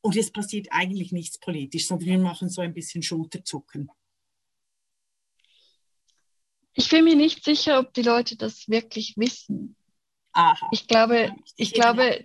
Und 0.00 0.16
es 0.16 0.32
passiert 0.32 0.66
eigentlich 0.70 1.12
nichts 1.12 1.38
politisch, 1.38 1.86
sondern 1.86 2.08
wir 2.08 2.18
machen 2.18 2.48
so 2.48 2.60
ein 2.60 2.74
bisschen 2.74 3.02
Schulterzucken. 3.02 3.88
Ich 6.74 6.88
bin 6.88 7.04
mir 7.04 7.14
nicht 7.14 7.44
sicher, 7.44 7.78
ob 7.78 7.94
die 7.94 8.02
Leute 8.02 8.36
das 8.36 8.68
wirklich 8.68 9.14
wissen. 9.16 9.76
Aha. 10.32 10.68
Ich 10.72 10.88
glaube, 10.88 11.32
ich 11.56 11.72
glaube, 11.74 12.24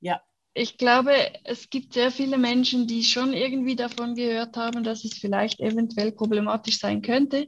ja 0.00 0.22
ich 0.56 0.78
glaube, 0.78 1.12
es 1.44 1.68
gibt 1.68 1.92
sehr 1.92 2.10
viele 2.10 2.38
Menschen, 2.38 2.86
die 2.86 3.04
schon 3.04 3.34
irgendwie 3.34 3.76
davon 3.76 4.14
gehört 4.14 4.56
haben, 4.56 4.82
dass 4.84 5.04
es 5.04 5.18
vielleicht 5.18 5.60
eventuell 5.60 6.12
problematisch 6.12 6.78
sein 6.78 7.02
könnte, 7.02 7.46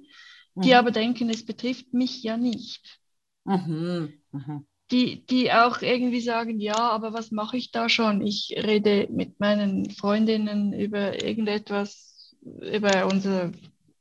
die 0.54 0.68
mhm. 0.68 0.74
aber 0.74 0.90
denken, 0.90 1.30
es 1.30 1.44
betrifft 1.44 1.94
mich 1.94 2.22
ja 2.22 2.36
nicht. 2.36 3.00
Mhm. 3.44 4.12
Mhm. 4.32 4.66
Die, 4.90 5.24
die 5.26 5.52
auch 5.52 5.80
irgendwie 5.80 6.20
sagen, 6.20 6.60
ja, 6.60 6.76
aber 6.76 7.12
was 7.12 7.30
mache 7.30 7.56
ich 7.56 7.72
da 7.72 7.88
schon? 7.88 8.26
Ich 8.26 8.54
rede 8.56 9.08
mit 9.10 9.40
meinen 9.40 9.90
Freundinnen 9.90 10.72
über 10.72 11.22
irgendetwas, 11.22 12.34
über 12.42 13.06
unser 13.06 13.52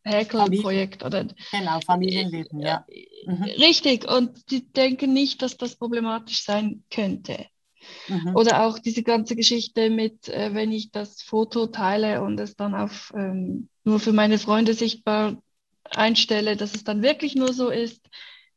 Häkelprojekt 0.04 1.04
oder 1.04 1.28
genau 1.52 1.80
Familienleben, 1.82 2.60
ja. 2.60 2.86
Mhm. 3.26 3.44
Richtig 3.44 4.10
und 4.10 4.52
die 4.52 4.66
denken 4.72 5.14
nicht, 5.14 5.42
dass 5.42 5.58
das 5.58 5.76
problematisch 5.76 6.44
sein 6.44 6.84
könnte. 6.90 7.46
Mhm. 8.08 8.36
Oder 8.36 8.66
auch 8.66 8.80
diese 8.80 9.04
ganze 9.04 9.36
Geschichte 9.36 9.90
mit, 9.90 10.30
äh, 10.30 10.54
wenn 10.54 10.72
ich 10.72 10.92
das 10.92 11.22
Foto 11.22 11.68
teile 11.68 12.22
und 12.22 12.40
es 12.40 12.56
dann 12.56 12.76
auf 12.76 13.14
ähm, 13.16 13.70
nur 13.84 14.00
für 14.00 14.14
meine 14.14 14.38
Freunde 14.38 14.74
sichtbar 14.74 15.42
einstelle, 15.90 16.56
dass 16.56 16.76
es 16.76 16.84
dann 16.84 17.02
wirklich 17.02 17.36
nur 17.36 17.54
so 17.54 17.70
ist. 17.70 18.08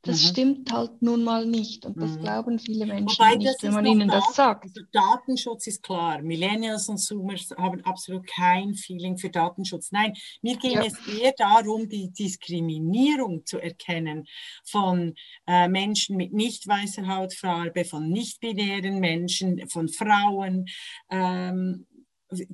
Das 0.02 0.22
mhm. 0.22 0.26
stimmt 0.28 0.72
halt 0.72 1.02
nun 1.02 1.22
mal 1.24 1.44
nicht 1.44 1.84
und 1.84 2.00
das 2.00 2.12
mhm. 2.12 2.20
glauben 2.20 2.58
viele 2.58 2.86
Menschen 2.86 3.18
Wobei, 3.18 3.36
nicht, 3.36 3.62
wenn 3.62 3.74
man 3.74 3.84
ihnen 3.84 4.08
da, 4.08 4.20
das 4.20 4.34
sagt. 4.34 4.64
Also 4.64 4.80
Datenschutz 4.92 5.66
ist 5.66 5.82
klar. 5.82 6.22
Millennials 6.22 6.88
und 6.88 6.98
Zoomers 6.98 7.50
haben 7.58 7.84
absolut 7.84 8.26
kein 8.26 8.74
Feeling 8.74 9.18
für 9.18 9.28
Datenschutz. 9.28 9.92
Nein, 9.92 10.14
mir 10.40 10.56
ging 10.56 10.72
ja. 10.72 10.84
es 10.84 10.94
eher 11.06 11.34
darum, 11.36 11.88
die 11.88 12.10
Diskriminierung 12.12 13.44
zu 13.44 13.58
erkennen 13.58 14.26
von 14.64 15.14
äh, 15.46 15.68
Menschen 15.68 16.16
mit 16.16 16.32
nicht 16.32 16.66
weißer 16.66 17.06
Hautfarbe, 17.06 17.84
von 17.84 18.08
nicht-binären 18.08 19.00
Menschen, 19.00 19.68
von 19.68 19.88
Frauen. 19.88 20.64
Ähm, 21.10 21.86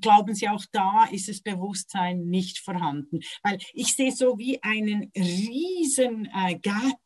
glauben 0.01 0.35
Sie, 0.35 0.49
auch 0.49 0.64
da 0.72 1.07
ist 1.11 1.29
das 1.29 1.41
Bewusstsein 1.41 2.27
nicht 2.27 2.59
vorhanden? 2.59 3.20
Weil 3.43 3.59
ich 3.72 3.95
sehe 3.95 4.12
so 4.12 4.39
wie 4.39 4.62
einen 4.62 5.11
riesen 5.16 6.29
äh, 6.35 6.59
Gap 6.59 7.01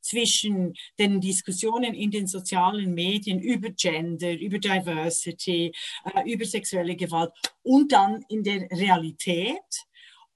zwischen 0.00 0.74
den 0.98 1.20
Diskussionen 1.20 1.94
in 1.94 2.10
den 2.10 2.26
sozialen 2.26 2.94
Medien 2.94 3.40
über 3.40 3.70
Gender, 3.70 4.32
über 4.32 4.58
Diversity, 4.58 5.72
äh, 6.14 6.32
über 6.32 6.44
sexuelle 6.44 6.96
Gewalt 6.96 7.32
und 7.62 7.92
dann 7.92 8.24
in 8.28 8.42
der 8.42 8.68
Realität 8.70 9.86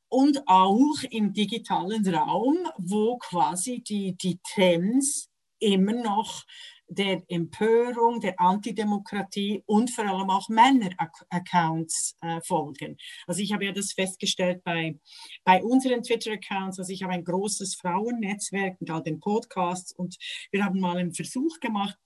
und 0.09 0.43
auch 0.47 1.03
im 1.11 1.33
digitalen 1.33 2.07
Raum, 2.15 2.59
wo 2.79 3.17
quasi 3.19 3.81
die, 3.81 4.17
die 4.17 4.41
Trends 4.55 5.31
immer 5.61 5.93
noch 5.93 6.45
der 6.91 7.23
Empörung, 7.29 8.21
der 8.21 8.39
Antidemokratie 8.41 9.63
und 9.67 9.91
vor 9.91 10.05
allem 10.05 10.29
auch 10.29 10.49
Männer-Accounts 10.49 12.17
äh, 12.21 12.41
folgen. 12.43 12.97
Also 13.27 13.41
ich 13.41 13.53
habe 13.53 13.65
ja 13.65 13.73
das 13.73 13.93
festgestellt 13.93 14.63
bei, 14.65 14.99
bei 15.45 15.63
unseren 15.63 16.03
Twitter-Accounts. 16.03 16.81
Also 16.81 16.93
ich 16.93 17.03
habe 17.03 17.13
ein 17.13 17.25
großes 17.25 17.77
Frauennetzwerk 17.77 18.81
mit 18.81 18.91
all 18.91 19.03
den 19.03 19.21
Podcasts 19.21 19.93
und 19.93 20.17
wir 20.51 20.65
haben 20.65 20.81
mal 20.81 20.99
einen 20.99 21.15
Versuch 21.15 21.61
gemacht, 21.61 21.97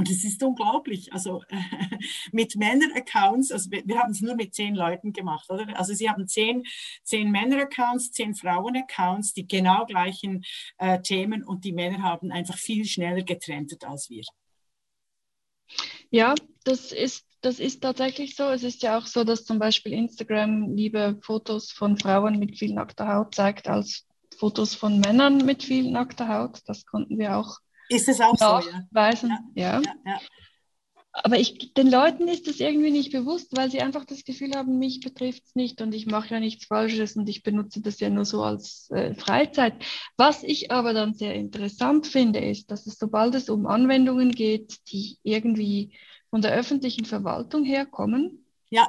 und 0.00 0.08
es 0.08 0.24
ist 0.24 0.42
unglaublich. 0.42 1.12
Also 1.12 1.42
mit 2.32 2.56
Männer-Accounts, 2.56 3.52
also 3.52 3.70
wir, 3.70 3.82
wir 3.84 3.98
haben 3.98 4.12
es 4.12 4.22
nur 4.22 4.34
mit 4.34 4.54
zehn 4.54 4.74
Leuten 4.74 5.12
gemacht, 5.12 5.50
oder? 5.50 5.78
Also 5.78 5.92
sie 5.92 6.08
haben 6.08 6.26
zehn, 6.26 6.64
zehn 7.02 7.30
Männer-Accounts, 7.30 8.10
zehn 8.10 8.34
Frauen-Accounts, 8.34 9.34
die 9.34 9.46
genau 9.46 9.84
gleichen 9.84 10.42
äh, 10.78 11.02
Themen 11.02 11.44
und 11.44 11.66
die 11.66 11.74
Männer 11.74 12.02
haben 12.02 12.32
einfach 12.32 12.56
viel 12.56 12.86
schneller 12.86 13.22
getrennt 13.22 13.76
als 13.84 14.08
wir. 14.08 14.22
Ja, 16.08 16.34
das 16.64 16.92
ist, 16.92 17.26
das 17.42 17.60
ist 17.60 17.82
tatsächlich 17.82 18.36
so. 18.36 18.44
Es 18.44 18.62
ist 18.62 18.82
ja 18.82 18.96
auch 18.96 19.06
so, 19.06 19.22
dass 19.22 19.44
zum 19.44 19.58
Beispiel 19.58 19.92
Instagram 19.92 20.74
liebe 20.74 21.18
Fotos 21.20 21.72
von 21.72 21.98
Frauen 21.98 22.38
mit 22.38 22.58
viel 22.58 22.72
nackter 22.72 23.06
Haut 23.12 23.34
zeigt 23.34 23.68
als 23.68 24.06
Fotos 24.38 24.74
von 24.74 24.98
Männern 24.98 25.44
mit 25.44 25.62
viel 25.62 25.90
nackter 25.90 26.26
Haut. 26.28 26.60
Das 26.64 26.86
konnten 26.86 27.18
wir 27.18 27.36
auch 27.36 27.58
ist 27.90 28.08
es 28.08 28.20
auch 28.20 28.38
nachweisen. 28.38 29.30
So, 29.30 29.60
ja. 29.60 29.80
Ja. 29.80 29.82
ja. 29.82 29.94
ja. 30.06 30.20
Aber 31.12 31.38
ich, 31.38 31.74
den 31.74 31.90
Leuten 31.90 32.28
ist 32.28 32.46
das 32.46 32.60
irgendwie 32.60 32.92
nicht 32.92 33.10
bewusst, 33.10 33.56
weil 33.56 33.68
sie 33.68 33.80
einfach 33.80 34.04
das 34.04 34.24
Gefühl 34.24 34.52
haben, 34.54 34.78
mich 34.78 35.00
betrifft 35.00 35.42
es 35.44 35.54
nicht 35.56 35.82
und 35.82 35.92
ich 35.92 36.06
mache 36.06 36.34
ja 36.34 36.40
nichts 36.40 36.66
Falsches 36.66 37.16
und 37.16 37.28
ich 37.28 37.42
benutze 37.42 37.80
das 37.80 37.98
ja 37.98 38.08
nur 38.10 38.24
so 38.24 38.44
als 38.44 38.88
äh, 38.90 39.14
Freizeit. 39.14 39.74
Was 40.16 40.44
ich 40.44 40.70
aber 40.70 40.94
dann 40.94 41.14
sehr 41.14 41.34
interessant 41.34 42.06
finde, 42.06 42.38
ist, 42.38 42.70
dass 42.70 42.86
es, 42.86 42.96
sobald 42.96 43.34
es 43.34 43.50
um 43.50 43.66
Anwendungen 43.66 44.30
geht, 44.30 44.78
die 44.92 45.18
irgendwie 45.24 45.98
von 46.30 46.42
der 46.42 46.52
öffentlichen 46.52 47.04
Verwaltung 47.04 47.64
herkommen, 47.64 48.46
ja 48.70 48.88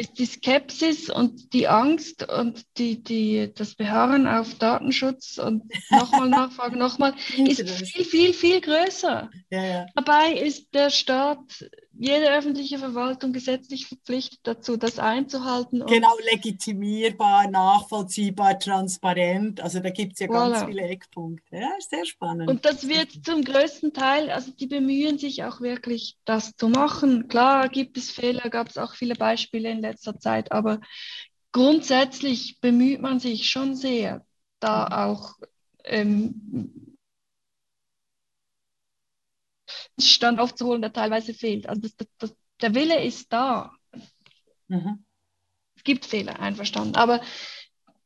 ist 0.00 0.18
die 0.18 0.26
Skepsis 0.26 1.10
und 1.10 1.52
die 1.52 1.68
Angst 1.68 2.26
und 2.28 2.64
die, 2.78 3.02
die, 3.02 3.52
das 3.54 3.74
Beharren 3.74 4.26
auf 4.26 4.54
Datenschutz 4.54 5.38
und 5.38 5.62
nochmal 5.90 6.28
nachfragen, 6.28 6.78
nochmal, 6.78 7.14
ist 7.36 7.68
viel, 7.68 8.04
viel, 8.04 8.32
viel 8.32 8.60
größer. 8.60 9.30
Ja, 9.50 9.64
ja. 9.64 9.86
Dabei 9.94 10.32
ist 10.32 10.74
der 10.74 10.90
Staat 10.90 11.70
jede 11.92 12.30
öffentliche 12.30 12.78
Verwaltung 12.78 13.32
gesetzlich 13.32 13.86
verpflichtet 13.86 14.40
dazu, 14.44 14.76
das 14.76 14.98
einzuhalten. 14.98 15.84
genau, 15.86 16.14
legitimierbar, 16.32 17.50
nachvollziehbar, 17.50 18.58
transparent. 18.58 19.60
Also 19.60 19.80
da 19.80 19.90
gibt 19.90 20.14
es 20.14 20.20
ja 20.20 20.26
voilà. 20.28 20.52
ganz 20.52 20.64
viele 20.64 20.82
Eckpunkte. 20.82 21.56
Ja, 21.56 21.70
sehr 21.78 22.06
spannend. 22.06 22.48
Und 22.48 22.64
das 22.64 22.88
wird 22.88 23.24
zum 23.24 23.42
größten 23.42 23.92
Teil, 23.92 24.30
also 24.30 24.52
die 24.52 24.66
bemühen 24.66 25.18
sich 25.18 25.44
auch 25.44 25.60
wirklich, 25.60 26.16
das 26.24 26.56
zu 26.56 26.68
machen. 26.68 27.28
Klar 27.28 27.68
gibt 27.68 27.96
es 27.96 28.10
Fehler, 28.10 28.48
gab 28.50 28.68
es 28.68 28.78
auch 28.78 28.94
viele 28.94 29.14
Beispiele 29.14 29.70
in 29.70 29.80
letzter 29.80 30.18
Zeit, 30.18 30.52
aber 30.52 30.80
grundsätzlich 31.52 32.60
bemüht 32.60 33.00
man 33.00 33.18
sich 33.18 33.48
schon 33.48 33.74
sehr, 33.74 34.24
da 34.60 34.86
mhm. 34.86 34.92
auch 34.92 35.34
ähm, 35.84 36.89
Stand 40.08 40.38
aufzuholen, 40.38 40.82
der 40.82 40.92
teilweise 40.92 41.34
fehlt. 41.34 41.68
Also 41.68 41.82
das, 41.82 41.94
das, 42.18 42.34
der 42.60 42.74
Wille 42.74 43.02
ist 43.02 43.32
da. 43.32 43.72
Mhm. 44.68 45.04
Es 45.76 45.84
gibt 45.84 46.04
Fehler, 46.04 46.40
einverstanden. 46.40 46.96
Aber 46.96 47.20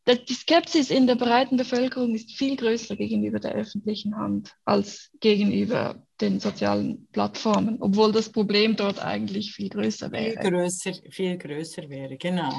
die 0.06 0.34
Skepsis 0.34 0.90
in 0.90 1.06
der 1.06 1.14
breiten 1.14 1.56
Bevölkerung 1.56 2.14
ist 2.14 2.36
viel 2.36 2.56
größer 2.56 2.94
gegenüber 2.94 3.40
der 3.40 3.52
öffentlichen 3.52 4.16
Hand 4.16 4.54
als 4.64 5.10
gegenüber 5.20 6.06
den 6.20 6.40
sozialen 6.40 7.08
Plattformen, 7.10 7.78
obwohl 7.80 8.12
das 8.12 8.30
Problem 8.30 8.76
dort 8.76 9.02
eigentlich 9.02 9.52
viel 9.52 9.70
größer 9.70 10.12
wäre. 10.12 10.40
Viel 10.40 10.50
größer, 10.50 10.92
viel 11.10 11.38
größer 11.38 11.88
wäre, 11.88 12.16
genau. 12.18 12.52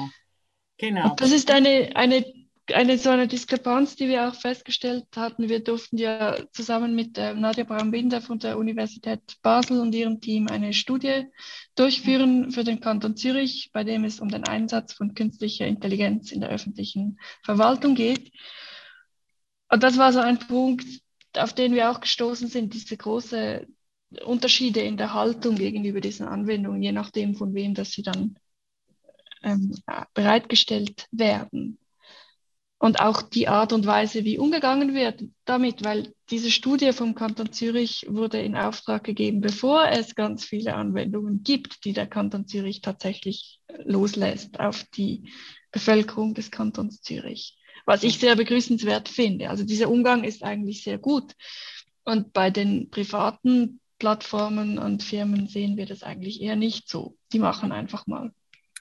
genau. 0.76 1.10
Und 1.10 1.20
das 1.20 1.30
ist 1.30 1.50
eine, 1.50 1.94
eine 1.94 2.24
eine 2.72 2.98
so 2.98 3.10
eine 3.10 3.28
Diskrepanz, 3.28 3.96
die 3.96 4.08
wir 4.08 4.28
auch 4.28 4.34
festgestellt 4.34 5.06
hatten. 5.14 5.48
Wir 5.48 5.62
durften 5.62 5.98
ja 5.98 6.36
zusammen 6.52 6.94
mit 6.94 7.16
äh, 7.16 7.34
Nadja 7.34 7.64
Braun-Binder 7.64 8.20
von 8.20 8.38
der 8.38 8.58
Universität 8.58 9.20
Basel 9.42 9.80
und 9.80 9.94
ihrem 9.94 10.20
Team 10.20 10.48
eine 10.48 10.72
Studie 10.72 11.26
durchführen 11.76 12.50
für 12.50 12.64
den 12.64 12.80
Kanton 12.80 13.16
Zürich, 13.16 13.70
bei 13.72 13.84
dem 13.84 14.04
es 14.04 14.20
um 14.20 14.28
den 14.28 14.44
Einsatz 14.44 14.94
von 14.94 15.14
künstlicher 15.14 15.66
Intelligenz 15.66 16.32
in 16.32 16.40
der 16.40 16.50
öffentlichen 16.50 17.18
Verwaltung 17.44 17.94
geht. 17.94 18.32
Und 19.68 19.82
das 19.82 19.96
war 19.96 20.12
so 20.12 20.20
ein 20.20 20.38
Punkt, 20.38 20.86
auf 21.36 21.52
den 21.52 21.74
wir 21.74 21.90
auch 21.90 22.00
gestoßen 22.00 22.48
sind, 22.48 22.74
diese 22.74 22.96
großen 22.96 23.66
Unterschiede 24.24 24.80
in 24.80 24.96
der 24.96 25.14
Haltung 25.14 25.56
gegenüber 25.56 26.00
diesen 26.00 26.26
Anwendungen, 26.26 26.82
je 26.82 26.92
nachdem, 26.92 27.34
von 27.34 27.54
wem 27.54 27.74
dass 27.74 27.92
sie 27.92 28.02
dann 28.02 28.38
ähm, 29.42 29.74
bereitgestellt 30.14 31.06
werden 31.12 31.78
und 32.78 33.00
auch 33.00 33.22
die 33.22 33.48
Art 33.48 33.72
und 33.72 33.86
Weise, 33.86 34.24
wie 34.24 34.38
umgegangen 34.38 34.94
wird 34.94 35.24
damit, 35.44 35.84
weil 35.84 36.12
diese 36.30 36.50
Studie 36.50 36.92
vom 36.92 37.14
Kanton 37.14 37.52
Zürich 37.52 38.06
wurde 38.08 38.40
in 38.40 38.56
Auftrag 38.56 39.04
gegeben, 39.04 39.40
bevor 39.40 39.88
es 39.88 40.14
ganz 40.14 40.44
viele 40.44 40.74
Anwendungen 40.74 41.42
gibt, 41.42 41.84
die 41.84 41.92
der 41.92 42.06
Kanton 42.06 42.46
Zürich 42.46 42.82
tatsächlich 42.82 43.60
loslässt 43.84 44.60
auf 44.60 44.84
die 44.94 45.30
Bevölkerung 45.72 46.34
des 46.34 46.50
Kantons 46.50 47.00
Zürich. 47.02 47.58
Was 47.86 48.02
ich 48.02 48.18
sehr 48.18 48.36
begrüßenswert 48.36 49.08
finde. 49.08 49.50
Also 49.50 49.64
dieser 49.64 49.90
Umgang 49.90 50.24
ist 50.24 50.42
eigentlich 50.42 50.82
sehr 50.82 50.98
gut. 50.98 51.34
Und 52.04 52.32
bei 52.32 52.50
den 52.50 52.90
privaten 52.90 53.80
Plattformen 53.98 54.78
und 54.78 55.02
Firmen 55.02 55.48
sehen 55.48 55.76
wir 55.76 55.86
das 55.86 56.02
eigentlich 56.02 56.40
eher 56.42 56.56
nicht 56.56 56.88
so. 56.88 57.16
Die 57.32 57.38
machen 57.38 57.72
einfach 57.72 58.06
mal 58.06 58.32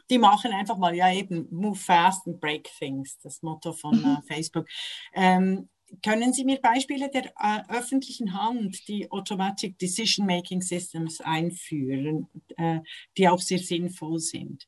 die 0.09 0.17
machen 0.17 0.51
einfach 0.51 0.77
mal, 0.77 0.95
ja 0.95 1.11
eben, 1.11 1.47
move 1.51 1.77
fast 1.77 2.27
and 2.27 2.39
break 2.39 2.69
things, 2.77 3.17
das 3.19 3.41
Motto 3.41 3.73
von 3.73 3.93
äh, 3.93 4.07
mhm. 4.07 4.23
Facebook. 4.27 4.67
Ähm, 5.13 5.69
können 6.03 6.33
Sie 6.33 6.43
mir 6.43 6.59
Beispiele 6.59 7.09
der 7.09 7.25
äh, 7.39 7.61
öffentlichen 7.69 8.33
Hand, 8.33 8.87
die 8.87 9.09
Automatic 9.11 9.77
Decision 9.77 10.25
Making 10.25 10.61
Systems 10.61 11.21
einführen, 11.21 12.27
äh, 12.57 12.79
die 13.17 13.27
auch 13.27 13.39
sehr 13.39 13.59
sinnvoll 13.59 14.19
sind? 14.19 14.67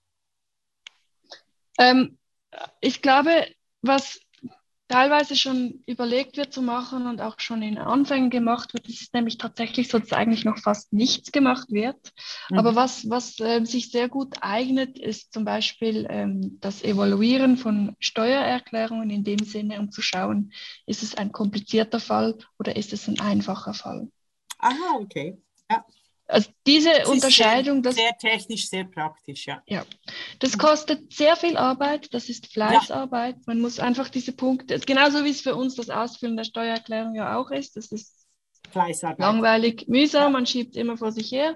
Ähm, 1.80 2.18
ich 2.82 3.02
glaube, 3.02 3.48
was 3.82 4.20
teilweise 4.88 5.36
schon 5.36 5.84
überlegt 5.86 6.38
wird 6.38 6.54
zu 6.54 6.62
machen 6.62 7.08
und 7.08 7.22
auch 7.22 7.40
schon 7.40 7.62
in 7.62 7.78
Anfängen 7.78 8.30
gemacht 8.30 8.74
wird. 8.74 8.88
Es 8.88 9.02
ist 9.02 9.14
nämlich 9.14 9.38
tatsächlich 9.38 9.90
so, 9.90 10.00
dass 10.00 10.14
eigentlich 10.14 10.46
noch 10.46 10.58
fast 10.58 10.94
nichts 10.94 11.32
gemacht 11.32 11.70
wird. 11.70 12.14
Mhm. 12.50 12.60
Aber 12.60 12.76
was, 12.76 13.10
was 13.10 13.40
äh, 13.40 13.64
sich 13.66 13.92
sehr 13.92 14.10
gut 14.10 14.38
eignet, 14.42 14.98
ist 14.98 15.34
zum 15.34 15.46
Beispiel 15.46 16.08
ähm, 16.10 16.58
das 16.62 16.84
Evaluieren 16.84 17.58
von 17.58 17.96
Steuererklärungen 18.00 19.10
in 19.10 19.24
dem 19.24 19.40
Sinne, 19.40 19.80
um 19.80 19.92
zu 19.92 20.02
schauen, 20.02 20.54
ist 20.86 21.04
es 21.04 21.16
ein 21.16 21.32
komplizierter 21.32 22.00
Fall 22.00 22.38
oder 22.58 22.76
ist 22.76 22.94
es 22.94 23.08
ein 23.08 23.20
einfacher 23.20 23.74
Fall. 23.74 24.10
Aha, 24.60 25.00
okay. 25.00 25.38
Ja. 25.70 25.86
Also 26.28 26.50
diese 26.66 26.92
das 26.92 27.10
Unterscheidung. 27.10 27.82
Sehr, 27.84 27.94
sehr, 27.94 28.18
technisch, 28.18 28.70
sehr 28.70 28.84
praktisch, 28.84 29.48
ja. 29.48 29.62
Ja, 29.66 29.86
das 30.40 30.58
kostet 30.58 31.14
sehr 31.14 31.36
viel 31.38 31.56
Arbeit, 31.56 32.14
das 32.14 32.28
ist 32.28 32.52
Fleißarbeit. 32.52 33.36
Ja. 33.36 33.42
Man 33.46 33.62
muss 33.62 33.80
einfach 33.80 34.10
diese 34.10 34.34
Punkte, 34.34 34.78
genauso 34.80 35.24
wie 35.24 35.30
es 35.30 35.42
für 35.42 35.56
uns 35.56 35.76
das 35.76 35.90
Ausfüllen 35.90 36.36
der 36.36 36.44
Steuererklärung 36.44 37.16
ja 37.16 37.38
auch 37.38 37.50
ist, 37.52 37.78
das 37.78 37.92
ist 37.92 38.28
langweilig, 38.74 39.88
mühsam, 39.88 40.24
ja. 40.24 40.30
man 40.30 40.46
schiebt 40.46 40.76
immer 40.76 40.98
vor 40.98 41.14
sich 41.14 41.32
her. 41.32 41.56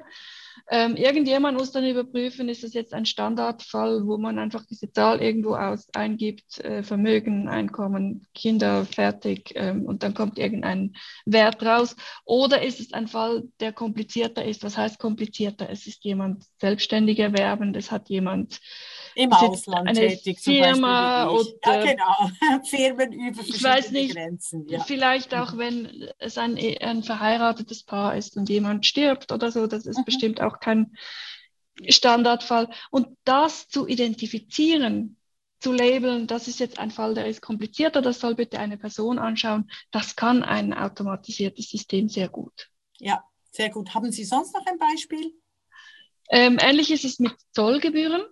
Ähm, 0.69 0.95
irgendjemand 0.95 1.57
muss 1.57 1.71
dann 1.71 1.85
überprüfen, 1.85 2.49
ist 2.49 2.63
das 2.63 2.73
jetzt 2.73 2.93
ein 2.93 3.05
Standardfall, 3.05 4.05
wo 4.05 4.17
man 4.17 4.39
einfach 4.39 4.65
diese 4.65 4.91
Zahl 4.91 5.21
irgendwo 5.21 5.55
aus 5.55 5.87
eingibt, 5.93 6.59
äh, 6.59 6.83
Vermögen, 6.83 7.49
Einkommen, 7.49 8.27
Kinder, 8.33 8.85
fertig, 8.85 9.53
ähm, 9.55 9.85
und 9.85 10.03
dann 10.03 10.13
kommt 10.13 10.37
irgendein 10.37 10.93
Wert 11.25 11.63
raus. 11.63 11.95
Oder 12.25 12.61
ist 12.61 12.79
es 12.79 12.93
ein 12.93 13.07
Fall, 13.07 13.43
der 13.59 13.73
komplizierter 13.73 14.45
ist? 14.45 14.63
Was 14.63 14.77
heißt 14.77 14.99
komplizierter? 14.99 15.69
Es 15.69 15.87
ist 15.87 16.03
jemand 16.03 16.45
selbstständig 16.59 17.19
erwerben, 17.19 17.75
es 17.75 17.91
hat 17.91 18.09
jemand 18.09 18.59
im 19.15 19.33
Ausland 19.33 19.87
eine 19.87 19.99
tätig, 19.99 20.39
Firma 20.39 21.27
zum 21.27 21.35
Beispiel. 21.35 21.59
oder 21.63 21.85
ja, 21.85 21.91
genau. 21.91 22.63
Firmen 22.63 23.13
über 23.13 23.41
ich 23.41 23.63
weiß 23.63 23.91
nicht, 23.91 24.15
Grenzen. 24.15 24.67
Ja. 24.67 24.83
Vielleicht 24.83 25.33
auch, 25.33 25.57
wenn 25.57 26.09
es 26.19 26.37
ein, 26.37 26.57
ein 26.57 27.03
verheiratetes 27.03 27.83
Paar 27.83 28.15
ist 28.15 28.37
und 28.37 28.49
jemand 28.49 28.85
stirbt 28.85 29.31
oder 29.31 29.51
so, 29.51 29.67
das 29.67 29.85
ist 29.85 29.99
mhm. 29.99 30.05
bestimmt 30.05 30.41
auch 30.41 30.59
kein 30.59 30.95
Standardfall. 31.87 32.69
Und 32.89 33.07
das 33.23 33.67
zu 33.67 33.87
identifizieren, 33.87 35.17
zu 35.59 35.71
labeln, 35.71 36.27
das 36.27 36.47
ist 36.47 36.59
jetzt 36.59 36.79
ein 36.79 36.91
Fall, 36.91 37.13
der 37.13 37.27
ist 37.27 37.41
komplizierter, 37.41 38.01
das 38.01 38.19
soll 38.19 38.35
bitte 38.35 38.59
eine 38.59 38.77
Person 38.77 39.19
anschauen, 39.19 39.69
das 39.91 40.15
kann 40.15 40.43
ein 40.43 40.73
automatisiertes 40.73 41.69
System 41.69 42.09
sehr 42.09 42.29
gut. 42.29 42.69
Ja, 42.97 43.23
sehr 43.51 43.69
gut. 43.69 43.93
Haben 43.93 44.11
Sie 44.11 44.23
sonst 44.23 44.53
noch 44.53 44.65
ein 44.65 44.79
Beispiel? 44.79 45.33
Ähm, 46.29 46.57
ähnlich 46.59 46.91
ist 46.91 47.05
es 47.05 47.19
mit 47.19 47.33
Zollgebühren. 47.51 48.23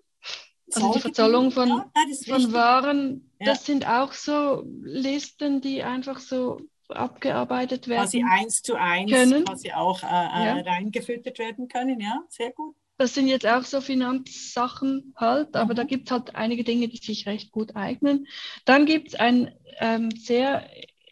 Also 0.75 0.93
die 0.93 0.99
Verzollung 0.99 1.51
von, 1.51 1.69
ja, 1.69 1.85
von 2.27 2.53
Waren, 2.53 3.31
ja. 3.39 3.47
das 3.47 3.65
sind 3.65 3.87
auch 3.87 4.13
so 4.13 4.63
Listen, 4.81 5.61
die 5.61 5.83
einfach 5.83 6.19
so 6.19 6.61
abgearbeitet 6.89 7.87
werden. 7.87 8.01
Quasi 8.01 8.23
eins 8.27 8.61
zu 8.61 8.75
eins 8.75 9.11
können. 9.11 9.45
quasi 9.45 9.71
auch 9.71 10.03
äh, 10.03 10.07
äh, 10.07 10.09
ja. 10.09 10.61
reingefüttert 10.61 11.39
werden 11.39 11.67
können, 11.67 11.99
ja, 11.99 12.23
sehr 12.29 12.51
gut. 12.51 12.75
Das 12.97 13.13
sind 13.13 13.27
jetzt 13.27 13.47
auch 13.47 13.63
so 13.63 13.79
Finanzsachen 13.79 15.13
halt, 15.15 15.55
aber 15.55 15.73
mhm. 15.73 15.77
da 15.77 15.83
gibt 15.83 16.07
es 16.07 16.11
halt 16.11 16.35
einige 16.35 16.63
Dinge, 16.63 16.89
die 16.89 16.97
sich 16.97 17.27
recht 17.27 17.51
gut 17.51 17.75
eignen. 17.75 18.27
Dann 18.65 18.85
gibt 18.85 19.09
es 19.09 19.15
ein 19.15 19.53
ähm, 19.79 20.11
sehr 20.11 20.69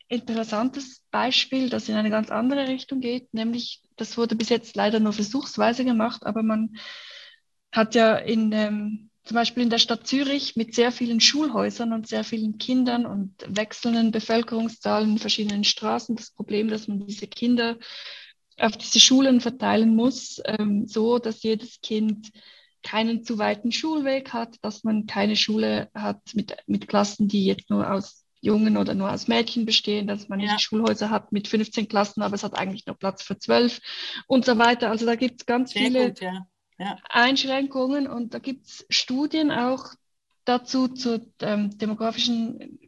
interessantes 0.09 1.03
Beispiel, 1.11 1.69
das 1.69 1.87
in 1.87 1.95
eine 1.95 2.09
ganz 2.09 2.29
andere 2.29 2.67
Richtung 2.67 2.99
geht, 2.99 3.33
nämlich, 3.33 3.81
das 3.95 4.17
wurde 4.17 4.35
bis 4.35 4.49
jetzt 4.49 4.75
leider 4.75 4.99
nur 4.99 5.13
versuchsweise 5.13 5.85
gemacht, 5.85 6.25
aber 6.25 6.43
man 6.43 6.75
hat 7.71 7.95
ja 7.95 8.15
in 8.15 8.51
ähm, 8.51 9.06
zum 9.27 9.35
Beispiel 9.35 9.63
in 9.63 9.69
der 9.69 9.77
Stadt 9.77 10.07
Zürich 10.07 10.55
mit 10.55 10.73
sehr 10.73 10.91
vielen 10.91 11.19
Schulhäusern 11.19 11.91
und 11.91 12.07
sehr 12.07 12.23
vielen 12.23 12.57
Kindern 12.57 13.05
und 13.05 13.33
wechselnden 13.47 14.11
Bevölkerungszahlen 14.11 15.11
in 15.11 15.17
verschiedenen 15.17 15.63
Straßen 15.65 16.15
das 16.15 16.31
Problem, 16.31 16.69
dass 16.69 16.87
man 16.87 17.05
diese 17.05 17.27
Kinder 17.27 17.77
auf 18.57 18.77
diese 18.77 18.99
Schulen 18.99 19.41
verteilen 19.41 19.95
muss, 19.95 20.41
ähm, 20.45 20.87
so 20.87 21.19
dass 21.19 21.43
jedes 21.43 21.81
Kind 21.81 22.31
keinen 22.83 23.23
zu 23.23 23.37
weiten 23.37 23.71
Schulweg 23.71 24.31
hat, 24.31 24.55
dass 24.61 24.83
man 24.83 25.07
keine 25.07 25.35
Schule 25.35 25.89
hat 25.93 26.21
mit, 26.33 26.55
mit 26.65 26.87
Klassen, 26.87 27.27
die 27.27 27.45
jetzt 27.45 27.69
nur 27.69 27.91
aus 27.91 28.25
Jungen 28.39 28.77
oder 28.77 28.93
nur 28.93 29.11
aus 29.11 29.27
Mädchen 29.27 29.65
bestehen, 29.65 30.07
dass 30.07 30.29
man 30.29 30.39
ja. 30.39 30.53
nicht 30.53 30.61
Schulhäuser 30.61 31.09
hat 31.09 31.33
mit 31.33 31.49
15 31.49 31.89
Klassen, 31.89 32.21
aber 32.21 32.35
es 32.35 32.43
hat 32.43 32.57
eigentlich 32.57 32.85
nur 32.85 32.95
Platz 32.95 33.23
für 33.23 33.37
zwölf 33.37 33.81
und 34.27 34.45
so 34.45 34.57
weiter. 34.57 34.89
Also 34.89 35.05
da 35.05 35.15
gibt 35.15 35.41
es 35.41 35.45
ganz 35.45 35.73
Sehr 35.73 35.81
viele 35.83 36.07
gut, 36.07 36.21
ja 36.21 36.47
ja. 36.77 36.97
Einschränkungen 37.09 38.07
und 38.07 38.33
da 38.33 38.39
gibt 38.39 38.67
es 38.67 38.85
Studien 38.89 39.51
auch 39.51 39.93
dazu 40.45 40.87
zur 40.87 41.21
ähm, 41.41 41.77
demografischen 41.77 42.79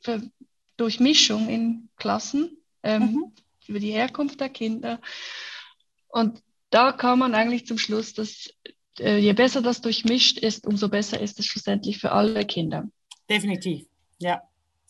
Durchmischung 0.77 1.49
in 1.49 1.89
Klassen 1.97 2.57
ähm, 2.83 3.01
mhm. 3.01 3.31
über 3.67 3.79
die 3.79 3.91
Herkunft 3.91 4.39
der 4.39 4.49
Kinder. 4.49 5.01
Und 6.07 6.41
da 6.69 6.91
kam 6.91 7.19
man 7.19 7.35
eigentlich 7.35 7.67
zum 7.67 7.77
Schluss, 7.77 8.13
dass 8.13 8.53
äh, 8.99 9.17
je 9.17 9.33
besser 9.33 9.61
das 9.61 9.81
durchmischt 9.81 10.39
ist, 10.39 10.65
umso 10.65 10.87
besser 10.87 11.19
ist 11.19 11.39
es 11.39 11.45
schlussendlich 11.45 11.97
für 11.97 12.11
alle 12.11 12.45
Kinder. 12.45 12.87
Definitiv, 13.29 13.85
ja 14.19 14.48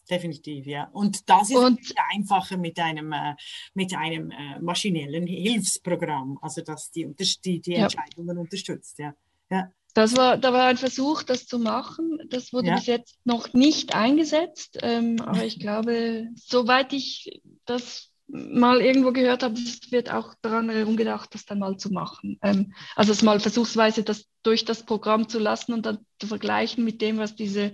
definitiv, 0.10 0.66
ja. 0.66 0.90
Und 0.92 1.30
das 1.30 1.50
ist 1.50 1.58
und, 1.58 1.80
einfacher 2.14 2.58
mit 2.58 2.80
einem, 2.80 3.12
äh, 3.12 3.36
mit 3.74 3.94
einem 3.96 4.32
äh, 4.32 4.60
maschinellen 4.60 5.28
Hilfsprogramm, 5.28 6.38
also 6.42 6.62
dass 6.62 6.92
die, 6.92 7.14
die, 7.44 7.62
die 7.62 7.76
Entscheidungen 7.76 8.36
ja. 8.36 8.42
unterstützt, 8.42 9.00
ja. 9.00 9.14
ja. 9.50 9.72
Das 9.94 10.16
war, 10.16 10.38
da 10.38 10.54
war 10.54 10.68
ein 10.68 10.78
Versuch, 10.78 11.24
das 11.24 11.48
zu 11.48 11.58
machen. 11.58 12.20
Das 12.30 12.54
wurde 12.54 12.68
ja. 12.68 12.76
bis 12.76 12.86
jetzt 12.86 13.20
noch 13.26 13.54
nicht 13.54 13.96
eingesetzt. 13.96 14.78
Ähm, 14.84 15.20
aber 15.20 15.44
ich 15.44 15.60
glaube, 15.60 16.28
soweit 16.36 16.94
ich 16.94 17.42
das 17.66 18.12
mal 18.28 18.82
irgendwo 18.82 19.12
gehört 19.12 19.42
habe, 19.42 19.56
wird 19.90 20.12
auch 20.12 20.36
daran 20.42 20.70
herumgedacht, 20.70 21.34
das 21.34 21.46
dann 21.46 21.60
mal 21.60 21.78
zu 21.78 21.92
machen. 21.92 22.38
Ähm, 22.44 22.74
also 22.96 23.12
es 23.12 23.24
mal 23.24 23.40
versuchsweise 23.40 24.04
das 24.04 24.28
durch 24.44 24.66
das 24.66 24.84
Programm 24.84 25.28
zu 25.28 25.40
lassen 25.40 25.74
und 25.74 25.86
dann 25.86 26.06
zu 26.20 26.28
vergleichen 26.28 26.84
mit 26.84 27.02
dem, 27.02 27.18
was 27.18 27.36
diese 27.36 27.74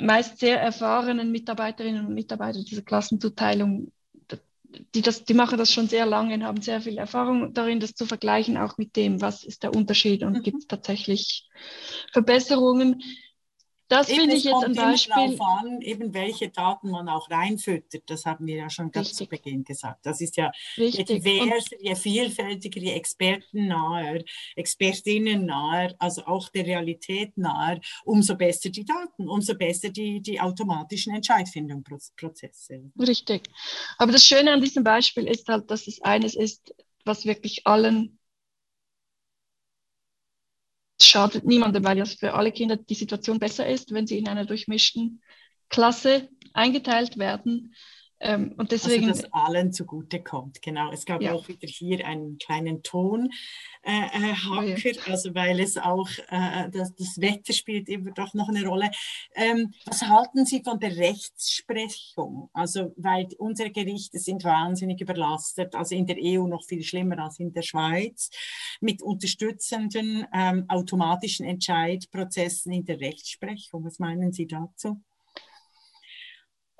meist 0.00 0.38
sehr 0.38 0.60
erfahrenen 0.60 1.30
Mitarbeiterinnen 1.30 2.06
und 2.06 2.14
Mitarbeiter 2.14 2.62
dieser 2.62 2.82
Klassenzuteilung, 2.82 3.92
die, 4.94 5.02
das, 5.02 5.24
die 5.24 5.34
machen 5.34 5.58
das 5.58 5.72
schon 5.72 5.88
sehr 5.88 6.06
lange 6.06 6.34
und 6.34 6.44
haben 6.44 6.62
sehr 6.62 6.80
viel 6.80 6.98
Erfahrung 6.98 7.52
darin, 7.54 7.80
das 7.80 7.94
zu 7.94 8.06
vergleichen, 8.06 8.56
auch 8.56 8.78
mit 8.78 8.96
dem, 8.96 9.20
was 9.20 9.44
ist 9.44 9.62
der 9.62 9.74
Unterschied 9.74 10.22
und 10.22 10.38
mhm. 10.38 10.42
gibt 10.42 10.58
es 10.58 10.66
tatsächlich 10.66 11.48
Verbesserungen. 12.12 13.02
Das 13.90 14.06
finde 14.06 14.36
ich 14.36 14.44
jetzt 14.44 14.64
ein 14.64 14.74
Beispiel. 14.74 15.36
Darauf 15.36 15.40
an, 15.40 15.82
eben 15.82 16.14
welche 16.14 16.48
Daten 16.48 16.90
man 16.90 17.08
auch 17.08 17.28
reinfüttert. 17.28 18.04
Das 18.06 18.24
haben 18.24 18.46
wir 18.46 18.54
ja 18.54 18.70
schon 18.70 18.92
ganz 18.92 19.08
Richtig. 19.08 19.26
zu 19.26 19.28
Beginn 19.28 19.64
gesagt. 19.64 20.06
Das 20.06 20.20
ist 20.20 20.36
ja 20.36 20.52
Richtig. 20.78 21.08
je 21.08 21.18
diverser, 21.18 21.76
je 21.80 21.96
vielfältiger, 21.96 22.80
je 22.80 22.92
Experten 22.92 23.66
nahe, 23.66 24.24
Expertinnen 24.54 25.44
nahe, 25.44 25.96
also 25.98 26.24
auch 26.26 26.48
der 26.50 26.66
Realität 26.66 27.36
nahe, 27.36 27.80
umso 28.04 28.36
besser 28.36 28.70
die 28.70 28.84
Daten, 28.84 29.28
umso 29.28 29.54
besser 29.54 29.88
die, 29.88 30.20
die 30.20 30.40
automatischen 30.40 31.12
Entscheidfindungsprozesse. 31.12 32.92
Richtig. 32.96 33.42
Aber 33.98 34.12
das 34.12 34.24
Schöne 34.24 34.52
an 34.52 34.60
diesem 34.60 34.84
Beispiel 34.84 35.26
ist 35.26 35.48
halt, 35.48 35.68
dass 35.68 35.88
es 35.88 36.00
eines 36.02 36.36
ist, 36.36 36.72
was 37.04 37.24
wirklich 37.24 37.66
allen 37.66 38.19
schadet 41.10 41.44
niemandem, 41.44 41.84
weil 41.84 41.98
ja 41.98 42.04
für 42.04 42.34
alle 42.34 42.52
Kinder 42.52 42.76
die 42.76 42.94
Situation 42.94 43.38
besser 43.38 43.68
ist, 43.68 43.92
wenn 43.92 44.06
sie 44.06 44.18
in 44.18 44.28
einer 44.28 44.44
durchmischten 44.46 45.20
Klasse 45.68 46.28
eingeteilt 46.52 47.18
werden. 47.18 47.74
Ähm, 48.22 48.52
und 48.58 48.70
also, 48.72 48.88
deswegen, 48.88 49.08
also, 49.08 49.22
dass 49.22 49.32
allen 49.32 49.72
zugute 49.72 50.22
kommt, 50.22 50.60
genau. 50.60 50.92
Es 50.92 51.06
gab 51.06 51.22
ja. 51.22 51.32
auch 51.32 51.48
wieder 51.48 51.66
hier 51.66 52.06
einen 52.06 52.36
kleinen 52.36 52.82
Ton. 52.82 53.30
Äh, 53.82 53.92
äh, 53.92 54.34
Hacker, 54.34 54.58
oh 54.58 54.62
ja. 54.62 54.92
also 55.06 55.34
weil 55.34 55.58
es 55.58 55.78
auch, 55.78 56.08
äh, 56.28 56.68
das, 56.70 56.94
das, 56.96 57.18
Wetter 57.18 57.54
spielt 57.54 57.88
immer 57.88 58.10
doch 58.10 58.34
noch 58.34 58.50
eine 58.50 58.66
Rolle. 58.66 58.90
Ähm, 59.34 59.72
was 59.86 60.02
halten 60.02 60.44
Sie 60.44 60.62
von 60.62 60.78
der 60.78 60.96
Rechtsprechung? 60.96 62.50
Also, 62.52 62.92
weil 62.96 63.26
unsere 63.38 63.70
Gerichte 63.70 64.18
sind 64.18 64.44
wahnsinnig 64.44 65.00
überlastet, 65.00 65.74
also 65.74 65.94
in 65.94 66.06
der 66.06 66.16
EU 66.20 66.46
noch 66.46 66.64
viel 66.64 66.82
schlimmer 66.82 67.18
als 67.24 67.38
in 67.38 67.54
der 67.54 67.62
Schweiz, 67.62 68.30
mit 68.82 69.02
unterstützenden 69.02 70.26
ähm, 70.34 70.66
automatischen 70.68 71.46
Entscheidprozessen 71.46 72.70
in 72.72 72.84
der 72.84 73.00
Rechtsprechung. 73.00 73.84
Was 73.84 73.98
meinen 73.98 74.32
Sie 74.32 74.46
dazu? 74.46 75.00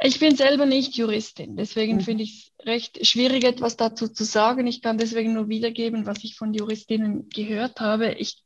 Ich 0.03 0.19
bin 0.19 0.35
selber 0.35 0.65
nicht 0.65 0.97
Juristin, 0.97 1.57
deswegen 1.57 1.97
mhm. 1.97 2.01
finde 2.01 2.25
ich 2.25 2.53
es 2.59 2.67
recht 2.67 3.07
schwierig, 3.07 3.45
etwas 3.45 3.77
dazu 3.77 4.09
zu 4.09 4.25
sagen. 4.25 4.67
Ich 4.67 4.81
kann 4.81 4.97
deswegen 4.97 5.35
nur 5.35 5.49
wiedergeben, 5.49 6.07
was 6.07 6.25
ich 6.25 6.37
von 6.37 6.55
Juristinnen 6.55 7.29
gehört 7.29 7.81
habe. 7.81 8.13
Ich 8.15 8.43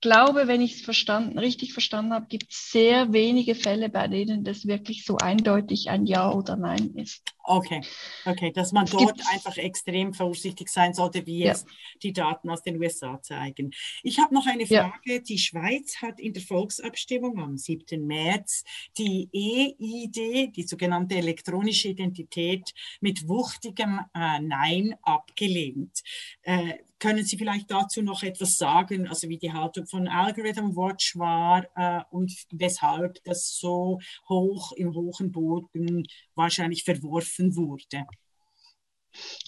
glaube, 0.00 0.46
wenn 0.46 0.60
ich 0.60 0.74
es 0.76 0.80
verstanden, 0.82 1.38
richtig 1.38 1.72
verstanden 1.72 2.12
habe, 2.12 2.26
gibt 2.28 2.52
es 2.52 2.70
sehr 2.70 3.12
wenige 3.12 3.54
Fälle, 3.54 3.88
bei 3.88 4.06
denen 4.06 4.44
das 4.44 4.66
wirklich 4.66 5.04
so 5.04 5.16
eindeutig 5.16 5.88
ein 5.88 6.06
Ja 6.06 6.30
oder 6.30 6.56
Nein 6.56 6.94
ist. 6.94 7.22
Okay, 7.50 7.80
okay, 8.26 8.52
dass 8.52 8.72
man 8.72 8.84
es 8.84 8.90
dort 8.90 9.18
einfach 9.32 9.56
extrem 9.56 10.12
vorsichtig 10.12 10.68
sein 10.68 10.92
sollte, 10.92 11.24
wie 11.24 11.44
ja. 11.44 11.52
es 11.52 11.64
die 12.02 12.12
Daten 12.12 12.50
aus 12.50 12.62
den 12.62 12.78
USA 12.78 13.22
zeigen. 13.22 13.70
Ich 14.02 14.18
habe 14.18 14.34
noch 14.34 14.46
eine 14.46 14.66
Frage. 14.66 15.14
Ja. 15.14 15.18
Die 15.18 15.38
Schweiz 15.38 15.96
hat 16.02 16.20
in 16.20 16.34
der 16.34 16.42
Volksabstimmung 16.42 17.38
am 17.38 17.56
7. 17.56 18.06
März 18.06 18.64
die 18.98 19.30
EID, 19.32 20.56
die 20.56 20.62
sogenannte 20.64 21.14
elektronische 21.14 21.88
Identität, 21.88 22.74
mit 23.00 23.26
wuchtigem 23.26 24.00
äh, 24.14 24.40
Nein 24.40 24.96
abgelehnt. 25.00 26.02
Äh, 26.42 26.74
können 26.98 27.24
Sie 27.24 27.38
vielleicht 27.38 27.70
dazu 27.70 28.02
noch 28.02 28.22
etwas 28.22 28.56
sagen, 28.56 29.06
also 29.06 29.28
wie 29.28 29.38
die 29.38 29.52
Haltung 29.52 29.86
von 29.86 30.08
Algorithm 30.08 30.74
Watch 30.74 31.16
war 31.16 31.66
äh, 31.76 32.02
und 32.10 32.32
weshalb 32.50 33.22
das 33.24 33.56
so 33.56 34.00
hoch 34.28 34.72
im 34.72 34.94
hohen 34.94 35.30
Boden 35.30 36.06
wahrscheinlich 36.34 36.84
verworfen 36.84 37.37
wurde? 37.38 38.06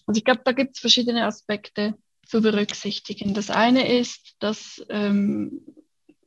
Also 0.06 0.18
ich 0.18 0.24
glaube, 0.24 0.42
da 0.44 0.52
gibt 0.52 0.76
es 0.76 0.80
verschiedene 0.80 1.26
Aspekte 1.26 1.94
zu 2.26 2.40
berücksichtigen. 2.40 3.34
Das 3.34 3.50
eine 3.50 3.98
ist, 3.98 4.36
dass 4.38 4.84
ähm, 4.88 5.62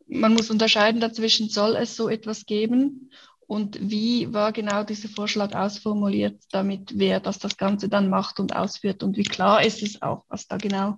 man 0.08 0.34
muss 0.34 0.50
unterscheiden 0.50 1.02
dazwischen, 1.02 1.50
soll 1.50 1.76
es 1.76 1.96
so 1.96 2.10
etwas 2.10 2.46
geben 2.46 3.12
und 3.48 3.78
wie 3.82 4.34
war 4.34 4.52
genau 4.52 4.84
dieser 4.84 5.10
Vorschlag 5.10 5.54
ausformuliert, 5.54 6.42
damit 6.52 6.98
wer 6.98 7.20
das 7.20 7.40
das 7.40 7.58
Ganze 7.58 7.90
dann 7.90 8.10
macht 8.10 8.40
und 8.40 8.56
ausführt 8.56 9.04
und 9.04 9.18
wie 9.18 9.24
klar 9.24 9.64
ist 9.64 9.82
es 9.84 10.02
auch, 10.02 10.26
was 10.30 10.48
da 10.48 10.58
genau 10.58 10.98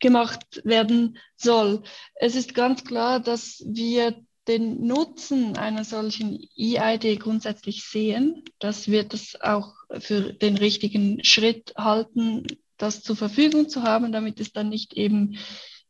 gemacht 0.00 0.60
werden 0.64 1.18
soll. 1.36 1.82
Es 2.14 2.34
ist 2.34 2.54
ganz 2.54 2.84
klar, 2.84 3.20
dass 3.20 3.62
wir 3.66 4.20
den 4.48 4.86
Nutzen 4.86 5.56
einer 5.56 5.84
solchen 5.84 6.48
EID 6.56 7.20
grundsätzlich 7.20 7.84
sehen, 7.84 8.44
dass 8.58 8.88
wir 8.88 9.04
das 9.04 9.40
auch 9.40 9.74
für 10.00 10.32
den 10.32 10.56
richtigen 10.56 11.22
Schritt 11.22 11.74
halten, 11.76 12.46
das 12.78 13.02
zur 13.02 13.16
Verfügung 13.16 13.68
zu 13.68 13.82
haben, 13.82 14.10
damit 14.10 14.40
es 14.40 14.52
dann 14.52 14.70
nicht 14.70 14.94
eben 14.94 15.36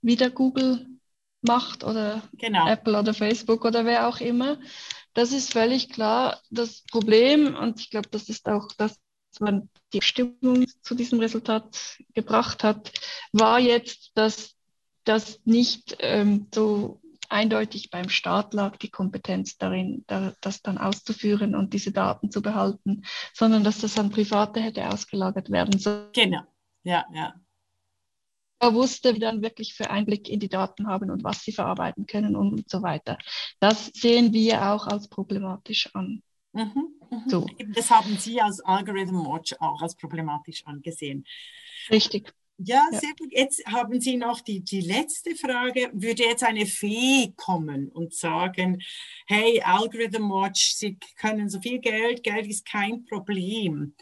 wieder 0.03 0.31
Google 0.31 0.87
macht 1.41 1.85
oder 1.85 2.23
genau. 2.33 2.69
Apple 2.69 2.99
oder 2.99 3.15
Facebook 3.15 3.65
oder 3.65 3.85
wer 3.85 4.09
auch 4.09 4.21
immer. 4.21 4.59
Das 5.15 5.33
ist 5.33 5.53
völlig 5.53 5.89
klar. 5.89 6.41
Das 6.51 6.83
Problem, 6.91 7.55
und 7.55 7.81
ich 7.81 7.91
glaube, 7.91 8.09
das 8.11 8.29
ist 8.29 8.49
auch 8.49 8.69
das, 8.77 8.99
was 9.33 9.41
man 9.41 9.69
die 9.93 10.03
Stimmung 10.03 10.67
zu 10.83 10.95
diesem 10.95 11.21
Resultat 11.21 11.99
gebracht 12.15 12.65
hat, 12.65 12.93
war 13.33 13.61
jetzt, 13.61 14.11
dass 14.15 14.55
das 15.05 15.41
nicht 15.45 15.97
ähm, 16.01 16.49
so 16.53 17.01
eindeutig 17.29 17.91
beim 17.91 18.09
Staat 18.09 18.55
lag, 18.55 18.77
die 18.77 18.91
Kompetenz 18.91 19.59
darin, 19.59 20.05
da, 20.07 20.33
das 20.41 20.63
dann 20.63 20.79
auszuführen 20.79 21.55
und 21.55 21.73
diese 21.73 21.93
Daten 21.93 22.31
zu 22.31 22.43
behalten, 22.43 23.03
sondern 23.35 23.65
dass 23.65 23.81
das 23.81 23.99
an 23.99 24.11
Private 24.11 24.61
hätte 24.61 24.89
ausgelagert 24.89 25.51
werden 25.51 25.79
sollen. 25.79 26.09
Genau, 26.13 26.43
ja, 26.83 27.05
ja. 27.13 27.35
Er 28.61 28.75
wusste, 28.75 29.15
wie 29.15 29.21
dann 29.21 29.41
wirklich 29.41 29.75
für 29.75 29.89
Einblick 29.91 30.29
in 30.29 30.41
die 30.41 30.49
Daten 30.49 30.89
haben 30.89 31.11
und 31.11 31.23
was 31.23 31.43
sie 31.43 31.53
verarbeiten 31.53 32.07
können 32.07 32.35
und, 32.35 32.69
so 32.69 32.83
weiter. 32.83 33.17
Das 33.61 33.87
sehen 33.87 34.33
wir 34.33 34.73
auch 34.73 34.89
als 34.89 35.09
problematisch 35.09 35.95
an. 35.95 36.23
Mhm, 36.53 36.89
mhm. 37.11 37.23
So. 37.29 37.47
Das 37.75 37.91
haben 37.91 38.17
Sie 38.17 38.41
als 38.41 38.61
Algorithm 38.61 39.25
Watch 39.25 39.55
auch 39.61 39.81
als 39.81 39.95
problematisch 39.95 40.67
angesehen. 40.67 41.25
Richtig. 41.91 42.35
Ja, 42.61 42.89
sehr 42.91 43.15
gut. 43.17 43.31
Jetzt 43.31 43.65
haben 43.67 44.01
Sie 44.01 44.17
noch 44.17 44.41
die, 44.41 44.61
die 44.61 44.81
letzte 44.81 45.37
Frage. 45.37 45.91
Würde 45.93 46.25
jetzt 46.25 46.43
eine 46.43 46.67
Fee 46.67 47.33
kommen 47.37 47.89
und 47.89 48.13
sagen, 48.13 48.83
hey, 49.29 49.61
Algorithm 49.63 50.29
Watch, 50.29 50.75
Sie 50.75 50.99
können 51.17 51.49
so 51.49 51.61
viel 51.61 51.79
Geld, 51.79 52.25
Geld 52.25 52.49
ist 52.49 52.67
kein 52.67 53.05
Problem. 53.05 53.95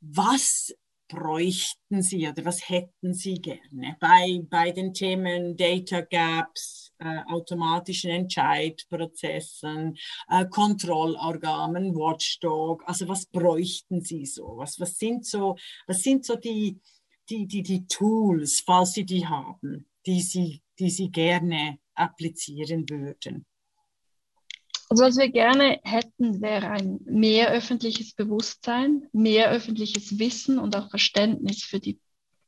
Was 0.00 0.74
bräuchten 1.08 2.02
Sie 2.02 2.26
oder 2.26 2.44
was 2.44 2.68
hätten 2.68 3.12
Sie 3.12 3.34
gerne 3.34 3.96
bei, 4.00 4.40
bei 4.48 4.70
den 4.70 4.94
Themen 4.94 5.56
Data 5.58 6.00
Gaps, 6.00 6.92
äh, 6.98 7.20
automatischen 7.28 8.10
Entscheidprozessen, 8.10 9.96
äh, 10.30 10.46
Kontrollorganen, 10.46 11.94
Watchdog? 11.94 12.82
Also 12.86 13.06
was 13.08 13.26
bräuchten 13.26 14.00
Sie 14.00 14.24
so? 14.24 14.56
Was, 14.56 14.80
was 14.80 14.98
sind 14.98 15.26
so, 15.26 15.56
was 15.86 16.02
sind 16.02 16.24
so 16.24 16.36
die, 16.36 16.80
die, 17.28 17.46
die, 17.46 17.62
die 17.62 17.86
Tools, 17.86 18.62
falls 18.64 18.92
Sie 18.92 19.04
die 19.04 19.26
haben, 19.26 19.86
die 20.06 20.20
Sie, 20.20 20.62
die 20.78 20.90
Sie 20.90 21.10
gerne 21.10 21.78
applizieren 21.94 22.88
würden? 22.88 23.46
Also 24.88 25.02
was 25.02 25.16
wir 25.16 25.30
gerne 25.30 25.80
hätten, 25.82 26.40
wäre 26.40 26.68
ein 26.68 27.00
mehr 27.04 27.50
öffentliches 27.50 28.14
Bewusstsein, 28.14 29.08
mehr 29.12 29.50
öffentliches 29.50 30.18
Wissen 30.18 30.58
und 30.58 30.76
auch 30.76 30.90
Verständnis 30.90 31.64
für 31.64 31.80
die 31.80 31.98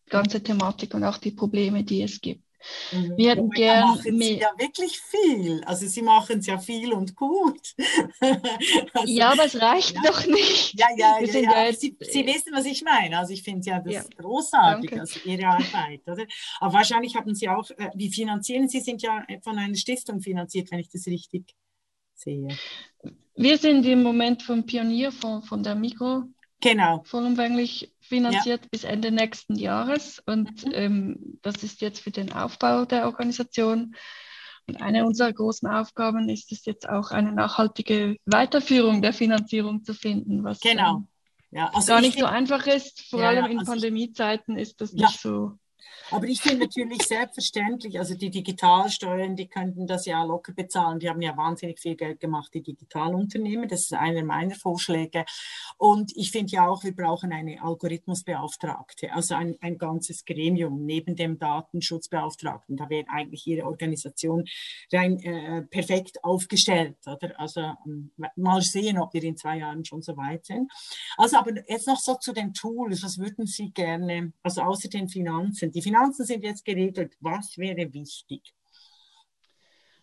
ganze 0.09 0.43
Thematik 0.43 0.95
und 0.95 1.03
auch 1.05 1.19
die 1.19 1.33
Probleme, 1.33 1.83
die 1.83 2.03
es 2.03 2.21
gibt. 2.21 2.45
Mhm. 2.93 3.17
Wir 3.17 3.31
hätten 3.31 3.49
machen 3.49 4.19
Sie 4.19 4.39
ja 4.39 4.51
wirklich 4.59 4.99
viel. 4.99 5.63
Also 5.65 5.87
Sie 5.87 6.03
machen 6.03 6.41
es 6.41 6.47
ja 6.47 6.59
viel 6.59 6.93
und 6.93 7.15
gut. 7.15 7.75
also, 8.21 9.07
ja, 9.07 9.33
aber 9.33 9.45
es 9.45 9.61
reicht 9.61 9.95
ja, 9.95 10.03
doch 10.05 10.27
nicht. 10.27 10.79
Ja, 10.79 10.87
ja, 10.97 11.21
ja, 11.21 11.41
ja. 11.41 11.65
Jetzt, 11.67 11.81
Sie, 11.81 11.97
Sie, 12.01 12.27
wissen, 12.27 12.53
was 12.53 12.67
ich 12.67 12.83
meine. 12.83 13.19
Also 13.19 13.33
ich 13.33 13.43
finde 13.43 13.69
ja 13.69 13.81
das 13.81 13.95
ja. 13.95 14.03
großartig, 14.17 14.99
also 14.99 15.21
Ihre 15.25 15.47
Arbeit. 15.47 16.03
Oder? 16.07 16.27
Aber 16.61 16.73
wahrscheinlich 16.73 17.15
haben 17.15 17.35
Sie 17.35 17.49
auch, 17.49 17.71
äh, 17.71 17.91
wie 17.95 18.11
finanzieren 18.11 18.69
Sie? 18.69 18.81
sind 18.89 19.03
ja 19.03 19.25
von 19.43 19.59
einer 19.59 19.75
Stiftung 19.75 20.21
finanziert, 20.21 20.71
wenn 20.71 20.79
ich 20.79 20.89
das 20.89 21.07
richtig 21.07 21.55
sehe. 22.15 22.49
Wir 23.37 23.59
sind 23.59 23.85
im 23.85 24.03
Moment 24.03 24.43
vom 24.43 24.65
Pionierfonds 24.65 25.49
von 25.49 25.63
der 25.63 25.75
Mikro 25.75 26.25
genau. 26.61 27.03
vollumfänglich 27.05 27.93
finanziert 28.01 28.63
ja. 28.63 28.69
bis 28.71 28.85
Ende 28.85 29.11
nächsten 29.11 29.57
Jahres. 29.57 30.23
Und 30.27 30.67
mhm. 30.67 30.73
ähm, 30.75 31.39
das 31.43 31.63
ist 31.63 31.81
jetzt 31.81 32.01
für 32.01 32.11
den 32.11 32.33
Aufbau 32.33 32.85
der 32.85 33.07
Organisation. 33.07 33.95
Und 34.67 34.83
eine 34.83 35.07
unserer 35.07 35.33
großen 35.33 35.69
Aufgaben 35.69 36.29
ist 36.29 36.53
es 36.53 36.65
jetzt 36.67 36.89
auch, 36.89 37.11
eine 37.11 37.33
nachhaltige 37.33 38.17
Weiterführung 38.27 39.01
der 39.01 39.15
Finanzierung 39.15 39.83
zu 39.83 39.95
finden, 39.95 40.45
was 40.45 40.61
genau. 40.61 40.97
Ähm, 40.97 41.09
ja, 41.51 41.71
also 41.73 41.89
gar 41.89 42.03
nicht 42.03 42.19
so 42.19 42.27
einfach 42.27 42.67
ist. 42.67 43.09
Vor 43.09 43.23
ja, 43.23 43.29
allem 43.29 43.47
in 43.47 43.61
also 43.61 43.73
Pandemiezeiten 43.73 44.59
ist 44.59 44.81
das 44.83 44.93
nicht 44.93 45.19
so 45.19 45.53
aber 46.11 46.27
ich 46.27 46.41
finde 46.41 46.65
natürlich 46.65 47.03
selbstverständlich, 47.03 47.99
also 47.99 48.15
die 48.15 48.31
Digitalsteuern, 48.31 49.37
die 49.37 49.49
könnten 49.49 49.87
das 49.87 50.07
ja 50.07 50.25
locker 50.25 50.53
bezahlen. 50.53 50.99
Die 50.99 51.09
haben 51.09 51.21
ja 51.21 51.37
wahnsinnig 51.37 51.79
viel 51.81 51.97
Geld 51.97 52.21
gemacht, 52.21 52.53
die 52.55 52.63
Digitalunternehmen. 52.63 53.69
Das 53.69 53.83
ist 53.83 53.93
einer 53.93 54.25
meiner 54.25 54.55
Vorschläge. 54.55 55.25
Und 55.77 56.13
ich 56.17 56.31
finde 56.31 56.53
ja 56.53 56.67
auch, 56.67 56.83
wir 56.83 56.97
brauchen 56.97 57.33
eine 57.33 57.63
Algorithmusbeauftragte, 57.63 59.13
also 59.13 59.35
ein, 59.35 59.57
ein 59.61 59.77
ganzes 59.77 60.25
Gremium 60.25 60.85
neben 60.85 61.15
dem 61.15 61.39
Datenschutzbeauftragten. 61.39 62.77
Da 62.77 62.89
wäre 62.89 63.07
eigentlich 63.11 63.47
Ihre 63.47 63.67
Organisation 63.67 64.45
rein 64.93 65.21
äh, 65.21 65.63
perfekt 65.63 66.25
aufgestellt. 66.25 66.97
Oder? 67.07 67.39
Also 67.39 67.61
ähm, 67.87 68.13
mal 68.37 68.63
sehen, 68.63 68.99
ob 68.99 69.13
wir 69.13 69.23
in 69.23 69.37
zwei 69.37 69.59
Jahren 69.59 69.85
schon 69.85 70.01
so 70.01 70.17
weit 70.17 70.47
sind. 70.47 70.73
Also 71.19 71.37
aber 71.37 71.53
jetzt 71.69 71.87
noch 71.87 72.01
so 72.01 72.15
zu 72.15 72.33
den 72.33 72.55
Tools. 72.55 73.03
Was 73.03 73.19
würden 73.19 73.47
Sie 73.47 73.71
gerne, 73.73 74.33
also 74.43 74.63
außer 74.63 74.89
den 74.89 75.09
Finanzen, 75.09 75.71
die 75.71 75.83
Finanzen 75.83 75.98
Finanzen 75.99 76.25
sind 76.25 76.45
jetzt 76.45 76.65
geregelt. 76.65 77.17
Was 77.21 77.59
wäre 77.59 77.93
wichtig? 77.93 78.55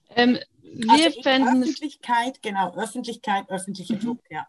Ähm, 0.10 0.38
wir 0.62 0.92
also 0.92 1.22
fänden 1.22 1.64
Öffentlichkeit, 1.64 2.42
genau, 2.42 2.76
Öffentlichkeit, 2.76 3.50
öffentlicher 3.50 3.96
mhm. 3.96 4.00
Druck, 4.00 4.24
ja. 4.30 4.48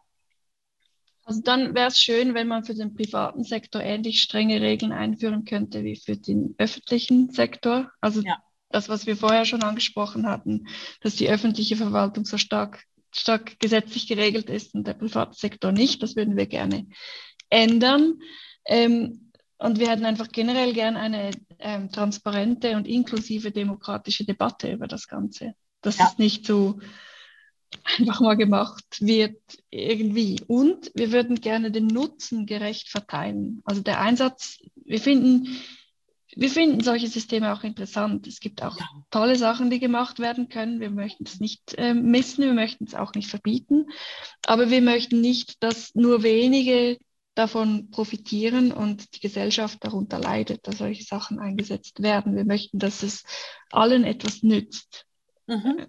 Also 1.24 1.40
dann 1.42 1.74
wäre 1.74 1.88
es 1.88 2.00
schön, 2.00 2.34
wenn 2.34 2.46
man 2.46 2.64
für 2.64 2.74
den 2.74 2.94
privaten 2.94 3.42
Sektor 3.42 3.82
ähnlich 3.82 4.22
strenge 4.22 4.60
Regeln 4.60 4.92
einführen 4.92 5.44
könnte 5.44 5.82
wie 5.82 5.96
für 5.96 6.16
den 6.16 6.54
öffentlichen 6.56 7.30
Sektor. 7.30 7.90
Also 8.00 8.20
ja. 8.20 8.36
das, 8.70 8.88
was 8.88 9.06
wir 9.06 9.16
vorher 9.16 9.44
schon 9.44 9.64
angesprochen 9.64 10.28
hatten, 10.28 10.68
dass 11.00 11.16
die 11.16 11.28
öffentliche 11.28 11.76
Verwaltung 11.76 12.26
so 12.26 12.38
stark, 12.38 12.84
stark 13.10 13.58
gesetzlich 13.58 14.06
geregelt 14.06 14.50
ist 14.50 14.74
und 14.74 14.86
der 14.86 14.94
private 14.94 15.36
Sektor 15.36 15.72
nicht. 15.72 16.00
Das 16.00 16.14
würden 16.14 16.36
wir 16.36 16.46
gerne 16.46 16.86
ändern. 17.50 18.20
Ähm, 18.64 19.25
und 19.58 19.78
wir 19.78 19.88
hätten 19.88 20.04
einfach 20.04 20.28
generell 20.28 20.72
gern 20.72 20.96
eine 20.96 21.30
ähm, 21.58 21.90
transparente 21.90 22.76
und 22.76 22.86
inklusive 22.86 23.50
demokratische 23.50 24.24
Debatte 24.24 24.70
über 24.70 24.86
das 24.86 25.08
Ganze. 25.08 25.54
Dass 25.80 25.98
ja. 25.98 26.08
es 26.10 26.18
nicht 26.18 26.46
so 26.46 26.78
einfach 27.98 28.20
mal 28.20 28.36
gemacht 28.36 28.84
wird 29.00 29.40
irgendwie. 29.70 30.40
Und 30.46 30.90
wir 30.94 31.12
würden 31.12 31.40
gerne 31.40 31.70
den 31.70 31.86
Nutzen 31.86 32.46
gerecht 32.46 32.88
verteilen. 32.88 33.62
Also 33.64 33.82
der 33.82 34.00
Einsatz, 34.00 34.58
wir 34.84 35.00
finden, 35.00 35.48
wir 36.34 36.50
finden 36.50 36.82
solche 36.82 37.08
Systeme 37.08 37.52
auch 37.52 37.64
interessant. 37.64 38.26
Es 38.26 38.40
gibt 38.40 38.62
auch 38.62 38.76
tolle 39.10 39.36
Sachen, 39.36 39.70
die 39.70 39.80
gemacht 39.80 40.18
werden 40.18 40.48
können. 40.48 40.80
Wir 40.80 40.90
möchten 40.90 41.24
es 41.24 41.40
nicht 41.40 41.74
äh, 41.78 41.94
missen, 41.94 42.44
wir 42.44 42.54
möchten 42.54 42.84
es 42.84 42.94
auch 42.94 43.14
nicht 43.14 43.30
verbieten. 43.30 43.86
Aber 44.44 44.70
wir 44.70 44.82
möchten 44.82 45.20
nicht, 45.20 45.62
dass 45.62 45.94
nur 45.94 46.22
wenige 46.22 46.98
davon 47.36 47.90
profitieren 47.90 48.72
und 48.72 49.14
die 49.14 49.20
Gesellschaft 49.20 49.78
darunter 49.84 50.18
leidet, 50.18 50.66
dass 50.66 50.78
solche 50.78 51.04
Sachen 51.04 51.38
eingesetzt 51.38 52.02
werden. 52.02 52.34
Wir 52.34 52.44
möchten, 52.44 52.78
dass 52.78 53.02
es 53.02 53.24
allen 53.70 54.04
etwas 54.04 54.42
nützt. 54.42 55.06
Mhm. 55.46 55.86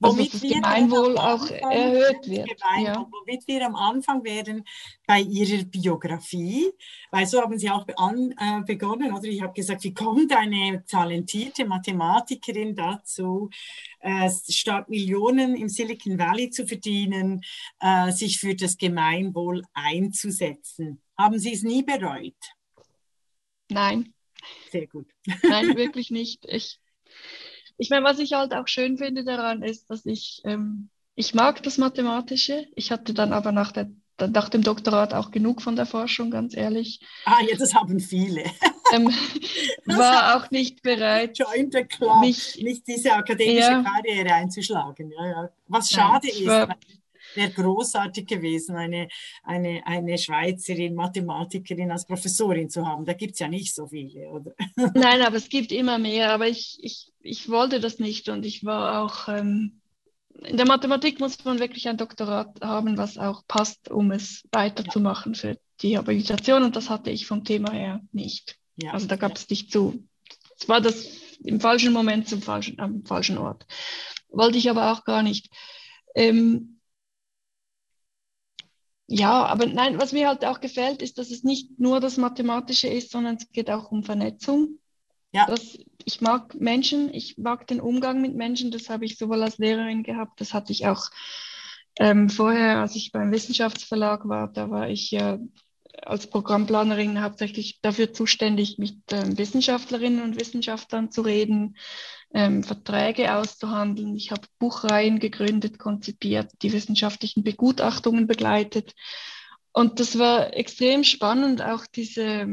Womit 0.00 0.32
das 0.32 0.40
Gemeinwohl 0.40 1.18
auch 1.18 1.46
erhöht 1.50 2.26
wird. 2.26 2.60
Ja. 2.82 3.06
Womit 3.10 3.46
wir 3.46 3.66
am 3.66 3.76
Anfang 3.76 4.24
werden 4.24 4.64
bei 5.06 5.20
Ihrer 5.20 5.62
Biografie, 5.64 6.70
weil 7.10 7.26
so 7.26 7.40
haben 7.40 7.58
Sie 7.58 7.68
auch 7.68 7.86
an, 7.96 8.34
äh, 8.38 8.62
begonnen, 8.64 9.12
oder 9.12 9.24
ich 9.24 9.42
habe 9.42 9.52
gesagt, 9.52 9.84
wie 9.84 9.92
kommt 9.92 10.34
eine 10.34 10.84
talentierte 10.86 11.66
Mathematikerin 11.66 12.74
dazu, 12.74 13.50
äh, 14.00 14.30
statt 14.48 14.88
Millionen 14.88 15.54
im 15.54 15.68
Silicon 15.68 16.18
Valley 16.18 16.48
zu 16.50 16.66
verdienen, 16.66 17.42
äh, 17.80 18.10
sich 18.10 18.38
für 18.38 18.54
das 18.54 18.78
Gemeinwohl 18.78 19.62
einzusetzen? 19.74 21.02
Haben 21.18 21.38
Sie 21.38 21.52
es 21.52 21.62
nie 21.62 21.82
bereut? 21.82 22.34
Nein. 23.68 24.14
Sehr 24.70 24.86
gut. 24.86 25.08
Nein, 25.42 25.76
wirklich 25.76 26.10
nicht. 26.10 26.46
Ich 26.46 26.80
ich 27.80 27.88
meine, 27.88 28.04
was 28.04 28.18
ich 28.18 28.34
halt 28.34 28.52
auch 28.52 28.68
schön 28.68 28.98
finde 28.98 29.24
daran 29.24 29.62
ist, 29.62 29.88
dass 29.88 30.04
ich, 30.04 30.42
ähm, 30.44 30.90
ich 31.14 31.34
mag 31.34 31.62
das 31.62 31.78
Mathematische. 31.78 32.66
Ich 32.74 32.92
hatte 32.92 33.14
dann 33.14 33.32
aber 33.32 33.52
nach, 33.52 33.72
der, 33.72 33.90
nach 34.18 34.50
dem 34.50 34.62
Doktorat 34.62 35.14
auch 35.14 35.30
genug 35.30 35.62
von 35.62 35.76
der 35.76 35.86
Forschung, 35.86 36.30
ganz 36.30 36.54
ehrlich. 36.54 37.00
Ah, 37.24 37.40
ja, 37.48 37.56
das 37.56 37.74
haben 37.74 37.98
viele. 37.98 38.44
ähm, 38.92 39.06
war 39.86 40.36
auch 40.36 40.50
nicht 40.50 40.82
bereit, 40.82 41.38
mich, 42.20 42.60
nicht 42.62 42.86
diese 42.86 43.14
akademische 43.14 43.56
ja, 43.56 43.82
Karriere 43.82 44.34
einzuschlagen. 44.34 45.10
Ja, 45.18 45.26
ja. 45.26 45.48
Was 45.66 45.88
schade 45.88 46.28
ist, 46.28 46.46
war, 46.46 46.76
wäre 47.34 47.50
großartig 47.50 48.26
gewesen, 48.26 48.76
eine, 48.76 49.08
eine, 49.42 49.80
eine 49.86 50.18
Schweizerin, 50.18 50.94
Mathematikerin 50.94 51.90
als 51.90 52.04
Professorin 52.04 52.68
zu 52.68 52.86
haben. 52.86 53.06
Da 53.06 53.14
gibt 53.14 53.32
es 53.32 53.38
ja 53.38 53.48
nicht 53.48 53.74
so 53.74 53.86
viele, 53.86 54.28
oder? 54.28 54.52
Nein, 54.94 55.22
aber 55.22 55.36
es 55.36 55.48
gibt 55.48 55.72
immer 55.72 55.98
mehr. 55.98 56.32
Aber 56.32 56.46
ich, 56.46 56.78
ich, 56.82 57.09
ich 57.22 57.48
wollte 57.48 57.80
das 57.80 57.98
nicht 57.98 58.28
und 58.28 58.44
ich 58.44 58.64
war 58.64 59.02
auch. 59.02 59.28
Ähm, 59.28 59.80
in 60.42 60.56
der 60.56 60.66
Mathematik 60.66 61.20
muss 61.20 61.44
man 61.44 61.58
wirklich 61.58 61.88
ein 61.88 61.96
Doktorat 61.96 62.60
haben, 62.62 62.96
was 62.96 63.18
auch 63.18 63.46
passt, 63.46 63.90
um 63.90 64.10
es 64.10 64.44
weiterzumachen 64.52 65.34
für 65.34 65.58
die 65.82 65.98
Habilitation. 65.98 66.62
Und 66.62 66.76
das 66.76 66.88
hatte 66.88 67.10
ich 67.10 67.26
vom 67.26 67.44
Thema 67.44 67.72
her 67.72 68.00
nicht. 68.12 68.56
Ja. 68.76 68.92
Also 68.92 69.06
da 69.06 69.16
gab 69.16 69.36
es 69.36 69.50
nicht 69.50 69.72
zu. 69.72 70.06
Es 70.58 70.68
war 70.68 70.80
das 70.80 71.06
im 71.42 71.60
falschen 71.60 71.92
Moment 71.92 72.28
zum 72.28 72.40
falschen, 72.42 72.78
am 72.80 73.04
falschen 73.04 73.38
Ort. 73.38 73.66
Wollte 74.28 74.58
ich 74.58 74.70
aber 74.70 74.92
auch 74.92 75.04
gar 75.04 75.22
nicht. 75.22 75.50
Ähm, 76.14 76.80
ja, 79.06 79.44
aber 79.44 79.66
nein, 79.66 80.00
was 80.00 80.12
mir 80.12 80.28
halt 80.28 80.44
auch 80.44 80.60
gefällt, 80.60 81.02
ist, 81.02 81.18
dass 81.18 81.30
es 81.30 81.42
nicht 81.42 81.80
nur 81.80 81.98
das 81.98 82.16
Mathematische 82.16 82.88
ist, 82.88 83.10
sondern 83.10 83.36
es 83.36 83.50
geht 83.50 83.68
auch 83.68 83.90
um 83.90 84.04
Vernetzung. 84.04 84.78
Ja. 85.32 85.46
Das, 85.46 85.78
ich 86.04 86.20
mag 86.20 86.54
Menschen, 86.54 87.12
ich 87.12 87.38
mag 87.38 87.66
den 87.66 87.80
Umgang 87.80 88.20
mit 88.20 88.34
Menschen, 88.34 88.70
das 88.70 88.88
habe 88.88 89.04
ich 89.04 89.18
sowohl 89.18 89.42
als 89.42 89.58
Lehrerin 89.58 90.02
gehabt, 90.02 90.40
das 90.40 90.54
hatte 90.54 90.72
ich 90.72 90.86
auch 90.86 91.10
ähm, 91.98 92.30
vorher, 92.30 92.78
als 92.78 92.96
ich 92.96 93.12
beim 93.12 93.32
Wissenschaftsverlag 93.32 94.28
war, 94.28 94.48
da 94.48 94.70
war 94.70 94.88
ich 94.88 95.10
ja 95.10 95.38
als 96.02 96.26
Programmplanerin 96.26 97.22
hauptsächlich 97.22 97.80
dafür 97.82 98.12
zuständig, 98.12 98.78
mit 98.78 98.96
ähm, 99.12 99.36
Wissenschaftlerinnen 99.36 100.22
und 100.22 100.40
Wissenschaftlern 100.40 101.10
zu 101.10 101.22
reden, 101.22 101.76
ähm, 102.32 102.62
Verträge 102.62 103.34
auszuhandeln. 103.34 104.16
Ich 104.16 104.30
habe 104.30 104.42
Buchreihen 104.58 105.18
gegründet, 105.18 105.78
konzipiert, 105.78 106.50
die 106.62 106.72
wissenschaftlichen 106.72 107.42
Begutachtungen 107.42 108.26
begleitet. 108.26 108.94
Und 109.72 110.00
das 110.00 110.18
war 110.18 110.54
extrem 110.54 111.04
spannend, 111.04 111.62
auch 111.62 111.86
diese 111.86 112.48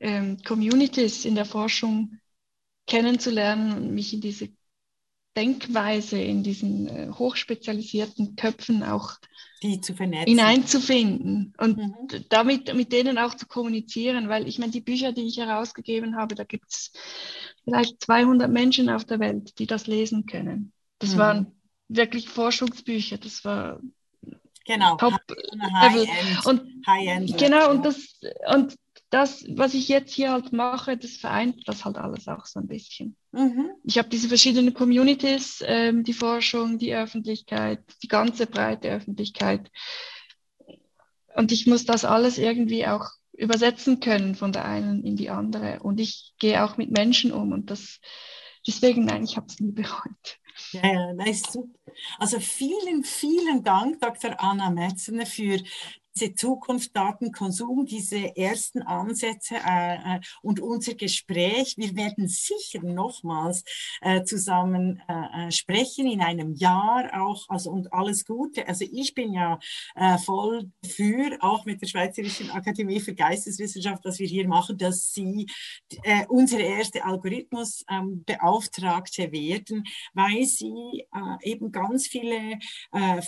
ähm, 0.00 0.38
Communities 0.44 1.24
in 1.24 1.34
der 1.34 1.46
Forschung 1.46 2.18
kennenzulernen 2.86 3.72
und 3.72 3.94
mich 3.94 4.12
in 4.12 4.20
diese 4.20 4.48
Denkweise, 5.36 6.20
in 6.20 6.42
diesen 6.42 6.88
äh, 6.88 7.08
hochspezialisierten 7.10 8.36
Köpfen 8.36 8.82
auch 8.82 9.16
hineinzufinden 9.60 11.54
und 11.58 11.78
mhm. 11.78 12.24
damit 12.28 12.72
mit 12.74 12.92
denen 12.92 13.18
auch 13.18 13.34
zu 13.34 13.46
kommunizieren, 13.46 14.28
weil 14.28 14.46
ich 14.46 14.58
meine, 14.58 14.72
die 14.72 14.80
Bücher, 14.80 15.12
die 15.12 15.26
ich 15.26 15.38
herausgegeben 15.38 16.16
habe, 16.16 16.34
da 16.34 16.44
gibt 16.44 16.70
es 16.70 16.92
vielleicht 17.64 18.02
200 18.02 18.50
Menschen 18.50 18.90
auf 18.90 19.04
der 19.04 19.20
Welt, 19.20 19.58
die 19.58 19.66
das 19.66 19.86
lesen 19.86 20.26
können. 20.26 20.72
Das 20.98 21.14
mhm. 21.14 21.18
waren 21.18 21.52
wirklich 21.88 22.28
Forschungsbücher, 22.28 23.18
das 23.18 23.44
war 23.44 23.80
genau. 24.66 24.96
Top 24.96 25.14
High 25.80 26.08
End, 26.08 26.46
und 26.46 26.86
High 26.86 27.08
End, 27.08 27.38
genau 27.38 27.70
und 27.70 27.84
das 27.84 28.20
und 28.54 28.76
das, 29.14 29.44
was 29.48 29.74
ich 29.74 29.86
jetzt 29.86 30.12
hier 30.12 30.32
halt 30.32 30.52
mache, 30.52 30.96
das 30.96 31.12
vereint 31.12 31.68
das 31.68 31.84
halt 31.84 31.98
alles 31.98 32.26
auch 32.26 32.46
so 32.46 32.58
ein 32.58 32.66
bisschen. 32.66 33.16
Mhm. 33.30 33.70
Ich 33.84 33.96
habe 33.96 34.08
diese 34.08 34.26
verschiedenen 34.26 34.74
Communities, 34.74 35.62
ähm, 35.64 36.02
die 36.02 36.12
Forschung, 36.12 36.78
die 36.78 36.92
Öffentlichkeit, 36.92 37.80
die 38.02 38.08
ganze 38.08 38.48
breite 38.48 38.90
Öffentlichkeit. 38.90 39.70
Und 41.36 41.52
ich 41.52 41.68
muss 41.68 41.84
das 41.84 42.04
alles 42.04 42.38
irgendwie 42.38 42.88
auch 42.88 43.08
übersetzen 43.32 44.00
können 44.00 44.34
von 44.34 44.50
der 44.50 44.64
einen 44.64 45.04
in 45.04 45.14
die 45.14 45.30
andere. 45.30 45.78
Und 45.80 46.00
ich 46.00 46.34
gehe 46.40 46.64
auch 46.64 46.76
mit 46.76 46.90
Menschen 46.90 47.30
um 47.30 47.52
und 47.52 47.70
das 47.70 48.00
deswegen, 48.66 49.04
nein, 49.04 49.22
ich 49.22 49.36
habe 49.36 49.46
es 49.46 49.60
nie 49.60 49.70
bereut. 49.70 50.40
Ja, 50.72 50.92
ja, 50.92 51.14
das 51.14 51.28
ist 51.28 51.52
super. 51.52 51.78
Also 52.18 52.40
vielen, 52.40 53.04
vielen 53.04 53.62
Dank, 53.62 54.00
Dr. 54.00 54.40
Anna 54.42 54.70
Metzner, 54.70 55.24
für 55.24 55.60
diese 56.14 56.34
Zukunft 56.34 56.94
Datenkonsum, 56.96 57.86
diese 57.86 58.36
ersten 58.36 58.82
Ansätze 58.82 59.56
äh, 59.56 60.16
äh, 60.16 60.20
und 60.42 60.60
unser 60.60 60.94
Gespräch. 60.94 61.74
Wir 61.76 61.96
werden 61.96 62.28
sicher 62.28 62.80
nochmals 62.82 63.64
äh, 64.00 64.22
zusammen 64.22 65.02
äh, 65.08 65.48
äh, 65.48 65.50
sprechen 65.50 66.06
in 66.06 66.20
einem 66.20 66.54
Jahr 66.54 67.10
auch, 67.20 67.48
also 67.48 67.70
und 67.70 67.92
alles 67.92 68.24
Gute. 68.24 68.68
Also 68.68 68.84
ich 68.90 69.14
bin 69.14 69.32
ja 69.32 69.58
äh, 69.96 70.18
voll 70.18 70.70
für, 70.84 71.36
auch 71.40 71.64
mit 71.64 71.82
der 71.82 71.88
Schweizerischen 71.88 72.50
Akademie 72.50 73.00
für 73.00 73.14
Geisteswissenschaft, 73.14 74.04
was 74.04 74.20
wir 74.20 74.28
hier 74.28 74.46
machen, 74.46 74.78
dass 74.78 75.12
Sie 75.12 75.46
unsere 76.28 76.62
erste 76.62 77.04
Algorithmusbeauftragte 77.04 79.24
ähm, 79.24 79.32
werden, 79.32 79.82
weil 80.12 80.44
Sie 80.44 81.04
eben 81.42 81.72
ganz 81.72 82.06
viele 82.06 82.60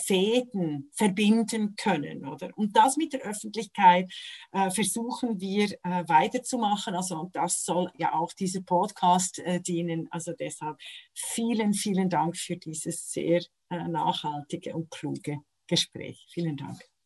Fäden 0.05 0.89
verbinden 0.93 1.75
können, 1.75 2.25
oder? 2.25 2.51
Und 2.55 2.76
das 2.77 2.97
mit 2.97 3.13
der 3.13 3.21
Öffentlichkeit 3.21 4.11
äh, 4.51 4.69
versuchen 4.69 5.39
wir 5.39 5.71
äh, 5.83 6.07
weiterzumachen. 6.07 6.95
Also 6.95 7.19
und 7.19 7.35
das 7.35 7.63
soll 7.63 7.91
ja 7.97 8.13
auch 8.13 8.33
dieser 8.33 8.61
Podcast 8.61 9.39
äh, 9.39 9.59
dienen. 9.59 10.07
Also 10.11 10.33
deshalb 10.33 10.77
vielen, 11.13 11.73
vielen 11.73 12.09
Dank 12.09 12.37
für 12.37 12.57
dieses 12.57 13.11
sehr 13.11 13.41
äh, 13.69 13.87
nachhaltige 13.87 14.75
und 14.75 14.91
kluge 14.91 15.39
Gespräch. 15.67 16.25
Vielen 16.29 16.57
Dank. 16.57 16.96